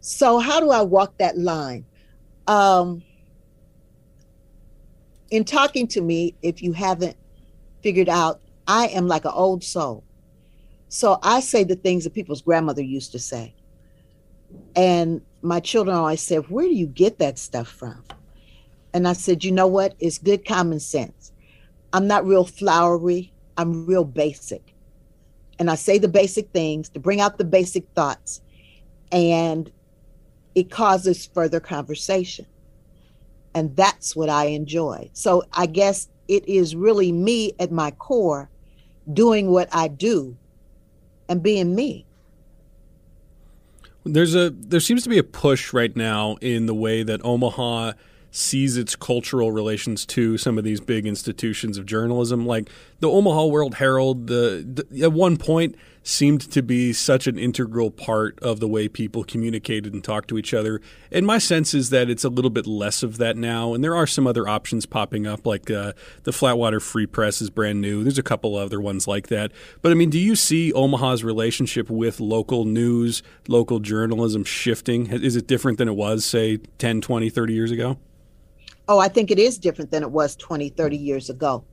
So, 0.06 0.38
how 0.40 0.60
do 0.60 0.70
I 0.70 0.82
walk 0.82 1.18
that 1.20 1.38
line? 1.38 1.86
Um, 2.46 3.04
in 5.32 5.46
talking 5.46 5.88
to 5.88 6.02
me, 6.02 6.36
if 6.42 6.62
you 6.62 6.74
haven't 6.74 7.16
figured 7.82 8.10
out, 8.10 8.42
I 8.68 8.88
am 8.88 9.08
like 9.08 9.24
an 9.24 9.32
old 9.34 9.64
soul. 9.64 10.04
So 10.90 11.20
I 11.24 11.40
say 11.40 11.64
the 11.64 11.78
things 11.78 12.04
that 12.04 12.14
people's 12.14 12.42
grandmother 12.42 12.82
used 12.82 13.14
to 13.14 13.20
say. 13.20 13.56
And 14.76 15.22
my 15.42 15.62
children 15.62 15.96
always 15.96 16.22
said, 16.22 16.50
Where 16.50 16.66
do 16.66 16.76
you 16.76 16.86
get 16.86 17.20
that 17.20 17.40
stuff 17.40 17.70
from? 17.70 18.04
And 18.94 19.08
I 19.08 19.14
said, 19.14 19.46
You 19.46 19.54
know 19.54 19.68
what? 19.68 19.96
It's 20.00 20.18
good 20.18 20.46
common 20.46 20.82
sense. 20.82 21.32
I'm 21.94 22.08
not 22.08 22.26
real 22.26 22.44
flowery, 22.44 23.32
I'm 23.56 23.86
real 23.86 24.04
basic. 24.04 24.76
And 25.60 25.72
I 25.72 25.76
say 25.76 25.98
the 25.98 26.10
basic 26.10 26.50
things 26.50 26.90
to 26.90 27.00
bring 27.00 27.22
out 27.22 27.38
the 27.38 27.46
basic 27.46 27.88
thoughts. 27.96 28.42
And 29.10 29.72
it 30.56 30.70
causes 30.70 31.26
further 31.26 31.60
conversation. 31.60 32.46
And 33.56 33.76
that's 33.76 34.16
what 34.16 34.30
I 34.30 34.46
enjoy. 34.46 35.10
So 35.14 35.44
I 35.54 35.68
guess 35.68 36.10
it 36.28 36.48
is 36.48 36.76
really 36.76 37.12
me 37.12 37.54
at 37.60 37.72
my 37.72 37.92
core 37.92 38.50
doing 39.12 39.52
what 39.52 39.70
I 39.72 39.88
do 39.88 40.38
and 41.30 41.44
being 41.44 41.76
me. 41.76 42.06
There's 44.06 44.36
a 44.36 44.50
there 44.50 44.82
seems 44.82 45.04
to 45.04 45.10
be 45.10 45.18
a 45.18 45.24
push 45.24 45.72
right 45.72 45.96
now 45.96 46.36
in 46.42 46.66
the 46.66 46.74
way 46.74 47.04
that 47.04 47.24
Omaha 47.24 47.94
sees 48.32 48.76
its 48.76 48.96
cultural 48.96 49.52
relations 49.52 50.06
to 50.08 50.38
some 50.38 50.58
of 50.58 50.64
these 50.64 50.82
big 50.82 51.06
institutions 51.06 51.78
of 51.78 51.86
journalism, 51.86 52.46
like 52.46 52.70
the 53.00 53.08
Omaha 53.10 53.46
World 53.46 53.76
Herald. 53.76 54.28
The, 54.28 54.86
the, 54.90 55.04
at 55.04 55.14
one 55.14 55.38
point 55.38 55.76
seemed 56.04 56.42
to 56.52 56.62
be 56.62 56.92
such 56.92 57.28
an 57.28 57.40
integral 57.40 57.90
part 57.90 58.38
of 58.42 58.60
the 58.60 58.68
way 58.68 58.88
people 58.90 59.24
communicated 59.24 59.94
and 59.94 60.04
talked 60.04 60.28
to 60.28 60.38
each 60.38 60.54
other. 60.54 60.82
And 61.12 61.26
my 61.26 61.38
sense 61.38 61.74
is 61.74 61.90
that 61.92 62.10
it's 62.10 62.26
a 62.26 62.30
little 62.30 62.52
bit 62.52 62.68
less 62.68 63.04
of 63.04 63.18
that 63.18 63.38
now. 63.38 63.74
And 63.74 63.84
there 63.84 63.96
are 63.96 64.06
some 64.06 64.28
other 64.28 64.48
options 64.48 64.86
popping 64.86 65.26
up, 65.26 65.46
like 65.46 65.72
uh, 65.72 65.94
the 66.24 66.32
Flatwater 66.32 66.82
Free 66.82 67.06
Press 67.06 67.42
is 67.42 67.50
brand 67.50 67.80
new. 67.80 68.04
There's 68.04 68.18
a 68.18 68.24
couple 68.24 68.56
other 68.56 68.82
ones 68.82 69.08
like 69.08 69.28
that. 69.30 69.54
But 69.82 69.94
I 69.94 69.96
mean, 69.96 70.10
do 70.10 70.20
you 70.20 70.36
see 70.36 70.74
Omaha's 70.74 71.24
relationship 71.24 71.90
with 71.90 72.20
local 72.20 72.66
news, 72.66 73.24
local 73.48 73.80
journalism 73.80 74.44
shifting? 74.44 75.08
Is 75.08 75.38
it 75.38 75.48
different 75.48 75.78
than 75.78 75.88
it 75.88 75.96
was, 75.96 76.26
say, 76.26 76.58
10, 76.78 77.02
20, 77.02 77.30
30 77.30 77.54
years 77.54 77.72
ago? 77.72 77.98
Oh, 78.90 79.00
I 79.00 79.08
think 79.08 79.32
it 79.32 79.40
is 79.40 79.58
different 79.58 79.92
than 79.92 80.04
it 80.04 80.12
was 80.12 80.36
20, 80.36 80.70
30 80.70 80.98
years 80.98 81.30
ago. 81.30 81.64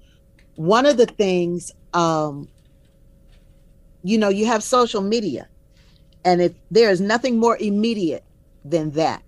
One 0.54 0.86
of 0.86 0.96
the 0.96 1.06
things, 1.06 1.72
um, 1.92 2.48
you 4.02 4.18
know, 4.18 4.28
you 4.28 4.46
have 4.46 4.62
social 4.62 5.00
media, 5.02 5.48
and 6.24 6.40
if 6.40 6.52
there 6.70 6.90
is 6.90 7.00
nothing 7.00 7.38
more 7.38 7.56
immediate 7.58 8.24
than 8.64 8.90
that. 8.92 9.22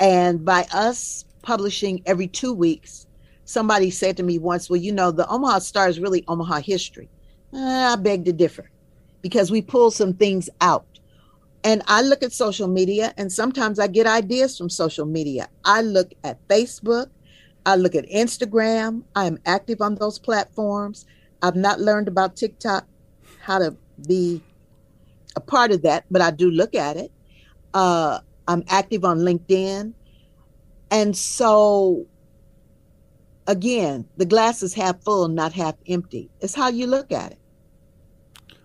And 0.00 0.44
by 0.44 0.66
us 0.72 1.24
publishing 1.42 2.02
every 2.06 2.26
two 2.26 2.52
weeks, 2.52 3.06
somebody 3.44 3.90
said 3.90 4.16
to 4.16 4.22
me 4.22 4.38
once, 4.38 4.68
Well, 4.68 4.80
you 4.80 4.92
know, 4.92 5.10
the 5.10 5.28
Omaha 5.28 5.60
Star 5.60 5.88
is 5.88 6.00
really 6.00 6.24
Omaha 6.28 6.60
history. 6.60 7.08
Uh, 7.52 7.92
I 7.92 7.96
beg 7.96 8.24
to 8.24 8.32
differ 8.32 8.70
because 9.20 9.50
we 9.50 9.62
pull 9.62 9.90
some 9.90 10.14
things 10.14 10.48
out 10.60 10.86
and 11.64 11.82
I 11.86 12.02
look 12.02 12.22
at 12.22 12.32
social 12.32 12.66
media, 12.66 13.14
and 13.16 13.32
sometimes 13.32 13.78
I 13.78 13.86
get 13.86 14.06
ideas 14.06 14.58
from 14.58 14.68
social 14.68 15.06
media. 15.06 15.48
I 15.64 15.82
look 15.82 16.12
at 16.24 16.46
Facebook, 16.48 17.08
I 17.64 17.76
look 17.76 17.94
at 17.94 18.08
Instagram. 18.08 19.04
I 19.14 19.26
am 19.26 19.38
active 19.46 19.80
on 19.80 19.94
those 19.94 20.18
platforms. 20.18 21.06
I've 21.42 21.56
not 21.56 21.80
learned 21.80 22.08
about 22.08 22.36
TikTok, 22.36 22.86
how 23.42 23.58
to 23.58 23.76
be 24.06 24.40
a 25.36 25.40
part 25.40 25.72
of 25.72 25.82
that, 25.82 26.04
but 26.10 26.22
I 26.22 26.30
do 26.30 26.50
look 26.50 26.74
at 26.74 26.96
it. 26.96 27.10
Uh, 27.74 28.20
I'm 28.46 28.64
active 28.68 29.04
on 29.04 29.18
LinkedIn. 29.18 29.92
And 30.90 31.16
so, 31.16 32.06
again, 33.46 34.06
the 34.16 34.26
glass 34.26 34.62
is 34.62 34.74
half 34.74 35.02
full, 35.02 35.28
not 35.28 35.52
half 35.52 35.74
empty. 35.88 36.30
It's 36.40 36.54
how 36.54 36.68
you 36.68 36.86
look 36.86 37.10
at 37.10 37.32
it. 37.32 37.38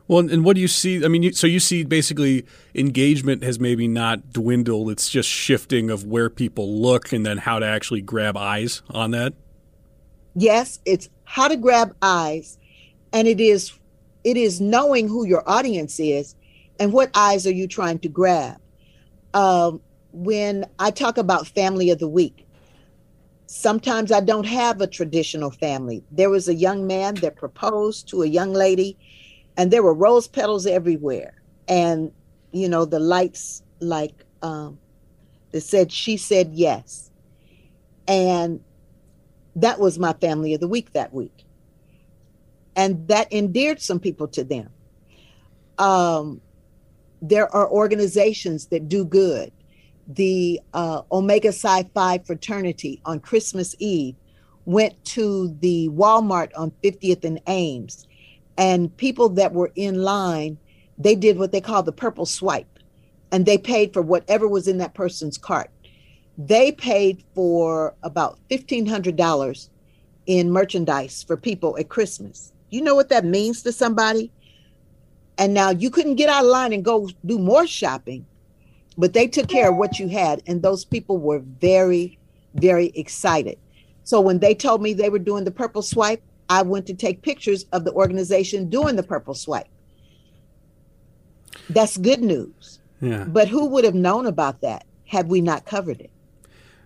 Well, 0.07 0.19
and 0.19 0.45
what 0.45 0.55
do 0.55 0.61
you 0.61 0.67
see? 0.69 1.03
I 1.03 1.09
mean, 1.09 1.23
you, 1.23 1.33
so 1.33 1.47
you 1.47 1.59
see 1.59 1.83
basically 1.83 2.45
engagement 2.73 3.43
has 3.43 3.59
maybe 3.59 3.87
not 3.87 4.31
dwindled. 4.31 4.89
It's 4.89 5.09
just 5.09 5.27
shifting 5.27 5.89
of 5.89 6.05
where 6.05 6.29
people 6.29 6.81
look 6.81 7.11
and 7.11 7.25
then 7.25 7.39
how 7.39 7.59
to 7.59 7.65
actually 7.65 8.01
grab 8.01 8.37
eyes 8.37 8.83
on 8.89 9.11
that. 9.11 9.33
Yes, 10.33 10.79
it's 10.85 11.09
how 11.25 11.47
to 11.47 11.57
grab 11.57 11.95
eyes, 12.01 12.57
and 13.11 13.27
it 13.27 13.41
is 13.41 13.77
it 14.27 14.35
is 14.35 14.59
knowing 14.59 15.07
who 15.07 15.25
your 15.25 15.41
audience 15.49 16.01
is 16.01 16.35
and 16.81 16.91
what 16.91 17.09
eyes 17.15 17.47
are 17.47 17.53
you 17.53 17.65
trying 17.65 17.97
to 17.99 18.09
grab. 18.09 18.59
Um, 19.33 19.79
when 20.11 20.65
I 20.79 20.91
talk 20.91 21.17
about 21.17 21.47
family 21.47 21.91
of 21.91 21.99
the 21.99 22.09
week, 22.09 22.45
sometimes 23.45 24.11
I 24.11 24.19
don't 24.19 24.45
have 24.45 24.81
a 24.81 24.87
traditional 24.87 25.49
family. 25.49 26.03
There 26.11 26.29
was 26.29 26.49
a 26.49 26.53
young 26.53 26.85
man 26.85 27.15
that 27.15 27.37
proposed 27.37 28.09
to 28.09 28.21
a 28.21 28.27
young 28.27 28.51
lady 28.51 28.97
and 29.55 29.71
there 29.71 29.81
were 29.81 29.93
rose 29.93 30.27
petals 30.27 30.67
everywhere 30.67 31.33
and 31.69 32.11
you 32.51 32.67
know 32.67 32.83
the 32.83 32.99
lights 32.99 33.63
like 33.79 34.25
um 34.41 34.77
that 35.51 35.61
said 35.61 35.89
she 35.89 36.17
said 36.17 36.51
yes 36.53 37.11
and 38.07 38.59
that 39.55 39.79
was 39.79 39.97
my 39.97 40.13
family 40.13 40.53
of 40.53 40.59
the 40.59 40.67
week 40.67 40.91
that 40.93 41.13
week 41.13 41.36
and 42.77 43.05
that 43.09 43.31
endeared 43.33 43.81
some 43.81 43.99
people 43.99 44.27
to 44.29 44.43
them. 44.43 44.69
Um 45.77 46.41
there 47.21 47.53
are 47.53 47.69
organizations 47.69 48.67
that 48.67 48.87
do 48.87 49.03
good. 49.03 49.51
The 50.07 50.61
uh, 50.73 51.01
omega 51.11 51.51
psi 51.51 51.83
phi 51.93 52.19
fraternity 52.19 53.01
on 53.03 53.19
christmas 53.19 53.75
eve 53.79 54.15
went 54.65 55.03
to 55.03 55.55
the 55.59 55.89
walmart 55.89 56.51
on 56.55 56.71
50th 56.83 57.25
and 57.25 57.41
ames 57.47 58.07
and 58.57 58.95
people 58.95 59.27
that 59.29 59.53
were 59.53 59.71
in 59.75 60.01
line 60.03 60.57
they 60.97 61.15
did 61.15 61.37
what 61.37 61.51
they 61.51 61.61
call 61.61 61.83
the 61.83 61.91
purple 61.91 62.25
swipe 62.25 62.79
and 63.31 63.45
they 63.45 63.57
paid 63.57 63.93
for 63.93 64.01
whatever 64.01 64.47
was 64.47 64.67
in 64.67 64.77
that 64.77 64.93
person's 64.93 65.37
cart. 65.37 65.69
They 66.37 66.71
paid 66.71 67.23
for 67.35 67.95
about 68.03 68.39
$1500 68.49 69.69
in 70.27 70.51
merchandise 70.51 71.23
for 71.23 71.37
people 71.37 71.77
at 71.77 71.87
christmas 71.87 72.51
you 72.69 72.81
know 72.81 72.95
what 72.95 73.09
that 73.09 73.25
means 73.25 73.61
to 73.63 73.71
somebody 73.71 74.31
and 75.37 75.53
now 75.53 75.69
you 75.69 75.89
couldn't 75.89 76.15
get 76.15 76.29
out 76.29 76.43
of 76.43 76.49
line 76.49 76.73
and 76.73 76.83
go 76.83 77.09
do 77.25 77.37
more 77.37 77.67
shopping 77.67 78.25
but 78.97 79.13
they 79.13 79.27
took 79.27 79.47
care 79.47 79.69
of 79.69 79.77
what 79.77 79.99
you 79.99 80.07
had 80.07 80.41
and 80.47 80.61
those 80.61 80.83
people 80.85 81.17
were 81.17 81.39
very 81.39 82.17
very 82.55 82.87
excited 82.95 83.57
so 84.03 84.21
when 84.21 84.39
they 84.39 84.55
told 84.55 84.81
me 84.81 84.93
they 84.93 85.09
were 85.09 85.19
doing 85.19 85.43
the 85.43 85.51
purple 85.51 85.81
swipe 85.81 86.21
I 86.49 86.61
went 86.61 86.85
to 86.87 86.93
take 86.93 87.21
pictures 87.21 87.65
of 87.71 87.83
the 87.83 87.91
organization 87.91 88.69
doing 88.69 88.95
the 88.95 89.03
purple 89.03 89.33
swipe. 89.33 89.67
That's 91.69 91.97
good 91.97 92.21
news. 92.21 92.79
Yeah. 93.01 93.25
But 93.25 93.47
who 93.47 93.67
would 93.67 93.83
have 93.83 93.95
known 93.95 94.25
about 94.25 94.61
that 94.61 94.85
had 95.05 95.27
we 95.27 95.41
not 95.41 95.65
covered 95.65 95.99
it? 96.01 96.09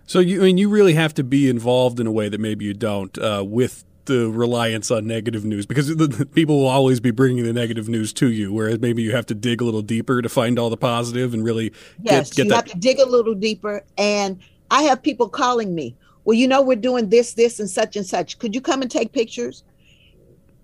So 0.06 0.18
you, 0.18 0.40
I 0.40 0.44
mean, 0.46 0.58
you 0.58 0.68
really 0.68 0.94
have 0.94 1.14
to 1.14 1.24
be 1.24 1.48
involved 1.48 2.00
in 2.00 2.06
a 2.06 2.12
way 2.12 2.28
that 2.28 2.40
maybe 2.40 2.64
you 2.64 2.74
don't 2.74 3.16
uh, 3.18 3.44
with 3.46 3.84
the 4.06 4.28
reliance 4.28 4.90
on 4.90 5.06
negative 5.06 5.44
news 5.44 5.66
because 5.66 5.94
the, 5.94 6.26
people 6.34 6.58
will 6.60 6.68
always 6.68 7.00
be 7.00 7.10
bringing 7.10 7.44
the 7.44 7.52
negative 7.52 7.88
news 7.88 8.12
to 8.14 8.30
you, 8.30 8.52
whereas 8.52 8.80
maybe 8.80 9.02
you 9.02 9.12
have 9.12 9.26
to 9.26 9.34
dig 9.34 9.60
a 9.60 9.64
little 9.64 9.82
deeper 9.82 10.22
to 10.22 10.28
find 10.28 10.58
all 10.58 10.70
the 10.70 10.76
positive 10.76 11.34
and 11.34 11.44
really 11.44 11.72
yes, 12.02 12.30
get, 12.30 12.36
get 12.36 12.44
you 12.44 12.48
that. 12.50 12.54
have 12.54 12.64
to 12.66 12.78
dig 12.78 12.98
a 12.98 13.06
little 13.06 13.34
deeper. 13.34 13.82
And 13.96 14.40
I 14.70 14.82
have 14.82 15.02
people 15.02 15.28
calling 15.28 15.74
me 15.74 15.96
well, 16.24 16.36
you 16.36 16.46
know, 16.46 16.62
we're 16.62 16.76
doing 16.76 17.08
this, 17.08 17.34
this, 17.34 17.58
and 17.58 17.68
such 17.68 17.96
and 17.96 18.06
such. 18.06 18.38
Could 18.38 18.54
you 18.54 18.60
come 18.60 18.82
and 18.82 18.90
take 18.90 19.12
pictures? 19.12 19.64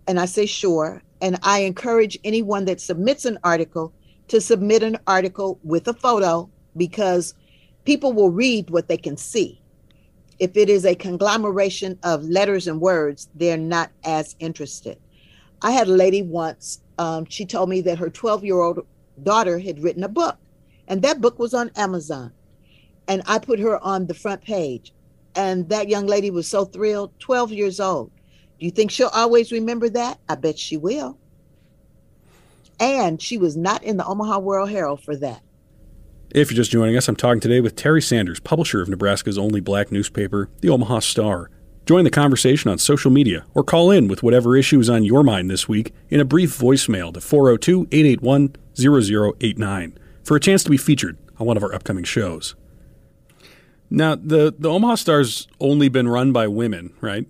And 0.06 0.20
I 0.20 0.26
say, 0.26 0.46
sure. 0.46 1.02
And 1.20 1.38
I 1.42 1.60
encourage 1.60 2.18
anyone 2.22 2.64
that 2.66 2.80
submits 2.80 3.24
an 3.24 3.38
article 3.42 3.92
to 4.28 4.40
submit 4.40 4.82
an 4.82 4.98
article 5.06 5.58
with 5.64 5.88
a 5.88 5.94
photo 5.94 6.48
because 6.76 7.34
people 7.84 8.12
will 8.12 8.30
read 8.30 8.70
what 8.70 8.88
they 8.88 8.96
can 8.96 9.16
see. 9.16 9.60
If 10.38 10.56
it 10.56 10.68
is 10.68 10.84
a 10.84 10.94
conglomeration 10.94 11.98
of 12.02 12.24
letters 12.24 12.68
and 12.68 12.80
words, 12.80 13.28
they're 13.34 13.56
not 13.56 13.90
as 14.04 14.36
interested. 14.38 14.98
I 15.62 15.72
had 15.72 15.88
a 15.88 15.92
lady 15.92 16.22
once, 16.22 16.80
um, 16.98 17.24
she 17.28 17.44
told 17.44 17.68
me 17.68 17.80
that 17.82 17.98
her 17.98 18.10
12 18.10 18.44
year 18.44 18.60
old 18.60 18.86
daughter 19.22 19.58
had 19.58 19.82
written 19.82 20.04
a 20.04 20.08
book, 20.08 20.38
and 20.86 21.02
that 21.02 21.20
book 21.20 21.38
was 21.38 21.54
on 21.54 21.70
Amazon. 21.76 22.32
And 23.08 23.22
I 23.26 23.38
put 23.38 23.58
her 23.58 23.82
on 23.82 24.06
the 24.06 24.14
front 24.14 24.42
page. 24.42 24.92
And 25.34 25.68
that 25.68 25.88
young 25.88 26.06
lady 26.06 26.30
was 26.30 26.48
so 26.48 26.64
thrilled, 26.64 27.12
12 27.20 27.52
years 27.52 27.80
old. 27.80 28.10
Do 28.58 28.66
you 28.66 28.70
think 28.70 28.90
she'll 28.90 29.08
always 29.08 29.52
remember 29.52 29.88
that? 29.90 30.18
I 30.28 30.34
bet 30.34 30.58
she 30.58 30.76
will. 30.76 31.18
And 32.80 33.20
she 33.20 33.38
was 33.38 33.56
not 33.56 33.82
in 33.82 33.96
the 33.96 34.04
Omaha 34.04 34.38
World 34.40 34.70
Herald 34.70 35.02
for 35.02 35.16
that. 35.16 35.42
If 36.30 36.50
you're 36.50 36.56
just 36.56 36.70
joining 36.70 36.94
us, 36.94 37.08
I'm 37.08 37.16
talking 37.16 37.40
today 37.40 37.62
with 37.62 37.74
Terri 37.74 38.04
Sanders, 38.04 38.38
publisher 38.38 38.82
of 38.82 38.88
Nebraska's 38.90 39.38
only 39.38 39.60
black 39.60 39.90
newspaper, 39.90 40.50
the 40.60 40.68
Omaha 40.68 40.98
Star. 40.98 41.50
Join 41.86 42.04
the 42.04 42.10
conversation 42.10 42.70
on 42.70 42.76
social 42.76 43.10
media 43.10 43.46
or 43.54 43.64
call 43.64 43.90
in 43.90 44.08
with 44.08 44.22
whatever 44.22 44.54
issue 44.54 44.78
is 44.78 44.90
on 44.90 45.04
your 45.04 45.22
mind 45.22 45.50
this 45.50 45.70
week 45.70 45.94
in 46.10 46.20
a 46.20 46.26
brief 46.26 46.50
voicemail 46.58 47.14
to 47.14 47.22
402 47.22 47.88
881 47.90 48.56
0089 48.76 49.98
for 50.22 50.36
a 50.36 50.40
chance 50.40 50.62
to 50.64 50.70
be 50.70 50.76
featured 50.76 51.16
on 51.38 51.46
one 51.46 51.56
of 51.56 51.62
our 51.62 51.74
upcoming 51.74 52.04
shows. 52.04 52.54
Now, 53.88 54.14
the, 54.14 54.54
the 54.58 54.68
Omaha 54.68 54.96
Star's 54.96 55.48
only 55.60 55.88
been 55.88 56.08
run 56.08 56.32
by 56.32 56.46
women, 56.46 56.92
right? 57.00 57.26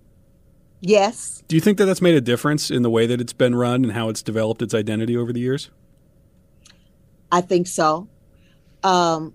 Yes. 0.81 1.41
Do 1.47 1.55
you 1.55 1.61
think 1.61 1.77
that 1.77 1.85
that's 1.85 2.01
made 2.01 2.15
a 2.15 2.21
difference 2.21 2.69
in 2.69 2.81
the 2.81 2.89
way 2.89 3.05
that 3.05 3.21
it's 3.21 3.31
been 3.31 3.55
run 3.55 3.85
and 3.85 3.93
how 3.93 4.09
it's 4.09 4.21
developed 4.21 4.61
its 4.61 4.73
identity 4.73 5.15
over 5.15 5.31
the 5.31 5.39
years? 5.39 5.69
I 7.31 7.39
think 7.39 7.67
so. 7.67 8.09
Um, 8.83 9.33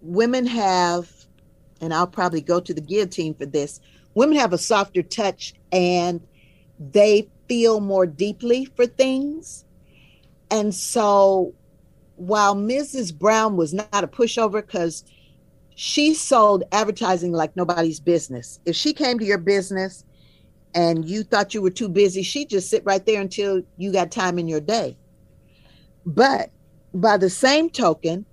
women 0.00 0.46
have, 0.46 1.10
and 1.80 1.92
I'll 1.92 2.06
probably 2.06 2.40
go 2.40 2.60
to 2.60 2.74
the 2.74 2.80
guillotine 2.80 3.34
for 3.34 3.46
this, 3.46 3.80
women 4.14 4.38
have 4.38 4.52
a 4.52 4.58
softer 4.58 5.02
touch 5.02 5.54
and 5.72 6.26
they 6.78 7.28
feel 7.48 7.80
more 7.80 8.06
deeply 8.06 8.66
for 8.76 8.86
things. 8.86 9.64
And 10.50 10.74
so 10.74 11.54
while 12.16 12.54
Mrs. 12.54 13.16
Brown 13.16 13.56
was 13.56 13.74
not 13.74 14.04
a 14.04 14.08
pushover 14.08 14.64
because 14.64 15.04
she 15.74 16.14
sold 16.14 16.62
advertising 16.72 17.32
like 17.32 17.56
nobody's 17.56 18.00
business. 18.00 18.60
If 18.64 18.76
she 18.76 18.92
came 18.92 19.18
to 19.18 19.24
your 19.24 19.38
business 19.38 20.04
and 20.74 21.04
you 21.08 21.24
thought 21.24 21.54
you 21.54 21.62
were 21.62 21.70
too 21.70 21.88
busy, 21.88 22.22
she'd 22.22 22.50
just 22.50 22.70
sit 22.70 22.84
right 22.84 23.04
there 23.04 23.20
until 23.20 23.62
you 23.76 23.92
got 23.92 24.10
time 24.10 24.38
in 24.38 24.48
your 24.48 24.60
day. 24.60 24.96
But 26.06 26.50
by 26.92 27.16
the 27.16 27.30
same 27.30 27.70
token, 27.70 28.24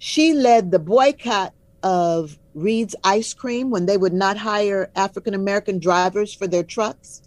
she 0.00 0.32
led 0.32 0.70
the 0.72 0.80
boycott 0.80 1.54
of 1.82 2.38
Reed's 2.54 2.96
ice 3.04 3.32
cream 3.34 3.70
when 3.70 3.86
they 3.86 3.96
would 3.96 4.12
not 4.12 4.36
hire 4.36 4.90
African 4.96 5.34
American 5.34 5.78
drivers 5.78 6.34
for 6.34 6.48
their 6.48 6.64
trucks. 6.64 7.22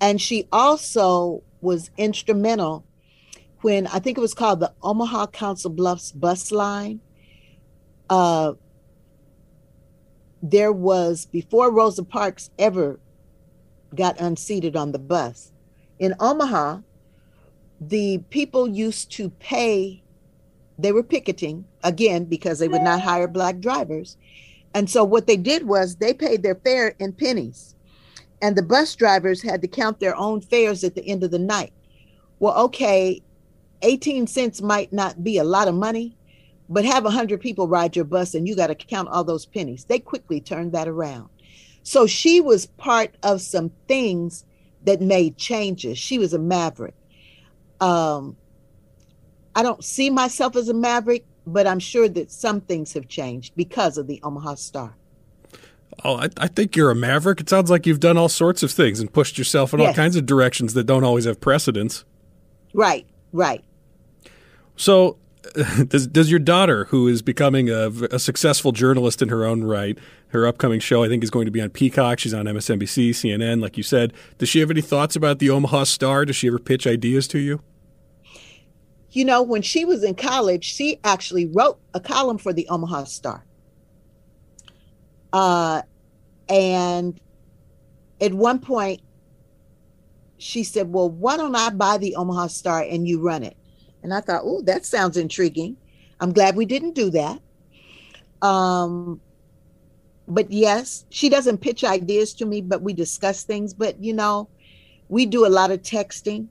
And 0.00 0.20
she 0.20 0.48
also 0.50 1.42
was 1.60 1.90
instrumental 1.98 2.86
when 3.60 3.86
I 3.88 3.98
think 3.98 4.16
it 4.16 4.22
was 4.22 4.32
called 4.32 4.60
the 4.60 4.72
Omaha 4.82 5.26
Council 5.26 5.70
Bluffs 5.70 6.12
bus 6.12 6.50
line. 6.50 7.00
Uh, 8.08 8.54
there 10.42 10.72
was 10.72 11.26
before 11.26 11.70
Rosa 11.70 12.04
Parks 12.04 12.48
ever 12.58 12.98
got 13.94 14.18
unseated 14.20 14.76
on 14.76 14.92
the 14.92 14.98
bus 14.98 15.52
in 16.02 16.14
Omaha, 16.18 16.80
the 17.80 18.18
people 18.28 18.68
used 18.68 19.12
to 19.12 19.30
pay, 19.30 20.01
they 20.82 20.92
were 20.92 21.02
picketing 21.02 21.64
again 21.84 22.24
because 22.24 22.58
they 22.58 22.68
would 22.68 22.82
not 22.82 23.00
hire 23.00 23.28
black 23.28 23.60
drivers. 23.60 24.16
And 24.74 24.88
so 24.88 25.04
what 25.04 25.26
they 25.26 25.36
did 25.36 25.66
was 25.66 25.96
they 25.96 26.14
paid 26.14 26.42
their 26.42 26.54
fare 26.54 26.94
in 26.98 27.12
pennies. 27.12 27.74
And 28.40 28.56
the 28.56 28.62
bus 28.62 28.94
drivers 28.96 29.42
had 29.42 29.62
to 29.62 29.68
count 29.68 30.00
their 30.00 30.16
own 30.16 30.40
fares 30.40 30.82
at 30.82 30.94
the 30.94 31.06
end 31.06 31.22
of 31.22 31.30
the 31.30 31.38
night. 31.38 31.72
Well, 32.40 32.56
okay, 32.64 33.22
18 33.82 34.26
cents 34.26 34.60
might 34.60 34.92
not 34.92 35.22
be 35.22 35.38
a 35.38 35.44
lot 35.44 35.68
of 35.68 35.74
money, 35.74 36.16
but 36.68 36.84
have 36.84 37.04
100 37.04 37.40
people 37.40 37.68
ride 37.68 37.94
your 37.94 38.04
bus 38.04 38.34
and 38.34 38.48
you 38.48 38.56
got 38.56 38.68
to 38.68 38.74
count 38.74 39.08
all 39.08 39.24
those 39.24 39.46
pennies. 39.46 39.84
They 39.84 39.98
quickly 39.98 40.40
turned 40.40 40.72
that 40.72 40.88
around. 40.88 41.28
So 41.82 42.06
she 42.06 42.40
was 42.40 42.66
part 42.66 43.16
of 43.22 43.40
some 43.40 43.70
things 43.88 44.44
that 44.84 45.00
made 45.00 45.36
changes. 45.36 45.98
She 45.98 46.18
was 46.18 46.32
a 46.32 46.38
maverick. 46.38 46.94
Um, 47.80 48.36
I 49.54 49.62
don't 49.62 49.84
see 49.84 50.10
myself 50.10 50.56
as 50.56 50.68
a 50.68 50.74
maverick, 50.74 51.24
but 51.46 51.66
I'm 51.66 51.78
sure 51.78 52.08
that 52.08 52.30
some 52.30 52.60
things 52.60 52.92
have 52.94 53.08
changed 53.08 53.54
because 53.56 53.98
of 53.98 54.06
the 54.06 54.20
Omaha 54.22 54.54
Star. 54.54 54.96
Oh, 56.04 56.16
I, 56.16 56.28
I 56.38 56.48
think 56.48 56.74
you're 56.74 56.90
a 56.90 56.94
maverick. 56.94 57.40
It 57.40 57.48
sounds 57.48 57.70
like 57.70 57.86
you've 57.86 58.00
done 58.00 58.16
all 58.16 58.28
sorts 58.28 58.62
of 58.62 58.70
things 58.70 58.98
and 58.98 59.12
pushed 59.12 59.36
yourself 59.38 59.74
in 59.74 59.80
all 59.80 59.92
kinds 59.92 60.16
of 60.16 60.26
directions 60.26 60.74
that 60.74 60.84
don't 60.84 61.04
always 61.04 61.26
have 61.26 61.40
precedence. 61.40 62.04
Right, 62.72 63.06
right. 63.32 63.62
So, 64.76 65.18
does 65.88 66.06
does 66.06 66.30
your 66.30 66.40
daughter, 66.40 66.86
who 66.86 67.08
is 67.08 67.20
becoming 67.20 67.68
a, 67.68 67.88
a, 68.10 68.18
successful 68.18 68.72
journalist 68.72 69.20
in 69.20 69.28
her 69.28 69.44
own 69.44 69.64
right, 69.64 69.98
her 70.28 70.46
upcoming 70.46 70.80
show 70.80 71.04
I 71.04 71.08
think 71.08 71.22
is 71.22 71.30
going 71.30 71.46
to 71.46 71.50
be 71.50 71.60
on 71.60 71.70
Peacock. 71.70 72.20
She's 72.20 72.32
on 72.32 72.46
MSNBC, 72.46 73.10
CNN, 73.10 73.60
like 73.60 73.76
you 73.76 73.82
said. 73.82 74.12
Does 74.38 74.48
she 74.48 74.60
have 74.60 74.70
any 74.70 74.80
thoughts 74.80 75.14
about 75.14 75.40
the 75.40 75.50
Omaha 75.50 75.84
Star? 75.84 76.24
Does 76.24 76.36
she 76.36 76.48
ever 76.48 76.58
pitch 76.58 76.86
ideas 76.86 77.28
to 77.28 77.38
you? 77.38 77.60
You 79.12 79.26
know, 79.26 79.42
when 79.42 79.62
she 79.62 79.84
was 79.84 80.02
in 80.02 80.14
college, 80.14 80.64
she 80.64 80.98
actually 81.04 81.46
wrote 81.46 81.78
a 81.92 82.00
column 82.00 82.38
for 82.38 82.52
the 82.52 82.66
Omaha 82.68 83.04
Star. 83.04 83.44
Uh, 85.32 85.82
and 86.48 87.20
at 88.20 88.32
one 88.32 88.58
point, 88.58 89.00
she 90.38 90.64
said, 90.64 90.92
Well, 90.92 91.10
why 91.10 91.36
don't 91.36 91.54
I 91.54 91.70
buy 91.70 91.98
the 91.98 92.16
Omaha 92.16 92.48
Star 92.48 92.82
and 92.82 93.06
you 93.06 93.20
run 93.20 93.42
it? 93.42 93.56
And 94.02 94.12
I 94.12 94.20
thought, 94.20 94.42
Oh, 94.44 94.62
that 94.62 94.84
sounds 94.84 95.16
intriguing. 95.16 95.76
I'm 96.20 96.32
glad 96.32 96.56
we 96.56 96.66
didn't 96.66 96.94
do 96.94 97.10
that. 97.10 97.40
Um, 98.40 99.20
but 100.26 100.50
yes, 100.50 101.04
she 101.10 101.28
doesn't 101.28 101.58
pitch 101.58 101.84
ideas 101.84 102.32
to 102.34 102.46
me, 102.46 102.60
but 102.60 102.82
we 102.82 102.92
discuss 102.92 103.44
things. 103.44 103.74
But 103.74 104.02
you 104.02 104.14
know, 104.14 104.48
we 105.08 105.26
do 105.26 105.46
a 105.46 105.48
lot 105.48 105.70
of 105.70 105.82
texting. 105.82 106.48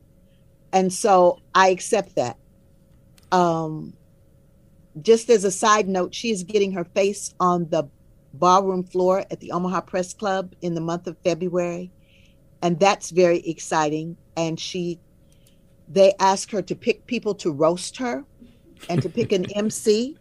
And 0.74 0.92
so 0.94 1.40
I 1.54 1.70
accept 1.70 2.16
that. 2.16 2.38
Um, 3.32 3.94
just 5.02 5.30
as 5.30 5.44
a 5.44 5.52
side 5.52 5.88
note, 5.88 6.14
she 6.14 6.32
is 6.32 6.44
getting 6.44 6.74
her 6.74 6.84
face 6.84 7.34
on 7.40 7.70
the 7.70 7.88
ballroom 8.34 8.84
floor 8.84 9.20
at 9.32 9.40
the 9.40 9.52
Omaha 9.52 9.82
Press 9.82 10.14
Club 10.14 10.54
in 10.62 10.76
the 10.76 10.82
month 10.82 11.08
of 11.08 11.18
February. 11.24 11.92
And 12.62 12.80
that's 12.80 13.10
very 13.10 13.40
exciting. 13.40 14.18
And 14.38 14.60
she, 14.60 15.00
they 15.88 16.14
ask 16.20 16.52
her 16.52 16.62
to 16.62 16.76
pick 16.76 17.08
people 17.08 17.36
to 17.36 17.52
roast 17.52 17.98
her 17.98 18.24
and 18.90 19.02
to 19.02 19.10
pick 19.10 19.32
an 19.32 19.46
MC. 19.56 20.18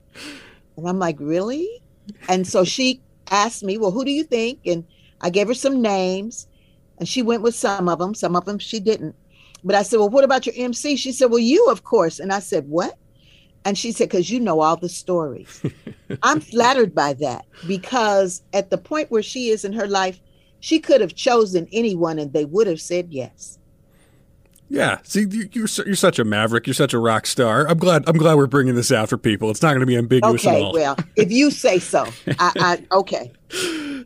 And 0.76 0.88
I'm 0.88 0.98
like, 0.98 1.16
really? 1.18 1.82
And 2.28 2.46
so 2.46 2.64
she 2.64 3.00
asked 3.30 3.62
me, 3.62 3.78
well, 3.78 3.90
who 3.90 4.04
do 4.04 4.10
you 4.10 4.24
think? 4.24 4.60
And 4.66 4.84
I 5.20 5.30
gave 5.30 5.48
her 5.48 5.54
some 5.54 5.82
names 5.82 6.48
and 6.98 7.08
she 7.08 7.22
went 7.22 7.42
with 7.42 7.54
some 7.54 7.88
of 7.88 7.98
them. 7.98 8.14
Some 8.14 8.36
of 8.36 8.44
them 8.44 8.58
she 8.58 8.80
didn't. 8.80 9.14
But 9.62 9.74
I 9.74 9.82
said, 9.82 9.98
well, 9.98 10.08
what 10.08 10.24
about 10.24 10.46
your 10.46 10.54
MC? 10.56 10.96
She 10.96 11.12
said, 11.12 11.26
well, 11.26 11.38
you, 11.38 11.66
of 11.68 11.84
course. 11.84 12.18
And 12.18 12.32
I 12.32 12.38
said, 12.38 12.66
what? 12.68 12.96
And 13.64 13.76
she 13.76 13.92
said, 13.92 14.08
because 14.08 14.30
you 14.30 14.40
know 14.40 14.60
all 14.60 14.76
the 14.76 14.88
stories. 14.88 15.62
I'm 16.22 16.40
flattered 16.52 16.94
by 16.94 17.12
that 17.14 17.44
because 17.66 18.42
at 18.52 18.70
the 18.70 18.78
point 18.78 19.10
where 19.10 19.22
she 19.22 19.50
is 19.50 19.64
in 19.64 19.72
her 19.74 19.86
life, 19.86 20.18
she 20.60 20.78
could 20.78 21.00
have 21.00 21.14
chosen 21.14 21.68
anyone 21.72 22.18
and 22.18 22.32
they 22.32 22.44
would 22.44 22.66
have 22.66 22.80
said 22.80 23.08
yes. 23.10 23.58
Yeah, 24.72 24.98
see, 25.02 25.26
you're 25.52 25.66
you're 25.84 25.96
such 25.96 26.20
a 26.20 26.24
maverick. 26.24 26.68
You're 26.68 26.74
such 26.74 26.94
a 26.94 26.98
rock 27.00 27.26
star. 27.26 27.66
I'm 27.66 27.76
glad. 27.76 28.04
I'm 28.06 28.16
glad 28.16 28.34
we're 28.36 28.46
bringing 28.46 28.76
this 28.76 28.92
out 28.92 29.08
for 29.08 29.18
people. 29.18 29.50
It's 29.50 29.62
not 29.62 29.70
going 29.70 29.80
to 29.80 29.86
be 29.86 29.96
ambiguous 29.96 30.46
okay, 30.46 30.58
at 30.58 30.62
all. 30.62 30.70
Okay, 30.70 30.82
well, 30.82 30.96
if 31.16 31.32
you 31.32 31.50
say 31.50 31.80
so, 31.80 32.06
I, 32.38 32.52
I 32.56 32.86
okay. 32.92 33.32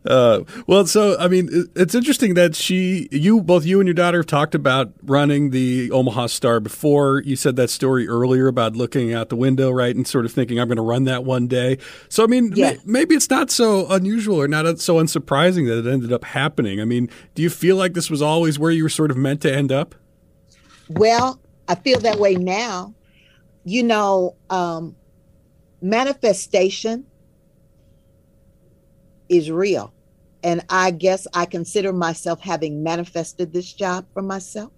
Uh, 0.05 0.45
well, 0.67 0.87
so 0.87 1.17
I 1.19 1.29
mean, 1.29 1.49
it's 1.75 1.95
interesting 1.95 2.35
that 2.35 2.55
she, 2.55 3.09
you, 3.11 3.41
both 3.41 3.65
you 3.65 3.81
and 3.81 3.87
your 3.87 3.95
daughter 3.95 4.19
have 4.19 4.27
talked 4.27 4.55
about 4.55 4.93
running 5.03 5.51
the 5.51 5.91
Omaha 5.91 6.27
Star 6.27 6.61
before. 6.61 7.23
You 7.25 7.37
said 7.37 7.57
that 7.57 7.71
story 7.71 8.07
earlier 8.07 8.47
about 8.47 8.77
looking 8.77 9.15
out 9.15 9.31
the 9.31 9.37
window, 9.37 9.71
right, 9.71 9.97
and 9.97 10.07
sort 10.07 10.27
of 10.27 10.33
thinking, 10.33 10.61
"I'm 10.61 10.69
going 10.69 10.77
to 10.77 10.83
run 10.83 11.05
that 11.05 11.25
one 11.25 11.47
day." 11.47 11.79
So, 12.11 12.23
I 12.23 12.27
mean, 12.27 12.53
yes. 12.55 12.81
maybe 12.85 13.15
it's 13.15 13.31
not 13.31 13.51
so 13.51 13.87
unusual 13.89 14.41
or 14.41 14.47
not 14.47 14.79
so 14.79 14.97
unsurprising 14.97 15.67
that 15.69 15.87
it 15.87 15.91
ended 15.91 16.13
up 16.13 16.25
happening. 16.25 16.81
I 16.83 16.85
mean, 16.85 17.09
do 17.35 17.43
you 17.43 17.49
feel 17.49 17.77
like 17.77 17.95
this 17.95 18.11
was 18.11 18.21
always 18.21 18.59
where 18.59 18.71
you 18.71 18.83
were 18.83 18.91
sort 18.91 19.11
of 19.11 19.17
meant 19.17 19.41
to 19.43 19.55
end 19.55 19.73
up? 19.73 19.95
Well, 20.91 21.41
I 21.67 21.77
feel 21.77 22.01
that 22.01 22.19
way 22.19 22.35
now. 22.35 22.95
You 23.65 23.83
know, 23.83 24.37
um, 24.51 24.97
manifestation 25.81 27.07
is 29.31 29.51
real. 29.51 29.94
And 30.45 30.63
I 30.69 30.91
guess 30.91 31.27
I 31.33 31.47
consider 31.47 31.91
myself 31.91 32.39
having 32.39 32.83
manifested 32.83 33.53
this 33.53 33.73
job 33.73 34.05
for 34.13 34.21
myself. 34.23 34.71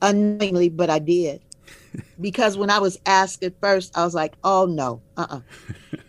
Unknowingly, 0.00 0.68
but 0.68 0.90
I 0.90 1.00
did. 1.00 1.42
because 2.20 2.56
when 2.56 2.70
I 2.70 2.78
was 2.78 2.96
asked 3.04 3.42
at 3.42 3.58
first, 3.60 3.98
I 3.98 4.04
was 4.04 4.14
like, 4.14 4.34
oh 4.44 4.66
no, 4.66 5.02
uh 5.16 5.26
uh-uh. 5.28 5.36
uh 5.36 6.00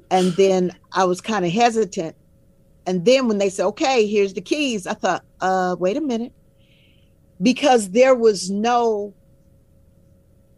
and 0.10 0.32
then 0.32 0.72
I 0.90 1.04
was 1.04 1.20
kind 1.20 1.44
of 1.44 1.52
hesitant. 1.52 2.16
And 2.84 3.04
then 3.04 3.28
when 3.28 3.38
they 3.38 3.48
said, 3.48 3.66
okay, 3.66 4.04
here's 4.06 4.34
the 4.34 4.40
keys, 4.40 4.88
I 4.88 4.94
thought, 4.94 5.24
uh, 5.40 5.76
wait 5.78 5.96
a 5.96 6.00
minute. 6.00 6.32
Because 7.40 7.90
there 7.90 8.16
was 8.16 8.50
no, 8.50 9.14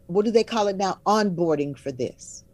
what 0.07 0.25
do 0.25 0.31
they 0.31 0.45
call 0.45 0.69
it 0.69 0.77
now? 0.77 1.01
Onboarding 1.05 1.77
for 1.77 1.93
this. 1.93 2.45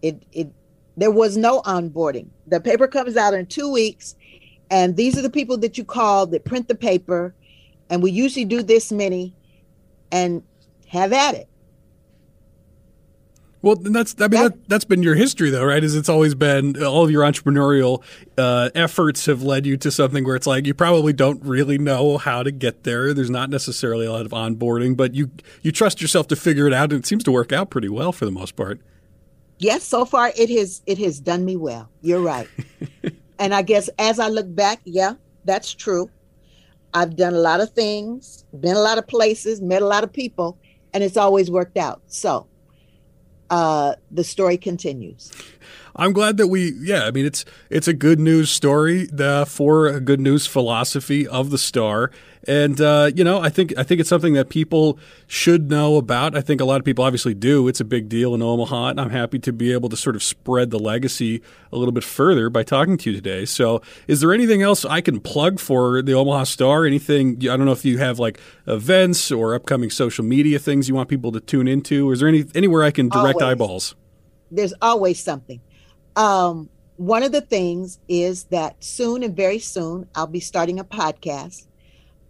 It 0.00 0.22
it 0.32 0.52
there 0.96 1.10
was 1.10 1.36
no 1.36 1.60
onboarding. 1.62 2.28
The 2.46 2.60
paper 2.60 2.88
comes 2.88 3.16
out 3.16 3.34
in 3.34 3.46
two 3.46 3.70
weeks, 3.70 4.16
and 4.70 4.96
these 4.96 5.18
are 5.18 5.22
the 5.22 5.30
people 5.30 5.58
that 5.58 5.76
you 5.76 5.84
call 5.84 6.26
that 6.28 6.44
print 6.44 6.68
the 6.68 6.74
paper, 6.74 7.34
and 7.90 8.02
we 8.02 8.10
usually 8.10 8.44
do 8.44 8.62
this 8.62 8.90
many, 8.90 9.34
and 10.10 10.42
have 10.88 11.12
at 11.12 11.34
it. 11.34 11.48
Well, 13.62 13.74
that's 13.74 14.14
I 14.20 14.28
mean 14.28 14.42
that, 14.42 14.54
has 14.70 14.84
been 14.84 15.02
your 15.02 15.16
history 15.16 15.50
though, 15.50 15.64
right? 15.64 15.82
Is 15.82 15.96
it's 15.96 16.08
always 16.08 16.36
been 16.36 16.80
all 16.84 17.02
of 17.02 17.10
your 17.10 17.24
entrepreneurial 17.24 18.02
uh, 18.38 18.70
efforts 18.76 19.26
have 19.26 19.42
led 19.42 19.66
you 19.66 19.76
to 19.78 19.90
something 19.90 20.24
where 20.24 20.36
it's 20.36 20.46
like 20.46 20.66
you 20.66 20.74
probably 20.74 21.12
don't 21.12 21.42
really 21.42 21.76
know 21.76 22.16
how 22.16 22.44
to 22.44 22.52
get 22.52 22.84
there. 22.84 23.12
There's 23.12 23.30
not 23.30 23.50
necessarily 23.50 24.06
a 24.06 24.12
lot 24.12 24.24
of 24.24 24.30
onboarding, 24.30 24.96
but 24.96 25.14
you 25.14 25.32
you 25.62 25.72
trust 25.72 26.00
yourself 26.00 26.28
to 26.28 26.36
figure 26.36 26.68
it 26.68 26.72
out, 26.72 26.92
and 26.92 27.02
it 27.02 27.06
seems 27.06 27.24
to 27.24 27.32
work 27.32 27.52
out 27.52 27.70
pretty 27.70 27.88
well 27.88 28.12
for 28.12 28.24
the 28.24 28.30
most 28.30 28.54
part 28.54 28.80
yes, 29.58 29.84
so 29.84 30.04
far 30.04 30.32
it 30.36 30.50
has 30.50 30.82
it 30.86 30.98
has 30.98 31.20
done 31.20 31.44
me 31.44 31.56
well. 31.56 31.88
You're 32.00 32.20
right. 32.20 32.48
and 33.38 33.54
I 33.54 33.62
guess 33.62 33.88
as 33.98 34.18
I 34.18 34.28
look 34.28 34.52
back, 34.54 34.80
yeah, 34.84 35.14
that's 35.44 35.74
true. 35.74 36.10
I've 36.94 37.16
done 37.16 37.34
a 37.34 37.38
lot 37.38 37.60
of 37.60 37.70
things, 37.72 38.44
been 38.58 38.76
a 38.76 38.80
lot 38.80 38.96
of 38.98 39.06
places, 39.06 39.60
met 39.60 39.82
a 39.82 39.86
lot 39.86 40.02
of 40.02 40.12
people, 40.12 40.58
and 40.94 41.04
it's 41.04 41.16
always 41.16 41.50
worked 41.50 41.76
out. 41.76 42.00
So 42.06 42.46
uh, 43.50 43.94
the 44.10 44.24
story 44.24 44.56
continues. 44.56 45.32
I'm 45.94 46.12
glad 46.12 46.36
that 46.36 46.48
we, 46.48 46.72
yeah, 46.80 47.04
I 47.04 47.10
mean, 47.10 47.24
it's 47.24 47.44
it's 47.70 47.88
a 47.88 47.94
good 47.94 48.20
news 48.20 48.50
story 48.50 49.06
the, 49.06 49.46
for 49.48 49.86
a 49.86 50.00
good 50.00 50.20
news 50.20 50.46
philosophy 50.46 51.26
of 51.26 51.50
the 51.50 51.58
star, 51.58 52.10
and 52.46 52.80
uh, 52.80 53.10
you 53.14 53.24
know, 53.24 53.40
I 53.40 53.48
think 53.48 53.76
I 53.76 53.82
think 53.82 54.00
it's 54.00 54.08
something 54.08 54.34
that 54.34 54.48
people 54.48 54.98
should 55.26 55.68
know 55.68 55.96
about. 55.96 56.36
I 56.36 56.40
think 56.40 56.60
a 56.60 56.64
lot 56.64 56.78
of 56.78 56.84
people 56.84 57.04
obviously 57.04 57.34
do. 57.34 57.66
It's 57.68 57.80
a 57.80 57.84
big 57.84 58.08
deal 58.08 58.34
in 58.34 58.42
Omaha, 58.42 58.88
and 58.88 59.00
I'm 59.00 59.10
happy 59.10 59.38
to 59.40 59.52
be 59.52 59.72
able 59.72 59.88
to 59.88 59.96
sort 59.96 60.16
of 60.16 60.22
spread 60.22 60.70
the 60.70 60.78
legacy 60.78 61.42
a 61.72 61.76
little 61.76 61.92
bit 61.92 62.04
further 62.04 62.48
by 62.48 62.62
talking 62.62 62.96
to 62.98 63.10
you 63.10 63.16
today. 63.16 63.44
So, 63.44 63.82
is 64.06 64.20
there 64.20 64.32
anything 64.32 64.62
else 64.62 64.84
I 64.84 65.00
can 65.00 65.20
plug 65.20 65.58
for 65.58 66.02
the 66.02 66.14
Omaha 66.14 66.44
Star? 66.44 66.86
Anything? 66.86 67.36
I 67.42 67.56
don't 67.56 67.64
know 67.64 67.72
if 67.72 67.84
you 67.84 67.98
have 67.98 68.18
like 68.18 68.40
events 68.66 69.32
or 69.32 69.54
upcoming 69.54 69.90
social 69.90 70.24
media 70.24 70.58
things 70.58 70.88
you 70.88 70.94
want 70.94 71.08
people 71.08 71.32
to 71.32 71.40
tune 71.40 71.66
into. 71.66 72.12
Is 72.12 72.20
there 72.20 72.28
any 72.28 72.44
anywhere 72.54 72.84
I 72.84 72.90
can 72.90 73.08
direct 73.08 73.42
always. 73.42 73.52
eyeballs? 73.52 73.94
There's 74.50 74.74
always 74.80 75.22
something. 75.22 75.60
Um, 76.14 76.70
one 76.96 77.22
of 77.22 77.32
the 77.32 77.40
things 77.40 77.98
is 78.08 78.44
that 78.44 78.82
soon 78.82 79.22
and 79.22 79.36
very 79.36 79.58
soon 79.58 80.08
I'll 80.14 80.26
be 80.26 80.40
starting 80.40 80.78
a 80.78 80.84
podcast 80.84 81.65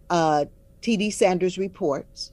uh, 0.09 0.45
TD 0.81 1.11
Sanders 1.11 1.57
Reports. 1.57 2.31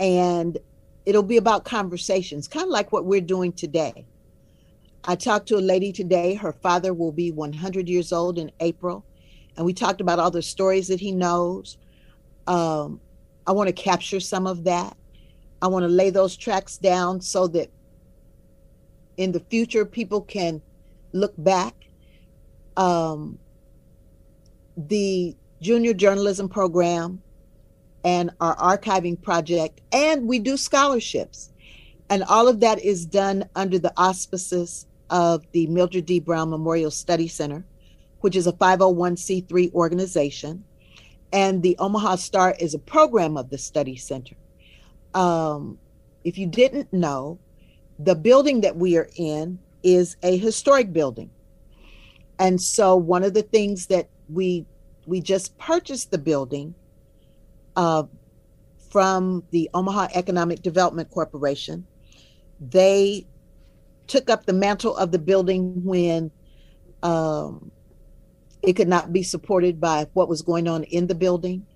And 0.00 0.58
it'll 1.06 1.22
be 1.22 1.36
about 1.36 1.64
conversations, 1.64 2.48
kind 2.48 2.64
of 2.64 2.70
like 2.70 2.92
what 2.92 3.04
we're 3.04 3.20
doing 3.20 3.52
today. 3.52 4.06
I 5.04 5.16
talked 5.16 5.48
to 5.48 5.56
a 5.56 5.60
lady 5.60 5.92
today. 5.92 6.34
Her 6.34 6.52
father 6.52 6.94
will 6.94 7.12
be 7.12 7.30
100 7.30 7.88
years 7.88 8.12
old 8.12 8.38
in 8.38 8.50
April. 8.60 9.04
And 9.56 9.66
we 9.66 9.74
talked 9.74 10.00
about 10.00 10.18
all 10.18 10.30
the 10.30 10.42
stories 10.42 10.88
that 10.88 10.98
he 10.98 11.12
knows. 11.12 11.76
Um, 12.46 13.00
I 13.46 13.52
want 13.52 13.68
to 13.68 13.72
capture 13.72 14.20
some 14.20 14.46
of 14.46 14.64
that. 14.64 14.96
I 15.60 15.66
want 15.66 15.84
to 15.84 15.88
lay 15.88 16.10
those 16.10 16.36
tracks 16.36 16.78
down 16.78 17.20
so 17.20 17.46
that 17.48 17.70
in 19.16 19.32
the 19.32 19.40
future 19.40 19.84
people 19.84 20.22
can 20.22 20.60
look 21.12 21.34
back. 21.38 21.74
Um, 22.76 23.38
the 24.76 25.36
junior 25.64 25.94
journalism 25.94 26.48
program 26.48 27.20
and 28.04 28.30
our 28.40 28.54
archiving 28.56 29.20
project, 29.20 29.80
and 29.92 30.28
we 30.28 30.38
do 30.38 30.56
scholarships. 30.58 31.50
And 32.10 32.22
all 32.24 32.48
of 32.48 32.60
that 32.60 32.84
is 32.84 33.06
done 33.06 33.48
under 33.56 33.78
the 33.78 33.92
auspices 33.96 34.86
of 35.08 35.44
the 35.52 35.66
Mildred 35.68 36.04
D. 36.04 36.20
Brown 36.20 36.50
Memorial 36.50 36.90
Study 36.90 37.28
Center, 37.28 37.64
which 38.20 38.36
is 38.36 38.46
a 38.46 38.52
501c3 38.52 39.72
organization. 39.72 40.62
And 41.32 41.62
the 41.62 41.76
Omaha 41.78 42.16
Star 42.16 42.54
is 42.60 42.74
a 42.74 42.78
program 42.78 43.38
of 43.38 43.48
the 43.48 43.58
Study 43.58 43.96
Center. 43.96 44.36
Um, 45.14 45.78
if 46.24 46.36
you 46.36 46.46
didn't 46.46 46.92
know, 46.92 47.38
the 47.98 48.14
building 48.14 48.60
that 48.60 48.76
we 48.76 48.98
are 48.98 49.08
in 49.16 49.58
is 49.82 50.16
a 50.22 50.36
historic 50.36 50.92
building. 50.92 51.30
And 52.38 52.60
so 52.60 52.96
one 52.96 53.24
of 53.24 53.32
the 53.32 53.42
things 53.42 53.86
that 53.86 54.08
we 54.28 54.66
we 55.06 55.20
just 55.20 55.56
purchased 55.58 56.10
the 56.10 56.18
building 56.18 56.74
uh, 57.76 58.04
from 58.90 59.42
the 59.50 59.68
Omaha 59.74 60.08
Economic 60.14 60.62
Development 60.62 61.10
Corporation. 61.10 61.86
They 62.60 63.26
took 64.06 64.30
up 64.30 64.46
the 64.46 64.52
mantle 64.52 64.96
of 64.96 65.10
the 65.10 65.18
building 65.18 65.82
when 65.84 66.30
um, 67.02 67.72
it 68.62 68.74
could 68.74 68.88
not 68.88 69.12
be 69.12 69.22
supported 69.22 69.80
by 69.80 70.06
what 70.12 70.28
was 70.28 70.42
going 70.42 70.68
on 70.68 70.84
in 70.84 71.08
the 71.08 71.14
building. 71.14 71.66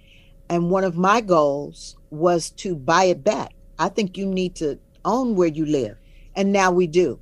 And 0.48 0.70
one 0.70 0.84
of 0.84 0.96
my 0.96 1.20
goals 1.20 1.96
was 2.10 2.50
to 2.50 2.76
buy 2.76 3.04
it 3.04 3.24
back. 3.24 3.52
I 3.78 3.88
think 3.88 4.16
you 4.16 4.26
need 4.26 4.54
to 4.56 4.78
own 5.04 5.34
where 5.34 5.48
you 5.48 5.66
live. 5.66 5.96
And 6.36 6.52
now 6.52 6.70
we 6.70 6.86
do. 6.86 7.18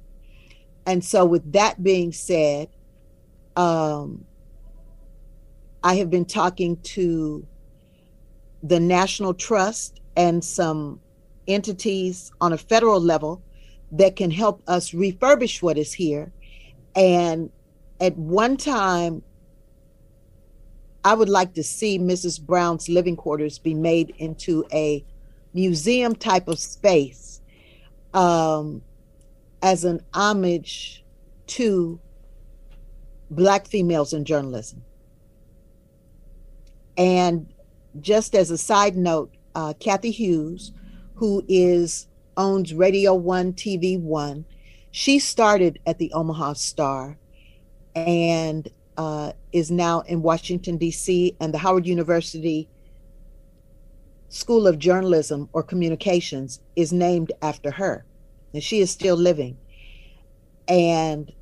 And 0.85 1.03
so, 1.03 1.25
with 1.25 1.53
that 1.53 1.83
being 1.83 2.13
said, 2.13 2.69
um, 3.57 4.26
I 5.87 5.95
have 5.99 6.11
been 6.11 6.25
talking 6.25 6.79
to 6.79 7.47
the 8.61 8.81
National 8.81 9.33
Trust 9.33 10.01
and 10.17 10.45
some 10.45 10.99
entities 11.47 12.33
on 12.41 12.53
a 12.53 12.59
federal 12.59 13.01
level 13.01 13.41
that 13.93 14.17
can 14.17 14.33
help 14.33 14.65
us 14.67 14.91
refurbish 14.91 15.63
what 15.63 15.79
is 15.79 15.93
here. 15.93 16.33
And 16.97 17.51
at 18.01 18.17
one 18.17 18.57
time, 18.57 19.23
I 21.05 21.15
would 21.15 21.29
like 21.29 21.55
to 21.55 21.63
see 21.63 22.01
Mrs. 22.01 22.41
Brown's 22.41 22.89
living 22.89 23.15
quarters 23.15 23.61
be 23.61 23.73
made 23.73 24.13
into 24.19 24.65
a 24.73 25.05
museum 25.55 26.17
type 26.17 26.49
of 26.49 26.59
space 26.59 27.41
um, 28.13 28.83
as 29.63 29.85
an 29.85 30.01
homage 30.13 31.05
to 31.47 32.01
Black 33.31 33.69
females 33.69 34.13
in 34.13 34.25
journalism. 34.25 34.83
And 36.97 37.53
just 38.01 38.35
as 38.35 38.51
a 38.51 38.59
side 38.59 38.97
note, 38.97 39.35
uh, 39.55 39.75
Cathy 39.79 40.11
Hughes, 40.11 40.73
who 41.15 41.45
is 41.49 42.09
owns 42.37 42.75
Radio 42.75 43.15
One 43.15 43.53
TV 43.53 44.01
One, 44.01 44.45
she 44.91 45.19
started 45.19 45.79
at 45.87 45.99
the 45.99 46.13
Omaha 46.13 46.55
Star, 46.55 47.19
and 47.95 48.69
uh, 48.97 49.33
is 49.53 49.71
now 49.71 50.01
in 50.01 50.23
Washington, 50.23 50.77
D.C., 50.77 51.35
and 51.41 51.53
the 51.53 51.59
Howard 51.59 51.87
University 51.87 52.69
School 54.29 54.67
of 54.67 54.79
Journalism 54.79 55.49
or 55.53 55.63
Communications 55.63 56.61
is 56.77 56.93
named 56.93 57.33
after 57.43 57.71
her. 57.71 58.05
And 58.53 58.63
she 58.63 58.81
is 58.81 58.91
still 58.91 59.17
living. 59.17 59.57
And 60.69 61.33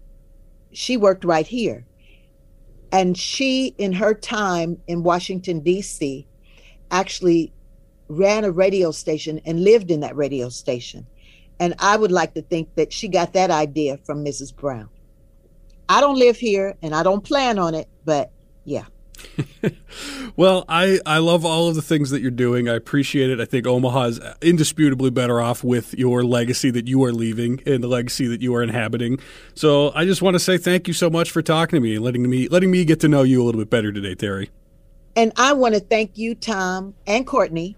she 0.73 0.97
worked 0.97 1.25
right 1.25 1.47
here. 1.47 1.85
And 2.95 3.19
she, 3.19 3.75
in 3.77 3.93
her 3.95 4.15
time 4.15 4.81
in 4.87 5.03
Washington, 5.03 5.59
D.C., 5.59 6.29
actually 6.93 7.53
ran 8.07 8.45
a 8.45 8.53
radio 8.53 8.93
station 8.93 9.41
and 9.45 9.65
lived 9.65 9.91
in 9.91 9.99
that 10.01 10.15
radio 10.15 10.49
station. 10.49 11.05
And 11.59 11.75
I 11.81 11.97
would 11.97 12.13
like 12.13 12.35
to 12.35 12.43
think 12.43 12.73
that 12.77 12.93
she 12.93 13.09
got 13.09 13.33
that 13.33 13.51
idea 13.51 13.97
from 14.05 14.25
Mrs. 14.25 14.55
Brown. 14.55 14.89
I 15.89 16.01
don't 16.01 16.21
live 16.21 16.37
here 16.37 16.77
and 16.83 16.95
I 16.95 17.03
don't 17.03 17.25
plan 17.25 17.59
on 17.59 17.75
it, 17.75 17.89
but 18.05 18.31
yeah. 18.65 18.85
well, 20.37 20.65
I, 20.69 21.01
I 21.07 21.19
love 21.19 21.45
all 21.45 21.69
of 21.69 21.75
the 21.75 21.83
things 21.83 22.11
that 22.11 22.21
you're 22.21 22.31
doing. 22.31 22.69
I 22.69 22.75
appreciate 22.75 23.31
it. 23.31 23.41
I 23.41 23.45
think 23.45 23.67
Omaha 23.67 24.05
is 24.05 24.21
indisputably 24.41 25.11
better 25.11 25.41
off 25.41 25.65
with 25.65 25.95
your 25.95 26.25
legacy 26.25 26.71
that 26.71 26.87
you 26.87 27.03
are 27.05 27.13
leaving 27.13 27.61
and 27.67 27.83
the 27.83 27.89
legacy 27.89 28.27
that 28.27 28.43
you 28.43 28.55
are 28.55 28.63
inhabiting. 28.63 29.19
So 29.55 29.93
I 29.95 30.05
just 30.05 30.23
want 30.23 30.35
to 30.35 30.41
say 30.41 30.59
thank 30.59 30.89
you 30.89 30.95
so 30.95 31.11
much 31.11 31.31
for 31.31 31.43
talking 31.43 31.77
to 31.77 31.81
me 31.81 31.97
and 31.97 32.05
letting 32.05 32.29
me 32.29 32.49
letting 32.49 32.71
me 32.71 32.85
get 32.85 33.01
to 33.01 33.09
know 33.09 33.23
you 33.23 33.43
a 33.43 33.45
little 33.45 33.61
bit 33.61 33.71
better 33.71 33.93
today, 33.93 34.15
Terri. 34.15 34.49
And 35.17 35.33
I 35.37 35.53
want 35.53 35.75
to 35.75 35.81
thank 35.81 36.19
you, 36.19 36.35
Tom 36.35 36.95
and 37.07 37.27
Courtney, 37.27 37.77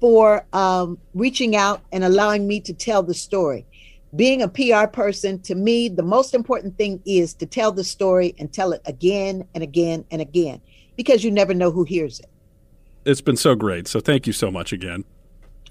for 0.00 0.44
um, 0.52 0.98
reaching 1.14 1.54
out 1.54 1.82
and 1.92 2.02
allowing 2.02 2.48
me 2.48 2.60
to 2.60 2.72
tell 2.72 3.02
the 3.02 3.14
story 3.14 3.66
being 4.14 4.42
a 4.42 4.48
PR 4.48 4.86
person, 4.86 5.40
to 5.42 5.54
me, 5.54 5.88
the 5.88 6.02
most 6.02 6.34
important 6.34 6.76
thing 6.76 7.02
is 7.06 7.34
to 7.34 7.46
tell 7.46 7.72
the 7.72 7.84
story 7.84 8.34
and 8.38 8.52
tell 8.52 8.72
it 8.72 8.82
again 8.84 9.48
and 9.54 9.62
again 9.64 10.04
and 10.10 10.20
again 10.20 10.60
because 11.02 11.24
you 11.24 11.32
never 11.32 11.52
know 11.52 11.72
who 11.72 11.82
hears 11.82 12.20
it. 12.20 12.30
It's 13.04 13.20
been 13.20 13.36
so 13.36 13.56
great. 13.56 13.88
So 13.88 13.98
thank 13.98 14.28
you 14.28 14.32
so 14.32 14.52
much 14.52 14.72
again. 14.72 15.04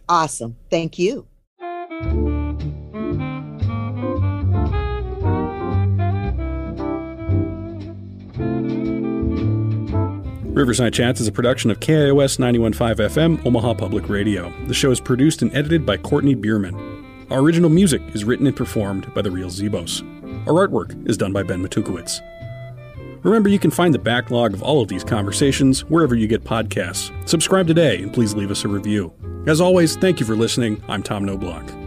Awesome. 0.09 0.57
Thank 0.69 0.99
you. 0.99 1.25
Riverside 10.53 10.93
Chats 10.93 11.21
is 11.21 11.29
a 11.29 11.32
production 11.32 11.71
of 11.71 11.79
KIOS 11.79 12.38
915 12.38 13.07
FM, 13.07 13.45
Omaha 13.45 13.73
Public 13.75 14.09
Radio. 14.09 14.53
The 14.67 14.73
show 14.73 14.91
is 14.91 14.99
produced 14.99 15.41
and 15.41 15.55
edited 15.55 15.86
by 15.86 15.95
Courtney 15.95 16.36
Bierman. 16.36 16.75
Our 17.32 17.39
original 17.39 17.69
music 17.69 18.01
is 18.13 18.25
written 18.25 18.45
and 18.47 18.55
performed 18.55 19.11
by 19.13 19.21
the 19.21 19.32
real 19.32 19.47
Zebos. 19.47 20.01
Our 20.45 20.67
artwork 20.67 21.09
is 21.09 21.15
done 21.15 21.32
by 21.32 21.43
Ben 21.43 21.65
Matukowitz. 21.65 22.19
Remember, 23.24 23.49
you 23.49 23.59
can 23.59 23.72
find 23.72 23.93
the 23.93 23.99
backlog 23.99 24.53
of 24.53 24.63
all 24.63 24.82
of 24.82 24.88
these 24.88 25.03
conversations 25.03 25.82
wherever 25.86 26.15
you 26.15 26.28
get 26.28 26.43
podcasts. 26.43 27.11
Subscribe 27.28 27.67
today 27.67 28.01
and 28.01 28.13
please 28.13 28.34
leave 28.34 28.51
us 28.51 28.63
a 28.63 28.67
review. 28.67 29.13
As 29.47 29.61
always, 29.61 29.95
thank 29.95 30.19
you 30.19 30.26
for 30.26 30.36
listening. 30.36 30.84
I'm 30.88 31.03
Tom 31.03 31.26
Knobloch. 31.26 31.80